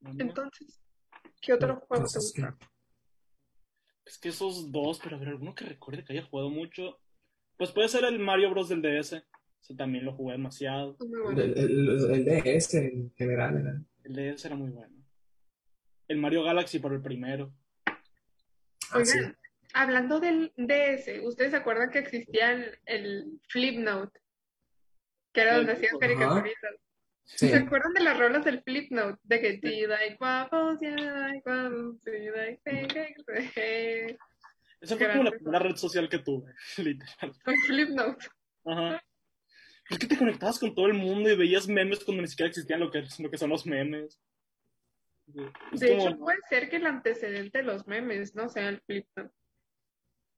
No, 0.01 0.13
no. 0.13 0.15
Entonces, 0.19 0.79
¿qué 1.41 1.55
otro 1.55 1.81
juego 1.81 2.05
te 2.05 2.19
gusta? 2.19 2.57
Es 4.05 4.19
que 4.19 4.29
esos 4.29 4.71
dos, 4.71 5.01
pero 5.03 5.17
a 5.17 5.19
ver, 5.19 5.29
alguno 5.31 5.55
que 5.55 5.65
recuerde 5.65 6.05
que 6.05 6.13
haya 6.13 6.27
jugado 6.27 6.51
mucho. 6.51 7.01
Pues 7.57 7.73
puede 7.73 7.89
ser 7.89 8.05
el 8.05 8.19
Mario 8.19 8.51
Bros. 8.51 8.69
del 8.69 8.83
DS. 8.83 9.15
Ese 9.63 9.75
también 9.75 10.05
lo 10.05 10.13
jugué 10.15 10.33
demasiado. 10.33 10.97
Muy 11.01 11.21
bueno. 11.23 11.43
El, 11.43 11.59
el, 11.59 12.11
el 12.11 12.25
DS 12.25 12.75
en 12.75 13.13
general 13.15 13.57
era. 13.57 13.83
El 14.05 14.13
DS 14.13 14.45
era 14.45 14.55
muy 14.55 14.71
bueno. 14.71 14.95
El 16.07 16.19
Mario 16.19 16.45
Galaxy 16.45 16.79
por 16.79 16.93
el 16.93 17.01
primero. 17.01 17.53
Ah, 18.93 19.05
sí. 19.05 19.19
Hablando 19.79 20.21
del 20.21 20.55
DS, 20.57 21.21
¿ustedes 21.23 21.51
se 21.51 21.59
acuerdan 21.59 21.91
que 21.91 21.99
existía 21.99 22.53
el, 22.53 22.79
el 22.87 23.41
Flipnote? 23.47 24.19
Que 25.35 25.43
era 25.43 25.59
donde 25.59 25.73
Ajá. 25.73 25.99
caricaturitas. 26.01 26.77
Sí. 27.25 27.51
¿Se 27.51 27.57
acuerdan 27.57 27.93
de 27.93 28.05
las 28.05 28.19
rolas 28.19 28.43
del 28.47 28.63
Flipnote? 28.63 29.21
De 29.23 29.39
que 29.39 29.59
ti 29.59 29.85
da 29.85 29.99
guapos, 30.19 30.79
ya 30.81 30.97
guapos, 31.45 32.01
ti 32.03 32.11
Esa 34.81 34.97
fue 34.97 35.11
como 35.11 35.25
la 35.25 35.31
primera 35.33 35.59
red 35.59 35.77
social 35.77 36.09
que 36.09 36.21
tuve, 36.21 36.55
literal. 36.79 37.33
El 37.45 37.59
Flipnote. 37.67 38.27
Ajá. 38.65 39.05
Es 39.91 39.99
que 39.99 40.07
te 40.07 40.17
conectabas 40.17 40.59
con 40.59 40.75
todo 40.75 40.87
el 40.87 40.95
mundo 40.95 41.29
y 41.29 41.37
veías 41.37 41.69
memes 41.69 42.03
cuando 42.03 42.23
ni 42.23 42.29
siquiera 42.29 42.49
existían 42.49 42.81
lo 42.81 42.91
que, 42.91 43.05
lo 43.19 43.31
que 43.31 43.37
son 43.37 43.51
los 43.51 43.67
memes. 43.67 44.19
Es 45.71 45.81
De 45.81 45.91
como, 45.91 46.09
hecho, 46.09 46.17
puede 46.17 46.39
ser 46.49 46.71
que 46.71 46.77
el 46.77 46.87
antecedente 46.87 47.59
de 47.59 47.65
los 47.65 47.87
memes 47.87 48.35
no 48.35 48.49
sea 48.49 48.71
el 48.71 48.81
Flipnote. 48.81 49.35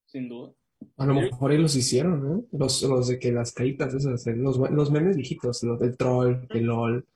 Sin 0.08 0.28
duda. 0.28 0.52
A 0.96 1.06
lo 1.06 1.14
mejor 1.14 1.50
ahí 1.50 1.58
los 1.58 1.74
hicieron, 1.76 2.38
¿eh? 2.40 2.44
Los, 2.52 2.82
los 2.82 3.08
de 3.08 3.18
que 3.18 3.32
las 3.32 3.52
caritas, 3.52 3.94
esas, 3.94 4.26
eh, 4.26 4.34
los, 4.36 4.58
los 4.58 4.90
memes 4.90 5.16
viejitos, 5.16 5.62
los 5.64 5.78
del 5.80 5.96
troll, 5.96 6.46
del 6.48 6.64
LOL. 6.66 7.06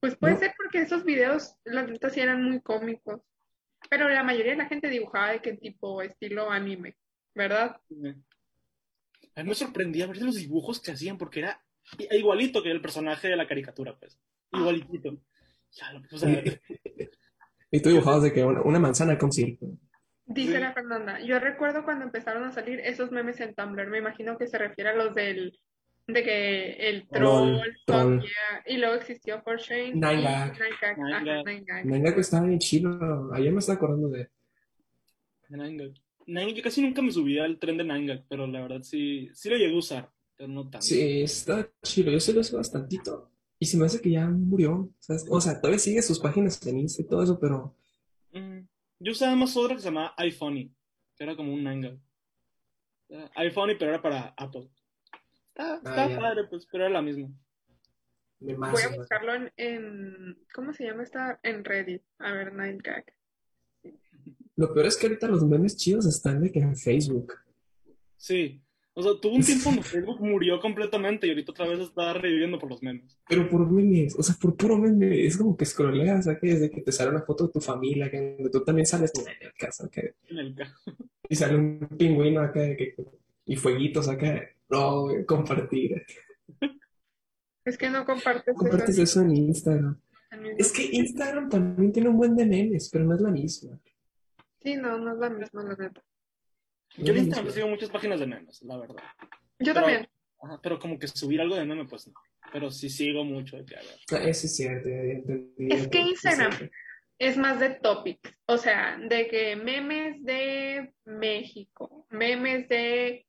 Pues 0.00 0.16
puede 0.16 0.34
No. 0.34 0.38
ser 0.40 0.54
porque 0.56 0.80
esos 0.82 1.04
videos, 1.04 1.54
las 1.64 1.88
neta, 1.88 2.10
sí 2.10 2.20
eran 2.20 2.42
muy 2.44 2.60
cómicos. 2.60 3.20
Pero 3.90 4.08
la 4.08 4.22
mayoría 4.22 4.52
de 4.52 4.58
la 4.58 4.66
gente 4.68 4.88
dibujaba 4.88 5.32
de 5.32 5.42
qué 5.42 5.54
tipo 5.54 6.00
estilo 6.02 6.50
anime, 6.50 6.96
¿verdad? 7.34 7.76
Sí. 7.88 7.96
A 9.36 9.42
mí 9.42 9.48
me 9.48 9.54
sorprendía 9.54 10.06
ver 10.06 10.22
los 10.22 10.36
dibujos 10.36 10.80
que 10.80 10.92
hacían 10.92 11.18
porque 11.18 11.40
era 11.40 11.60
igualito 12.12 12.62
que 12.62 12.70
el 12.70 12.80
personaje 12.80 13.28
de 13.28 13.36
la 13.36 13.46
caricatura, 13.46 13.96
pues. 13.98 14.18
Igualitito. 14.52 15.18
Ya, 15.72 15.92
lo- 15.92 16.02
o 16.10 16.18
sea, 16.18 16.42
Y 17.70 17.80
tú 17.82 17.88
dibujabas 17.88 18.22
de 18.22 18.32
que 18.32 18.44
una, 18.44 18.62
una 18.62 18.78
manzana 18.78 19.18
con 19.18 19.32
circo. 19.32 19.66
Dice 20.26 20.54
Sí. 20.54 20.58
la 20.58 20.72
Fernanda, 20.72 21.20
yo 21.20 21.38
recuerdo 21.38 21.84
cuando 21.84 22.04
empezaron 22.04 22.44
a 22.44 22.52
salir 22.52 22.80
esos 22.80 23.10
memes 23.10 23.40
en 23.40 23.54
Tumblr, 23.54 23.88
me 23.88 23.98
imagino 23.98 24.38
que 24.38 24.46
se 24.46 24.56
refiere 24.56 24.90
a 24.90 24.94
los 24.96 25.14
del, 25.14 25.58
de 26.06 26.22
que 26.22 26.72
el 26.88 27.06
troll, 27.08 27.52
Lol, 27.58 27.76
troll. 27.86 28.24
Y 28.66 28.78
luego 28.78 28.94
existió 28.94 29.42
For 29.42 29.58
Shane 29.58 29.92
Nine 29.92 30.22
Gag. 30.22 30.52
Nine 30.52 31.24
Gag, 31.24 31.84
Nine. 31.84 31.98
Nine 31.98 32.08
estaba 32.16 32.46
bien 32.46 32.58
chido. 32.58 33.32
Ayer 33.34 33.52
me 33.52 33.58
estaba 33.58 33.76
acordando 33.76 34.08
de. 34.08 34.28
Nanga, 35.50 35.84
yo 36.54 36.62
casi 36.62 36.80
nunca 36.80 37.02
me 37.02 37.12
subía 37.12 37.44
al 37.44 37.58
tren 37.58 37.76
de 37.76 37.84
Nanga, 37.84 38.22
pero 38.28 38.46
la 38.46 38.62
verdad 38.62 38.82
sí, 38.82 39.28
sí 39.34 39.50
lo 39.50 39.56
llegué 39.56 39.74
a 39.74 39.78
usar, 39.78 40.10
pero 40.36 40.48
no 40.48 40.62
tanto. 40.62 40.80
Sí, 40.86 41.22
está 41.22 41.68
chido. 41.82 42.10
Yo 42.10 42.20
se 42.20 42.32
lo 42.32 42.40
hace 42.40 42.56
bastantito. 42.56 43.30
Y 43.58 43.66
se 43.66 43.76
me 43.76 43.86
hace 43.86 44.00
que 44.00 44.10
ya 44.10 44.26
murió. 44.26 44.90
¿sabes? 45.00 45.26
O 45.30 45.40
sea, 45.40 45.60
todavía 45.60 45.78
sigue 45.78 46.02
sus 46.02 46.18
páginas 46.18 46.64
en 46.66 46.78
Insta 46.78 47.02
y 47.02 47.06
todo 47.06 47.22
eso, 47.22 47.38
pero. 47.38 47.74
Yo 49.04 49.12
usaba 49.12 49.36
más 49.36 49.54
otra 49.56 49.74
que 49.76 49.82
se 49.82 49.88
llamaba 49.88 50.14
iPhoney. 50.16 50.72
que 51.16 51.24
era 51.24 51.36
como 51.36 51.52
un 51.52 51.62
manga. 51.62 51.96
Era 53.08 53.30
iPhone, 53.36 53.76
pero 53.78 53.90
era 53.92 54.00
para 54.02 54.34
Apple. 54.36 54.68
Estaba, 55.48 55.76
estaba 55.76 56.08
ya. 56.08 56.18
padre, 56.18 56.44
pues, 56.48 56.66
pero 56.72 56.84
era 56.84 56.92
la 56.94 57.02
misma. 57.02 57.28
Voy 58.40 58.82
a 58.82 58.96
buscarlo 58.96 59.34
en, 59.34 59.52
en- 59.56 60.38
¿cómo 60.54 60.72
se 60.72 60.84
llama 60.84 61.02
esta? 61.02 61.38
En 61.42 61.64
Reddit. 61.64 62.02
A 62.18 62.32
ver, 62.32 62.52
Nine 62.54 62.78
Gag. 62.82 63.04
Lo 64.56 64.72
peor 64.72 64.86
es 64.86 64.96
que 64.96 65.06
ahorita 65.06 65.28
los 65.28 65.44
memes 65.44 65.76
chidos 65.76 66.06
están 66.06 66.40
de 66.40 66.50
que 66.50 66.60
en 66.60 66.76
Facebook. 66.76 67.32
Sí. 68.16 68.63
O 68.96 69.02
sea, 69.02 69.12
tuvo 69.20 69.34
un 69.34 69.42
tiempo 69.42 69.70
donde 69.70 69.82
Facebook 69.82 70.20
murió 70.20 70.60
completamente 70.60 71.26
y 71.26 71.30
ahorita 71.30 71.50
otra 71.50 71.66
vez 71.66 71.80
está 71.80 72.12
reviviendo 72.14 72.58
por 72.60 72.70
los 72.70 72.80
memes. 72.80 73.18
Pero 73.28 73.48
por 73.48 73.68
memes, 73.68 74.14
o 74.16 74.22
sea, 74.22 74.36
por 74.40 74.56
puro 74.56 74.78
meme. 74.78 75.26
Es 75.26 75.36
como 75.36 75.56
que 75.56 75.64
scrolleas, 75.66 76.24
¿sabes? 76.26 76.40
Desde 76.42 76.70
que 76.70 76.80
te 76.80 76.92
sale 76.92 77.10
una 77.10 77.22
foto 77.22 77.46
de 77.48 77.52
tu 77.54 77.60
familia, 77.60 78.08
que 78.10 78.36
donde 78.36 78.50
tú 78.50 78.62
también 78.62 78.86
sales 78.86 79.10
en 79.16 79.26
el 79.48 79.52
caso, 79.54 79.90
que 79.90 80.14
En 80.28 80.38
el 80.38 80.54
ca- 80.54 80.72
y 81.28 81.34
sale 81.34 81.56
un 81.56 81.80
pingüino 81.98 82.40
acá 82.40 82.76
que, 82.76 82.94
y 83.46 83.56
fueguitos 83.56 84.08
acá. 84.08 84.42
No, 84.68 85.08
compartir. 85.26 86.04
Es 87.64 87.76
que 87.78 87.90
no 87.90 88.04
compartes 88.04 88.54
Compartes 88.54 88.90
eso 88.90 89.02
eso 89.02 89.22
en 89.22 89.36
Instagram. 89.36 89.98
Es 90.58 90.72
que 90.72 90.84
Instagram 90.84 91.48
también 91.48 91.92
tiene 91.92 92.08
un 92.10 92.16
buen 92.16 92.36
de 92.36 92.44
memes, 92.46 92.90
pero 92.92 93.04
no 93.04 93.14
es 93.14 93.20
la 93.20 93.30
misma. 93.30 93.78
Sí, 94.60 94.76
no, 94.76 94.98
no 94.98 95.12
es 95.14 95.18
la 95.18 95.30
misma, 95.30 95.62
la 95.64 95.76
neta. 95.76 96.02
Yo 96.96 97.12
en 97.12 97.18
Instagram 97.20 97.52
sigo 97.52 97.68
muchas 97.68 97.90
páginas 97.90 98.20
de 98.20 98.26
memes, 98.26 98.62
la 98.62 98.76
verdad. 98.78 98.96
Yo 99.58 99.72
Pero- 99.72 99.74
también. 99.74 100.08
Ajá, 100.42 100.60
pero 100.62 100.78
como 100.78 100.98
que 100.98 101.08
subir 101.08 101.40
algo 101.40 101.54
de 101.56 101.64
meme, 101.64 101.86
pues 101.86 102.06
no. 102.06 102.14
Pero 102.52 102.70
sí 102.70 102.90
sigo 102.90 103.24
mucho 103.24 103.56
de 103.56 103.64
que, 103.64 103.76
a 103.76 103.80
ver. 103.80 103.96
Ah, 104.12 104.28
Eso 104.28 104.46
es 104.46 104.56
cierto. 104.56 104.88
Es 105.58 105.88
que 105.88 106.00
Instagram-. 106.00 106.70
Es 107.18 107.36
más 107.38 107.60
de 107.60 107.70
topics. 107.70 108.30
O 108.46 108.58
sea, 108.58 108.98
de 108.98 109.28
que 109.28 109.56
memes 109.56 110.22
de 110.22 110.92
México, 111.04 112.06
memes 112.10 112.68
de 112.68 113.26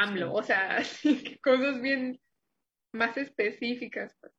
AMLO, 0.00 0.32
o 0.32 0.42
sea, 0.42 0.78
que 1.02 1.38
cosas 1.38 1.80
bien 1.80 2.20
más 2.92 3.16
específicas. 3.16 4.16
pues. 4.20 4.32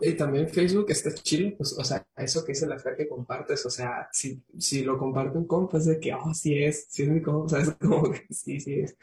Y 0.00 0.14
también 0.14 0.48
Facebook 0.48 0.86
está 0.90 1.12
chido, 1.14 1.56
pues, 1.56 1.72
o 1.78 1.84
sea, 1.84 2.06
eso 2.16 2.44
que 2.44 2.52
dice 2.52 2.66
la 2.66 2.78
Fer 2.78 2.96
que 2.96 3.08
compartes, 3.08 3.64
o 3.66 3.70
sea, 3.70 4.08
si, 4.12 4.42
si 4.58 4.82
lo 4.82 4.98
comparte 4.98 5.38
un 5.38 5.46
compa 5.46 5.78
es 5.78 5.86
de 5.86 5.98
que, 6.00 6.12
oh, 6.14 6.34
sí 6.34 6.62
es, 6.62 6.86
sí 6.88 7.02
es 7.02 7.08
mi 7.08 7.22
compa, 7.22 7.44
o 7.44 7.48
sea, 7.48 7.60
es 7.60 7.70
como 7.76 8.10
que 8.10 8.26
sí, 8.30 8.60
sí 8.60 8.80
es. 8.80 8.96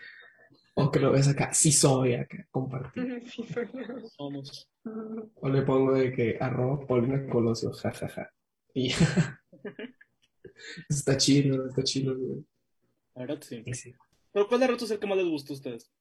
O 0.74 0.90
que 0.90 1.00
lo 1.00 1.12
ves 1.12 1.28
acá, 1.28 1.54
sí 1.54 1.72
soy 1.72 2.16
acá, 2.16 2.48
compartir. 2.50 3.24
Sí. 3.30 3.46
Somos. 4.16 4.70
O 5.36 5.50
le 5.50 5.62
pongo 5.64 5.94
de 5.94 6.12
que 6.14 6.38
arroba 6.40 6.86
Paulina 6.88 7.28
Colosio, 7.28 7.72
jajaja. 7.72 8.32
Y 8.74 8.90
ya. 8.90 9.42
Está 10.90 11.18
chido, 11.18 11.68
está 11.68 11.84
chido, 11.84 12.16
güey. 12.16 12.46
La 13.16 13.26
verdad, 13.26 13.42
sí. 13.42 13.64
Pero 14.32 14.48
¿cuál 14.48 14.60
de 14.60 14.68
retos 14.68 14.84
es 14.84 14.92
el 14.92 15.00
que 15.00 15.08
más 15.08 15.18
les 15.18 15.28
gusta 15.28 15.54
a 15.54 15.56
ustedes? 15.56 15.92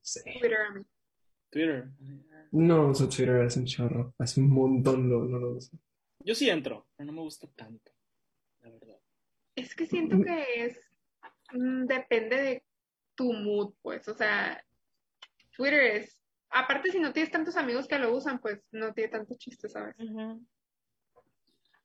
sí. 0.00 0.20
Twitter 0.24 0.60
a 0.60 0.74
mí. 0.74 0.84
Twitter. 1.50 1.90
No 2.52 2.88
uso 2.88 3.08
Twitter 3.08 3.42
hace 3.42 3.60
un 3.60 3.66
chorro, 3.66 4.14
hace 4.18 4.40
un 4.40 4.50
montón 4.50 5.08
no, 5.08 5.24
no 5.24 5.38
lo 5.38 5.56
uso. 5.56 5.78
Yo 6.20 6.34
sí 6.34 6.50
entro, 6.50 6.86
pero 6.96 7.06
no 7.06 7.12
me 7.12 7.20
gusta 7.22 7.46
tanto. 7.54 7.92
La 8.60 8.70
verdad. 8.70 8.98
Es 9.54 9.74
que 9.74 9.86
siento 9.86 10.20
que 10.22 10.64
es, 10.64 10.80
mm, 11.52 11.86
depende 11.86 12.36
de 12.36 12.64
tu 13.14 13.32
mood, 13.32 13.74
pues, 13.82 14.08
o 14.08 14.14
sea, 14.14 14.64
Twitter 15.56 15.96
es, 15.96 16.20
aparte 16.48 16.90
si 16.90 16.98
no 16.98 17.12
tienes 17.12 17.30
tantos 17.30 17.56
amigos 17.56 17.86
que 17.86 17.98
lo 17.98 18.14
usan, 18.14 18.40
pues 18.40 18.68
no 18.72 18.92
tiene 18.92 19.10
tanto 19.10 19.36
chiste, 19.36 19.68
¿sabes? 19.68 19.94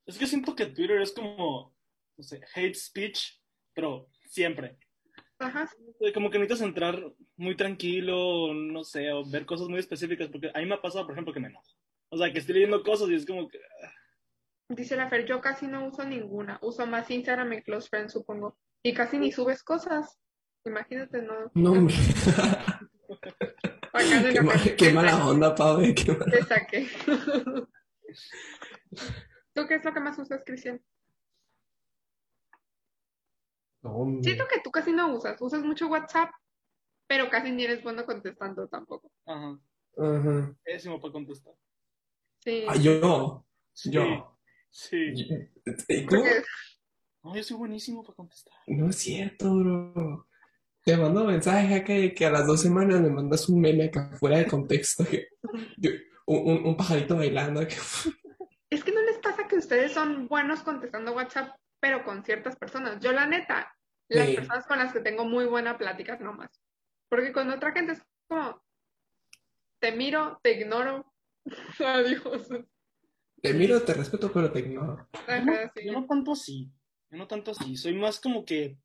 Es 0.06 0.18
que 0.18 0.28
siento 0.28 0.56
que 0.56 0.68
Twitter 0.68 1.02
es 1.02 1.12
como, 1.12 1.76
no 2.18 2.24
sé, 2.24 2.42
hate 2.54 2.76
speech, 2.76 3.40
pero 3.74 4.08
siempre. 4.26 4.78
Ajá, 5.40 5.70
Eh, 6.00 6.14
Como 6.14 6.30
que 6.30 6.40
necesitas 6.40 6.68
entrar 6.68 7.02
muy 7.38 7.56
tranquilo, 7.56 8.54
no 8.54 8.84
sé, 8.84 9.12
o 9.12 9.24
ver 9.30 9.46
cosas 9.46 9.68
muy 9.68 9.80
específicas, 9.80 10.30
porque 10.30 10.52
a 10.54 10.60
mí 10.60 10.66
me 10.66 10.76
ha 10.76 10.82
pasado, 10.82 11.06
por 11.06 11.14
ejemplo, 11.14 11.34
que 11.34 11.40
me 11.40 11.48
enojo. 11.50 11.66
O 12.10 12.18
sea, 12.18 12.32
que 12.32 12.40
estoy 12.40 12.56
leyendo 12.56 12.84
cosas 12.84 13.10
y 13.10 13.16
es 13.16 13.26
como 13.26 13.48
que... 13.48 13.60
dice 14.70 14.96
la 14.96 15.10
Fer, 15.10 15.26
yo 15.26 15.42
casi 15.42 15.68
no 15.68 15.86
uso 15.88 16.04
ninguna, 16.06 16.60
uso 16.62 16.86
más 16.88 17.10
Instagram 17.12 17.52
y 17.54 17.62
Close 17.64 17.90
Friends, 17.90 18.14
supongo, 18.14 18.58
y 18.84 18.94
casi 18.94 19.18
ni 19.18 19.32
subes 19.32 19.64
cosas, 19.64 20.18
imagínate, 20.66 21.22
no, 21.22 21.52
No, 21.54 21.72
de 21.74 21.94
Qué, 24.78 24.92
ma- 24.92 25.02
mala 25.02 25.26
onda, 25.28 25.56
Pau, 25.56 25.82
eh, 25.82 25.94
qué 25.96 26.12
mala- 26.12 26.26
te 26.26 26.44
saqué. 26.44 26.88
¿Tú 29.54 29.66
qué 29.68 29.76
es 29.76 29.86
lo 29.86 29.94
que 29.94 30.00
más 30.00 30.18
usas, 30.20 30.44
Cristian? 30.46 30.82
Hombre. 33.94 34.24
Siento 34.24 34.46
que 34.48 34.60
tú 34.62 34.72
casi 34.72 34.92
no 34.92 35.14
usas, 35.16 35.40
usas 35.42 35.64
mucho 35.64 35.88
WhatsApp, 35.88 36.32
pero 37.08 37.30
casi 37.30 37.52
ni 37.52 37.64
eres 37.66 37.84
bueno 37.84 38.06
contestando 38.06 38.68
tampoco. 38.68 39.12
Ajá, 39.26 39.60
Ajá. 39.98 40.56
pésimo 40.64 41.00
para 41.00 41.14
contestar. 41.14 41.54
Sí, 42.40 42.66
Ah, 42.68 42.76
yo, 42.76 43.46
Sí, 43.74 43.92
yo. 43.92 44.38
sí. 44.70 45.14
¿Y 45.88 46.06
tú? 46.06 46.16
porque 46.16 46.44
No, 47.24 47.36
yo 47.36 47.44
soy 47.44 47.58
buenísimo 47.58 48.04
para 48.04 48.16
contestar. 48.16 48.54
No 48.68 48.90
es 48.90 48.98
cierto, 48.98 49.56
bro. 49.56 50.28
Te 50.84 50.96
mando 50.98 51.24
mensaje 51.26 51.84
que, 51.84 52.14
que 52.14 52.26
a 52.28 52.30
las 52.32 52.46
dos 52.46 52.62
semanas 52.62 53.02
me 53.02 53.10
mandas 53.10 53.50
un 53.50 53.60
meme 53.60 53.86
acá 53.86 54.12
fuera 54.20 54.38
de 54.38 54.46
contexto. 54.48 55.04
que- 55.10 55.28
un, 56.28 56.38
un- 56.52 56.66
un 56.66 56.78
pajarito 56.78 57.16
bailando. 57.18 57.62
que- 57.68 57.76
es 58.70 58.84
que 58.84 58.92
no 58.92 59.02
les 59.02 59.18
pasa 59.20 59.48
que 59.48 59.58
ustedes 59.58 59.94
son 59.94 60.28
buenos 60.28 60.62
contestando 60.62 61.14
WhatsApp, 61.14 61.56
pero 61.80 62.04
con 62.04 62.24
ciertas 62.24 62.56
personas. 62.56 63.00
Yo, 63.00 63.12
la 63.12 63.26
neta, 63.26 63.75
las 64.10 64.28
Sí. 64.28 64.36
personas 64.36 64.66
con 64.68 64.78
las 64.80 64.94
que 64.94 65.00
tengo 65.00 65.26
muy 65.26 65.46
buena 65.46 65.78
plática 65.78 66.18
nomás. 66.18 66.62
Porque 67.10 67.32
con 67.32 67.50
otra 67.50 67.72
gente 67.72 67.94
es 67.94 68.04
como, 68.28 68.62
te 69.80 69.92
miro, 69.92 70.40
te 70.44 70.60
ignoro, 70.60 71.14
adiós. 71.80 72.48
Te 73.42 73.54
miro, 73.54 73.82
te 73.84 73.94
respeto, 73.94 74.32
pero 74.34 74.52
te 74.52 74.60
ignoro. 74.60 75.08
Ajá, 75.28 75.72
sí. 75.76 75.86
yo 75.86 75.94
no 75.94 76.06
tanto 76.08 76.32
así. 76.32 76.72
Yo 77.12 77.18
no 77.18 77.28
tanto 77.28 77.52
así. 77.52 77.78
Soy 77.78 77.94
más 77.94 78.20
como 78.20 78.44
que, 78.44 78.78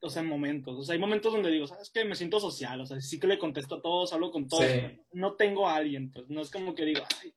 o 0.00 0.10
sea, 0.10 0.22
en 0.22 0.28
momentos. 0.28 0.76
O 0.76 0.82
sea, 0.82 0.94
hay 0.94 0.98
momentos 0.98 1.32
donde 1.32 1.50
digo, 1.50 1.66
¿sabes 1.68 1.90
qué? 1.90 2.04
Me 2.04 2.16
siento 2.16 2.40
social. 2.40 2.80
O 2.80 2.86
sea, 2.86 3.00
sí 3.00 3.20
que 3.20 3.28
le 3.28 3.38
contesto 3.38 3.76
a 3.76 3.82
todos, 3.82 4.12
hablo 4.12 4.32
con 4.32 4.48
todos. 4.48 4.64
Sí. 4.64 5.00
No 5.12 5.34
tengo 5.36 5.68
a 5.68 5.76
alguien, 5.76 6.10
pues. 6.10 6.28
No 6.28 6.40
es 6.40 6.50
como 6.50 6.74
que 6.74 6.84
digo, 6.84 7.02
ay, 7.22 7.32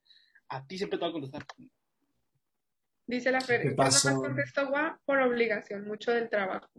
a 0.49 0.66
ti 0.66 0.78
siempre 0.78 0.97
te 0.97 1.05
voy 1.05 1.10
a 1.10 1.14
contestar. 1.14 1.45
Dice 3.10 3.32
la 3.32 3.41
Fer, 3.41 3.62
¿Qué 3.64 3.70
yo 3.72 3.76
pasó? 3.76 4.10
nomás 4.12 4.28
contesto 4.28 4.68
gua 4.68 4.99
por 5.03 5.20
obligación, 5.20 5.84
mucho 5.88 6.12
del 6.12 6.30
trabajo. 6.30 6.70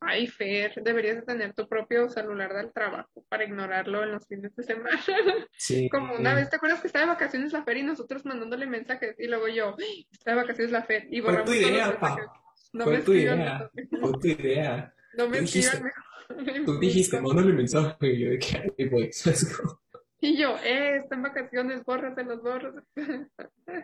Ay, 0.00 0.26
Fer, 0.26 0.72
deberías 0.82 1.16
de 1.16 1.22
tener 1.22 1.52
tu 1.52 1.68
propio 1.68 2.08
celular 2.08 2.54
del 2.54 2.72
trabajo 2.72 3.24
para 3.28 3.44
ignorarlo 3.44 4.02
en 4.02 4.12
los 4.12 4.26
fines 4.26 4.56
de 4.56 4.62
semana. 4.62 4.88
Sí. 5.58 5.88
Como 5.90 6.14
una 6.14 6.34
vez, 6.34 6.48
¿te 6.48 6.56
acuerdas 6.56 6.80
que 6.80 6.86
estaba 6.86 7.04
de 7.04 7.12
vacaciones 7.12 7.52
la 7.52 7.64
Fer 7.64 7.76
y 7.76 7.82
nosotros 7.82 8.24
mandándole 8.24 8.66
mensajes? 8.66 9.14
Y 9.18 9.26
luego 9.26 9.46
yo, 9.48 9.76
"Ay, 9.78 10.06
está 10.10 10.30
de 10.30 10.36
vacaciones 10.38 10.72
la 10.72 10.82
Fer. 10.82 11.06
Y 11.10 11.20
Fue 11.20 11.30
borramos 11.32 11.50
tu 11.50 11.54
idea, 11.54 11.88
mensajes. 11.88 12.26
No 12.72 12.84
Fue 12.84 12.92
me 12.94 13.02
tu 13.02 13.12
idea. 13.12 13.70
Fue 14.00 14.12
tu 14.20 14.26
idea. 14.26 14.94
No 15.18 15.28
me 15.28 15.38
escriban. 15.38 15.92
Tú 16.64 16.78
dijiste, 16.78 17.20
mándale 17.20 17.52
mensaje. 17.52 17.96
Y 18.06 18.20
yo 18.24 18.30
de 18.30 18.38
que. 18.38 18.72
Y 20.26 20.36
yo, 20.38 20.56
eh, 20.64 20.96
está 21.02 21.16
en 21.16 21.22
vacaciones, 21.22 21.84
bórratelos, 21.84 22.42
bórratelos. 22.42 22.84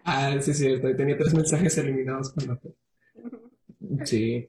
Ah, 0.05 0.35
sí, 0.41 0.53
es 0.53 0.59
cierto. 0.59 0.97
Tenía 0.97 1.19
tres 1.19 1.35
mensajes 1.35 1.77
eliminados 1.77 2.33
con 2.33 2.47
la 2.49 2.57
fe. 2.57 2.75
Sí. 4.07 4.49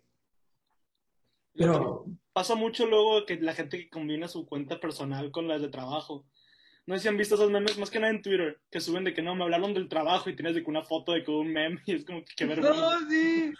Pero, 1.53 2.05
Pasa 2.31 2.55
mucho 2.55 2.85
luego 2.87 3.25
que 3.25 3.35
la 3.41 3.53
gente 3.53 3.77
que 3.77 3.89
combina 3.89 4.29
su 4.29 4.45
cuenta 4.45 4.79
personal 4.79 5.31
con 5.31 5.49
las 5.49 5.61
de 5.61 5.67
trabajo. 5.67 6.25
No 6.85 6.95
sé 6.95 7.01
si 7.01 7.07
han 7.09 7.17
visto 7.17 7.35
esos 7.35 7.51
memes, 7.51 7.77
más 7.77 7.89
que 7.91 7.99
nada 7.99 8.13
en 8.13 8.21
Twitter, 8.21 8.57
que 8.71 8.79
suben 8.79 9.03
de 9.03 9.13
que 9.13 9.21
no, 9.21 9.35
me 9.35 9.43
hablaron 9.43 9.73
del 9.73 9.89
trabajo 9.89 10.29
y 10.29 10.35
tienes 10.35 10.55
de 10.55 10.63
que 10.63 10.69
una 10.69 10.83
foto 10.83 11.11
de 11.11 11.25
que 11.25 11.31
un 11.31 11.51
meme 11.51 11.81
y 11.85 11.95
es 11.95 12.05
como 12.05 12.19
que 12.23 12.33
qué 12.37 12.45
vergüenza. 12.45 12.79
No, 12.79 13.09
sí. 13.09 13.51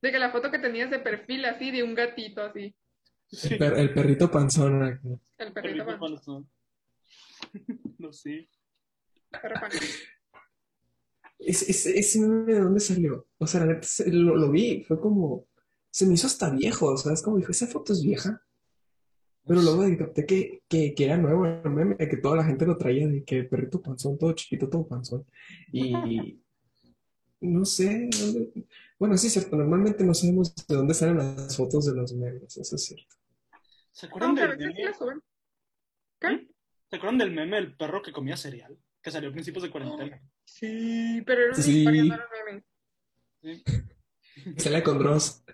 De 0.00 0.12
que 0.12 0.18
la 0.20 0.30
foto 0.30 0.52
que 0.52 0.60
tenías 0.60 0.90
de 0.92 1.00
perfil 1.00 1.44
así, 1.44 1.72
de 1.72 1.82
un 1.82 1.94
gatito 1.96 2.40
así. 2.42 2.72
Sí, 3.26 3.54
el, 3.54 3.58
per- 3.58 3.78
el 3.78 3.92
perrito 3.92 4.30
panzón. 4.30 4.82
El 5.38 5.52
perrito 5.52 5.54
perrito 5.54 5.86
pan- 5.86 5.98
panzón. 5.98 6.48
No, 7.98 8.12
sí. 8.12 8.48
perro 9.30 9.54
pan- 9.60 9.70
Ese, 11.38 11.70
ese, 11.70 11.98
ese 11.98 12.20
meme 12.20 12.52
de 12.54 12.60
dónde 12.60 12.80
salió. 12.80 13.26
O 13.38 13.46
sea, 13.46 13.60
la 13.60 13.74
neta, 13.74 13.86
lo, 14.06 14.36
lo 14.36 14.50
vi, 14.50 14.82
fue 14.84 15.00
como, 15.00 15.46
se 15.90 16.06
me 16.06 16.14
hizo 16.14 16.26
hasta 16.26 16.50
viejo, 16.50 16.96
¿sabes? 16.96 17.22
Como 17.22 17.38
dijo, 17.38 17.52
esa 17.52 17.66
foto 17.66 17.92
es 17.92 18.02
vieja. 18.02 18.42
Pero 19.46 19.62
luego 19.62 19.82
capté 19.98 20.26
que, 20.26 20.62
que, 20.68 20.94
que 20.94 21.04
era 21.04 21.16
nuevo 21.16 21.46
el 21.46 21.70
meme, 21.70 21.96
que 21.96 22.16
toda 22.18 22.36
la 22.36 22.44
gente 22.44 22.66
lo 22.66 22.76
traía 22.76 23.08
de 23.08 23.24
que 23.24 23.44
perrito 23.44 23.80
panzón, 23.80 24.18
todo 24.18 24.32
chiquito, 24.32 24.68
todo 24.68 24.86
panzón. 24.86 25.24
Y 25.72 25.92
no 27.40 27.64
sé, 27.64 28.08
dónde- 28.20 28.66
bueno, 28.98 29.16
sí 29.16 29.28
es 29.28 29.32
cierto, 29.34 29.56
normalmente 29.56 30.04
no 30.04 30.12
sabemos 30.12 30.54
de 30.54 30.74
dónde 30.74 30.92
salen 30.92 31.18
las 31.18 31.56
fotos 31.56 31.86
de 31.86 31.94
los 31.94 32.12
memes, 32.12 32.56
eso 32.56 32.74
es 32.76 32.84
cierto. 32.84 33.14
¿Se 33.92 34.06
acuerdan 34.06 34.34
del 34.34 34.58
meme? 34.58 34.74
¿Qué? 36.20 36.48
¿Se 36.90 36.96
acuerdan 36.96 37.18
del 37.18 37.30
meme 37.32 37.56
del 37.56 37.76
perro 37.76 38.02
que 38.02 38.12
comía 38.12 38.36
cereal? 38.36 38.76
Que 39.02 39.10
salió 39.10 39.28
a 39.28 39.32
principios 39.32 39.62
de 39.64 39.70
cuarentena. 39.70 40.20
Sí, 40.44 41.22
pero 41.26 41.42
era 41.42 41.52
una 41.54 41.62
Sí. 41.62 41.78
historia, 41.78 42.04
no 42.04 42.14
era 42.14 42.26
meme. 42.46 42.64
Sí. 43.42 43.62
Sale 44.56 44.82
con 44.82 44.98
Dross. 44.98 45.44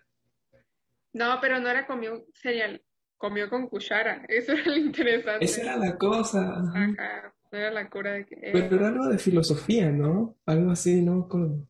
No, 1.12 1.38
pero 1.40 1.60
no 1.60 1.68
era 1.68 1.86
comió 1.86 2.24
cereal, 2.34 2.82
comió 3.16 3.48
con 3.48 3.68
cuchara. 3.68 4.24
Eso 4.28 4.52
era 4.52 4.64
lo 4.66 4.76
interesante. 4.76 5.44
Esa 5.44 5.62
era 5.62 5.76
la 5.76 5.96
cosa. 5.96 6.40
ajá. 6.60 7.34
No 7.52 7.58
era 7.58 7.70
la 7.70 7.88
cura 7.88 8.12
de 8.14 8.26
que. 8.26 8.34
eh, 8.36 8.50
Pero 8.52 8.76
era 8.76 8.88
algo 8.88 9.06
de 9.06 9.18
filosofía, 9.18 9.90
¿no? 9.90 10.36
Algo 10.46 10.72
así, 10.72 11.02
¿no? 11.02 11.28
Como- 11.28 11.68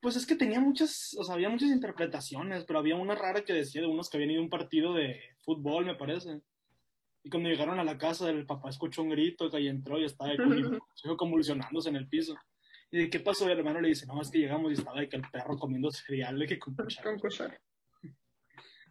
Pues 0.00 0.16
es 0.16 0.26
que 0.26 0.34
tenía 0.34 0.60
muchas, 0.60 1.14
o 1.18 1.24
sea, 1.24 1.34
había 1.36 1.48
muchas 1.48 1.70
interpretaciones, 1.70 2.64
pero 2.64 2.80
había 2.80 2.96
una 2.96 3.14
rara 3.14 3.42
que 3.44 3.52
decía 3.54 3.80
de 3.80 3.86
unos 3.86 4.10
que 4.10 4.16
habían 4.18 4.32
ido 4.32 4.40
a 4.40 4.44
un 4.44 4.50
partido 4.50 4.92
de 4.94 5.20
fútbol, 5.42 5.86
me 5.86 5.94
parece. 5.94 6.40
Y 7.24 7.30
cuando 7.30 7.48
llegaron 7.48 7.78
a 7.78 7.84
la 7.84 7.96
casa, 7.96 8.30
el 8.30 8.46
papá 8.46 8.70
escuchó 8.70 9.02
un 9.02 9.10
grito 9.10 9.48
que 9.50 9.56
ahí 9.56 9.68
entró 9.68 9.98
y 9.98 10.04
estaba 10.04 10.30
ahí 10.30 10.36
con- 10.36 10.80
se 10.94 11.08
fue 11.08 11.16
convulsionándose 11.16 11.88
en 11.88 11.96
el 11.96 12.08
piso. 12.08 12.34
Y 12.90 12.98
de 12.98 13.10
qué 13.10 13.20
pasó, 13.20 13.48
y 13.48 13.52
el 13.52 13.58
hermano 13.58 13.80
le 13.80 13.88
dice, 13.88 14.06
no, 14.06 14.20
es 14.20 14.30
que 14.30 14.38
llegamos 14.38 14.70
y 14.70 14.74
estaba 14.74 15.00
de 15.00 15.08
que 15.08 15.16
el 15.16 15.22
perro 15.32 15.56
comiendo 15.56 15.90
cereal 15.90 16.38
de 16.38 16.46
que 16.46 16.58
con 16.58 16.74
cuchara". 16.74 17.10
con 17.10 17.18
cuchara. 17.20 17.58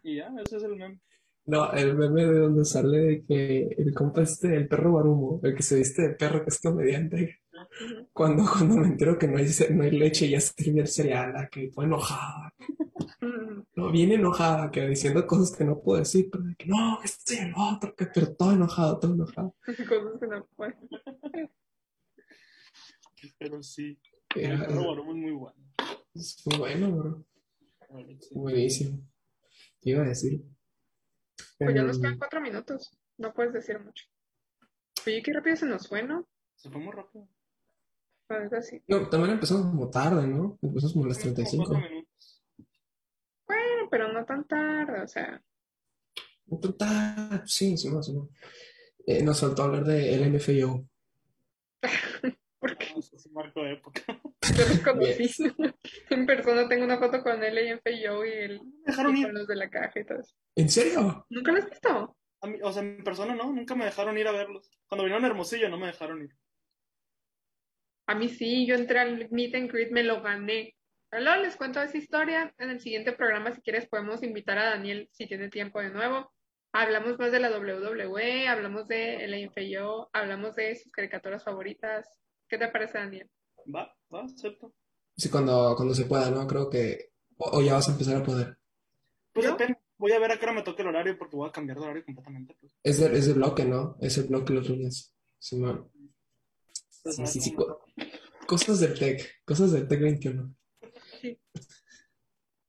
Y 0.04 0.16
ya, 0.16 0.32
ese 0.44 0.56
es 0.56 0.62
el 0.64 0.74
meme. 0.76 0.98
No, 1.44 1.72
el 1.72 1.94
meme 1.96 2.24
de 2.24 2.38
donde 2.40 2.64
sale 2.64 2.98
de 2.98 3.24
que 3.24 3.68
el 3.78 3.94
compa 3.94 4.22
este, 4.22 4.56
el 4.56 4.66
perro 4.66 4.94
Barumo, 4.94 5.40
el 5.44 5.54
que 5.54 5.62
se 5.62 5.76
viste 5.76 6.02
de 6.02 6.14
perro, 6.14 6.42
que 6.42 6.50
es 6.50 6.60
comediante, 6.60 7.40
cuando, 8.12 8.44
cuando 8.52 8.76
me 8.76 8.86
entero 8.88 9.16
que 9.18 9.28
no 9.28 9.38
hay, 9.38 9.46
no 9.70 9.82
hay 9.84 9.90
leche, 9.92 10.28
ya 10.28 10.40
se 10.40 10.52
sirve 10.56 10.80
el 10.80 10.88
cereal, 10.88 11.48
que 11.50 11.70
fue 11.70 11.84
enojada. 11.84 12.52
No, 13.74 13.90
bien 13.90 14.12
enojada, 14.12 14.70
que 14.70 14.86
diciendo 14.86 15.26
cosas 15.26 15.56
que 15.56 15.64
no 15.64 15.80
puedo 15.80 15.98
decir, 15.98 16.28
pero 16.30 16.44
de 16.44 16.54
que 16.56 16.66
no, 16.66 16.98
y 17.02 17.34
el 17.34 17.54
otro, 17.56 17.94
que, 17.94 18.06
pero 18.06 18.34
todo 18.34 18.52
enojado, 18.52 18.98
todo 18.98 19.14
enojado. 19.14 19.54
Cosas 19.64 20.20
que 20.20 20.26
no 20.26 20.46
pueden. 20.56 20.76
Pero 23.38 23.62
sí, 23.62 23.98
el 24.34 24.52
Era, 24.52 24.66
Barumo 24.66 25.12
es 25.12 25.16
muy 25.18 25.32
bueno. 25.32 25.56
es 26.14 26.42
muy 26.46 26.58
bueno, 26.58 26.90
bro. 26.90 27.24
Verdad, 27.88 28.16
sí. 28.20 28.34
Buenísimo. 28.34 28.98
¿Qué 29.80 29.90
iba 29.90 30.02
a 30.02 30.08
decir? 30.08 30.42
Pues 31.58 31.74
ya 31.74 31.82
nos 31.82 31.96
Em, 31.96 32.02
quedan 32.02 32.18
cuatro 32.18 32.40
minutos. 32.40 32.98
No 33.18 33.32
puedes 33.32 33.52
decir 33.52 33.78
mucho. 33.78 34.06
Oye, 35.06 35.22
qué 35.22 35.32
rápido 35.32 35.56
se 35.56 35.66
nos 35.66 35.88
fue, 35.88 36.02
¿no? 36.02 36.26
Se 36.56 36.70
fue 36.70 36.80
muy 36.80 36.92
rápido. 36.92 37.28
La 38.28 38.38
verdad, 38.38 38.62
sí. 38.62 38.82
no, 38.88 39.08
también 39.08 39.32
empezamos 39.34 39.66
como 39.66 39.90
tarde, 39.90 40.26
¿no? 40.26 40.58
Empezamos 40.62 40.92
como 40.92 41.04
a 41.04 41.08
las 41.08 41.18
Como 41.18 41.34
35. 41.34 41.74
Pero 43.92 44.10
no 44.10 44.24
tan 44.24 44.44
tarde, 44.48 45.02
o 45.02 45.06
sea. 45.06 45.40
Total, 46.60 47.42
sí, 47.46 47.76
sí, 47.76 47.90
más 47.90 48.08
o 48.08 48.12
menos. 48.14 48.28
Eh, 49.06 49.22
nos 49.22 49.40
faltó 49.40 49.64
hablar 49.64 49.84
de 49.84 50.16
LMFAO. 50.16 50.88
Porque 52.58 52.86
No, 52.94 53.00
ese 53.00 53.16
es 53.16 53.26
un 53.26 53.32
marco 53.34 53.62
de 53.62 53.72
época. 53.74 54.02
yo 54.08 54.68
los 54.68 54.78
conocí. 54.80 55.30
en 56.10 56.26
persona 56.26 56.68
tengo 56.68 56.84
una 56.84 56.98
foto 56.98 57.22
con 57.22 57.42
él 57.42 57.58
y 57.58 57.68
en 57.68 57.80
Feyo 57.80 58.24
y, 58.24 58.30
Me 58.48 58.60
dejaron 58.86 59.16
y 59.16 59.20
ir. 59.20 59.26
con 59.26 59.34
los 59.34 59.46
de 59.46 59.56
la 59.56 59.68
caja 59.70 60.00
y 60.00 60.04
todo 60.06 60.20
eso. 60.20 60.34
¿En 60.56 60.68
serio? 60.70 61.26
¿Nunca 61.28 61.52
lo 61.52 61.58
has 61.58 61.68
visto? 61.70 62.16
A 62.40 62.46
mí- 62.46 62.58
o 62.62 62.72
sea, 62.72 62.82
en 62.82 63.04
persona 63.04 63.34
no, 63.34 63.52
nunca 63.52 63.74
me 63.74 63.84
dejaron 63.84 64.16
ir 64.16 64.26
a 64.28 64.32
verlos. 64.32 64.70
Cuando 64.86 65.04
vinieron 65.04 65.24
a 65.24 65.28
Hermosillo 65.28 65.68
no 65.68 65.78
me 65.78 65.86
dejaron 65.88 66.22
ir. 66.22 66.30
A 68.06 68.14
mí 68.14 68.28
sí, 68.28 68.66
yo 68.66 68.74
entré 68.74 68.98
al 69.00 69.28
meet 69.30 69.54
and 69.54 69.70
greet, 69.70 69.90
me 69.90 70.02
lo 70.02 70.22
gané. 70.22 70.74
Pero 71.12 71.36
les 71.36 71.56
cuento 71.56 71.82
esa 71.82 71.98
historia. 71.98 72.54
En 72.58 72.70
el 72.70 72.80
siguiente 72.80 73.12
programa, 73.12 73.52
si 73.52 73.60
quieres, 73.60 73.86
podemos 73.86 74.22
invitar 74.22 74.56
a 74.56 74.70
Daniel 74.70 75.10
si 75.12 75.26
tiene 75.26 75.50
tiempo 75.50 75.78
de 75.78 75.90
nuevo. 75.90 76.32
Hablamos 76.72 77.18
más 77.18 77.30
de 77.30 77.38
la 77.38 77.50
WWE, 77.50 78.48
hablamos 78.48 78.88
de 78.88 79.22
el 79.22 79.34
IFAO, 79.34 80.08
hablamos 80.14 80.56
de 80.56 80.74
sus 80.74 80.90
caricaturas 80.90 81.44
favoritas. 81.44 82.08
¿Qué 82.48 82.56
te 82.56 82.68
parece, 82.68 82.96
Daniel? 82.96 83.30
Va, 83.72 83.94
va, 84.12 84.24
acepto. 84.24 84.72
Sí, 85.14 85.28
cuando, 85.28 85.74
cuando 85.76 85.94
se 85.94 86.06
pueda, 86.06 86.30
¿no? 86.30 86.46
Creo 86.46 86.70
que... 86.70 87.10
O, 87.36 87.58
o 87.58 87.62
ya 87.62 87.74
vas 87.74 87.90
a 87.90 87.92
empezar 87.92 88.16
a 88.16 88.22
poder. 88.22 88.56
Pues 89.34 89.46
depende. 89.46 89.78
Voy 89.98 90.12
a 90.12 90.18
ver 90.18 90.32
a 90.32 90.38
qué 90.38 90.46
hora 90.46 90.54
me 90.54 90.62
toca 90.62 90.80
el 90.80 90.88
horario 90.88 91.18
porque 91.18 91.36
voy 91.36 91.46
a 91.46 91.52
cambiar 91.52 91.76
de 91.76 91.84
horario 91.84 92.04
completamente. 92.06 92.56
Pues. 92.58 92.74
Es 92.82 92.98
de, 92.98 93.18
es 93.18 93.26
de 93.26 93.34
bloque, 93.34 93.66
¿no? 93.66 93.98
Es 94.00 94.16
el 94.16 94.28
bloque 94.28 94.54
los 94.54 94.66
lunes. 94.66 95.14
Sí. 95.38 95.60
Pues, 97.02 97.16
Sí, 97.16 97.26
sí, 97.26 97.40
sí. 97.40 97.56
Cosas 98.46 98.80
del 98.80 98.98
TEC. 98.98 99.44
Cosas 99.44 99.72
del 99.72 99.86
TEC 99.86 100.00
21. 100.00 100.54
Sí. 101.22 101.38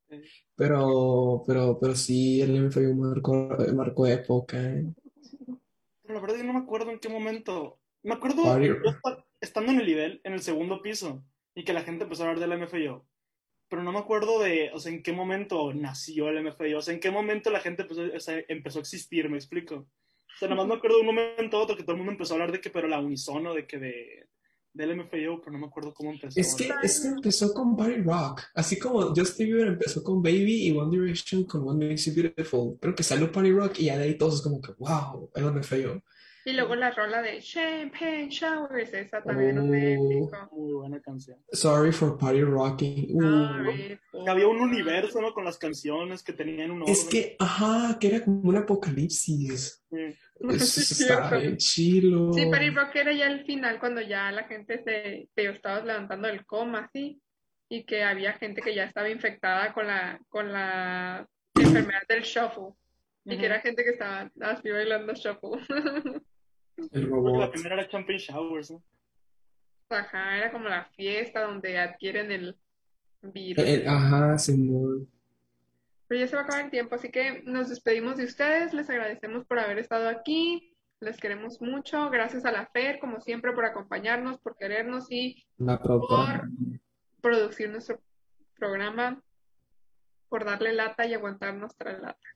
Eh, 0.09 0.21
Pero, 0.55 1.43
pero, 1.47 1.79
pero 1.81 1.95
sí, 1.95 2.41
el 2.41 2.55
LMFAO 2.55 2.93
marcó, 2.93 3.57
marcó 3.73 4.05
época. 4.05 4.61
¿eh? 4.61 4.85
Pero 6.03 6.13
la 6.13 6.19
verdad 6.19 6.37
yo 6.37 6.43
no 6.43 6.53
me 6.53 6.59
acuerdo 6.59 6.91
en 6.91 6.99
qué 6.99 7.09
momento. 7.09 7.79
Me 8.03 8.13
acuerdo 8.13 8.43
estando 9.41 9.71
en 9.71 9.79
el 9.79 9.87
nivel, 9.87 10.21
en 10.23 10.33
el 10.33 10.41
segundo 10.41 10.81
piso, 10.81 11.25
y 11.55 11.63
que 11.63 11.73
la 11.73 11.81
gente 11.81 12.03
empezó 12.03 12.23
a 12.23 12.29
hablar 12.29 12.47
del 12.47 12.59
MFIO. 12.59 13.07
Pero 13.69 13.81
no 13.81 13.91
me 13.91 13.99
acuerdo 13.99 14.39
de, 14.39 14.69
o 14.71 14.79
sea, 14.79 14.91
en 14.91 15.01
qué 15.01 15.13
momento 15.13 15.73
nació 15.73 16.29
el 16.29 16.43
MFIO. 16.43 16.77
O 16.77 16.81
sea, 16.81 16.93
en 16.93 16.99
qué 16.99 17.09
momento 17.09 17.49
la 17.49 17.61
gente 17.61 17.81
empezó, 17.81 18.03
o 18.03 18.19
sea, 18.19 18.43
empezó 18.47 18.77
a 18.77 18.81
existir, 18.81 19.29
¿me 19.29 19.37
explico? 19.37 19.75
O 19.75 20.37
sea, 20.37 20.47
nada 20.47 20.61
más 20.61 20.67
me 20.67 20.75
acuerdo 20.75 20.97
de 20.97 21.07
un 21.07 21.15
momento 21.15 21.57
a 21.57 21.61
otro 21.61 21.75
que 21.75 21.83
todo 21.83 21.93
el 21.93 21.97
mundo 21.97 22.11
empezó 22.11 22.33
a 22.33 22.35
hablar 22.35 22.51
de 22.51 22.61
que, 22.61 22.69
pero 22.69 22.87
la 22.87 22.99
unisono, 22.99 23.53
de 23.55 23.65
que 23.65 23.79
de, 23.79 24.27
del 24.73 24.95
MFIO, 24.97 25.39
pero 25.39 25.51
no 25.51 25.59
me 25.59 25.67
acuerdo 25.67 25.93
cómo 25.93 26.11
empezó. 26.11 26.39
Es 26.39 26.55
que, 26.55 26.71
es 26.81 26.99
que 26.99 27.07
empezó 27.07 27.53
con 27.53 27.77
Party 27.77 28.01
Rock. 28.01 28.41
Así 28.55 28.79
como 28.79 29.13
Justin 29.15 29.47
Bieber 29.47 29.67
empezó 29.67 30.03
con 30.03 30.21
Baby 30.21 30.67
y 30.67 30.71
One 30.75 30.97
Direction 30.97 31.43
con 31.43 31.63
What 31.63 31.75
Makes 31.75 32.05
You 32.05 32.13
Beautiful. 32.15 32.77
Creo 32.79 32.95
que 32.95 33.03
salió 33.03 33.31
Party 33.31 33.51
Rock 33.51 33.79
y 33.79 33.85
ya 33.85 33.97
de 33.97 34.05
ahí 34.05 34.17
todos 34.17 34.35
es 34.35 34.41
como 34.41 34.59
que, 34.59 34.71
wow, 34.79 35.29
el 35.35 35.45
LMFAO. 35.45 36.01
Y 36.45 36.51
luego 36.53 36.75
la 36.75 36.91
rola 36.91 37.21
de 37.21 37.39
Champagne 37.41 38.27
Showers, 38.29 38.93
esa 38.93 39.21
también 39.23 39.57
es 39.57 39.63
un 39.63 39.69
Oh. 39.71 39.73
épico. 39.75 40.49
Muy 40.51 40.73
buena 40.73 40.99
canción. 41.01 41.37
Sorry 41.51 41.91
for 41.93 42.17
Party 42.17 42.41
Rocking. 42.41 43.15
Uh. 43.15 44.27
Había 44.27 44.47
un 44.47 44.59
universo, 44.59 45.21
¿no? 45.21 45.33
Con 45.33 45.45
las 45.45 45.57
canciones 45.57 46.21
que 46.21 46.33
tenían 46.33 46.71
un 46.71 46.81
orden. 46.81 46.91
Es 46.93 47.05
que, 47.05 47.35
ajá, 47.39 47.97
que 47.99 48.07
era 48.09 48.25
como 48.25 48.41
un 48.49 48.57
apocalipsis. 48.57 49.83
Sí. 49.89 49.97
Eso 50.49 50.65
Sí, 50.65 50.81
es 50.81 50.91
está 51.01 51.29
cierto. 51.29 51.39
bien 51.39 51.57
chilo. 51.57 52.33
Sí, 52.33 52.45
Party 52.51 52.69
Rock 52.71 52.95
era 52.95 53.13
ya 53.13 53.27
el 53.27 53.45
final 53.45 53.79
cuando 53.79 54.01
ya 54.01 54.29
la 54.31 54.43
gente 54.43 54.83
se, 54.83 55.29
te 55.33 55.49
estabas 55.49 55.85
levantando 55.85 56.27
del 56.27 56.45
coma, 56.45 56.89
sí, 56.91 57.21
y 57.69 57.85
que 57.85 58.03
había 58.03 58.33
gente 58.33 58.61
que 58.61 58.75
ya 58.75 58.83
estaba 58.83 59.09
infectada 59.09 59.73
con 59.73 59.87
la, 59.87 60.19
con 60.27 60.51
la 60.51 61.25
enfermedad 61.55 62.01
del 62.09 62.23
shuffle, 62.23 62.73
y 63.25 63.37
que 63.37 63.45
era 63.45 63.61
gente 63.61 63.85
que 63.85 63.91
estaba 63.91 64.29
así 64.41 64.69
bailando 64.69 65.13
shuffle. 65.13 65.61
El 66.77 66.89
Porque 66.89 66.99
la 66.99 67.05
robot. 67.07 67.51
primera 67.51 67.75
era 67.75 67.87
Champagne 67.87 68.17
Showers, 68.19 68.71
¿no? 68.71 68.83
Ajá, 69.89 70.37
era 70.37 70.51
como 70.51 70.69
la 70.69 70.85
fiesta 70.85 71.41
donde 71.41 71.77
adquieren 71.77 72.31
el 72.31 72.57
virus. 73.21 73.63
El- 73.65 73.87
ajá, 73.87 74.37
Simón. 74.37 75.07
Pero 76.07 76.19
ya 76.21 76.27
se 76.27 76.35
va 76.35 76.41
a 76.41 76.45
acabar 76.45 76.65
el 76.65 76.71
tiempo, 76.71 76.95
así 76.95 77.09
que 77.09 77.41
nos 77.45 77.69
despedimos 77.69 78.17
de 78.17 78.25
ustedes, 78.25 78.73
les 78.73 78.89
agradecemos 78.89 79.45
por 79.45 79.59
haber 79.59 79.77
estado 79.79 80.09
aquí, 80.09 80.75
les 80.99 81.17
queremos 81.17 81.61
mucho, 81.61 82.09
gracias 82.09 82.45
a 82.45 82.51
la 82.51 82.65
FER, 82.67 82.99
como 82.99 83.19
siempre, 83.21 83.51
por 83.53 83.65
acompañarnos, 83.65 84.37
por 84.39 84.55
querernos 84.57 85.11
y 85.11 85.45
La 85.57 85.81
productora. 85.81 86.47
producir 87.21 87.69
nuestro 87.69 87.99
programa, 88.57 89.21
por 90.29 90.45
darle 90.45 90.73
lata 90.73 91.05
y 91.05 91.13
aguantar 91.13 91.53
nuestra 91.55 91.97
lata. 91.97 92.27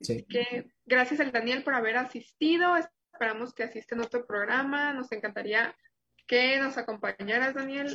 Sí. 0.00 0.24
Que 0.28 0.66
gracias 0.86 1.20
al 1.20 1.32
Daniel 1.32 1.64
por 1.64 1.74
haber 1.74 1.96
asistido, 1.96 2.74
esperamos 3.14 3.54
que 3.54 3.62
asiste 3.62 3.94
a 3.94 3.98
nuestro 3.98 4.26
programa, 4.26 4.92
nos 4.92 5.10
encantaría 5.12 5.74
que 6.26 6.58
nos 6.58 6.76
acompañaras, 6.76 7.54
Daniel, 7.54 7.86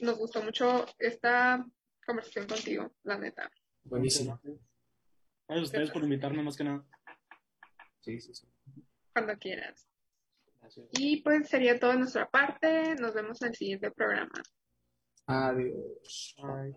nos 0.00 0.18
gustó 0.18 0.42
mucho 0.42 0.86
esta 0.98 1.64
conversación 2.06 2.46
contigo, 2.46 2.94
la 3.02 3.18
neta. 3.18 3.50
Buenísimo. 3.82 4.40
Gracias 4.42 4.68
a 5.48 5.62
ustedes 5.62 5.90
por 5.90 6.02
invitarme, 6.02 6.42
más 6.42 6.56
que 6.56 6.64
nada. 6.64 6.84
Sí, 8.00 8.20
sí, 8.20 8.34
sí. 8.34 8.46
cuando 9.12 9.36
quieras. 9.36 9.88
Gracias. 10.60 10.86
Y 10.92 11.22
pues 11.22 11.48
sería 11.48 11.78
todo 11.78 11.90
de 11.92 11.98
nuestra 11.98 12.28
parte. 12.28 12.94
Nos 12.96 13.14
vemos 13.14 13.42
en 13.42 13.48
el 13.48 13.54
siguiente 13.54 13.90
programa. 13.90 14.42
Adiós. 15.26 16.36
Bye. 16.38 16.76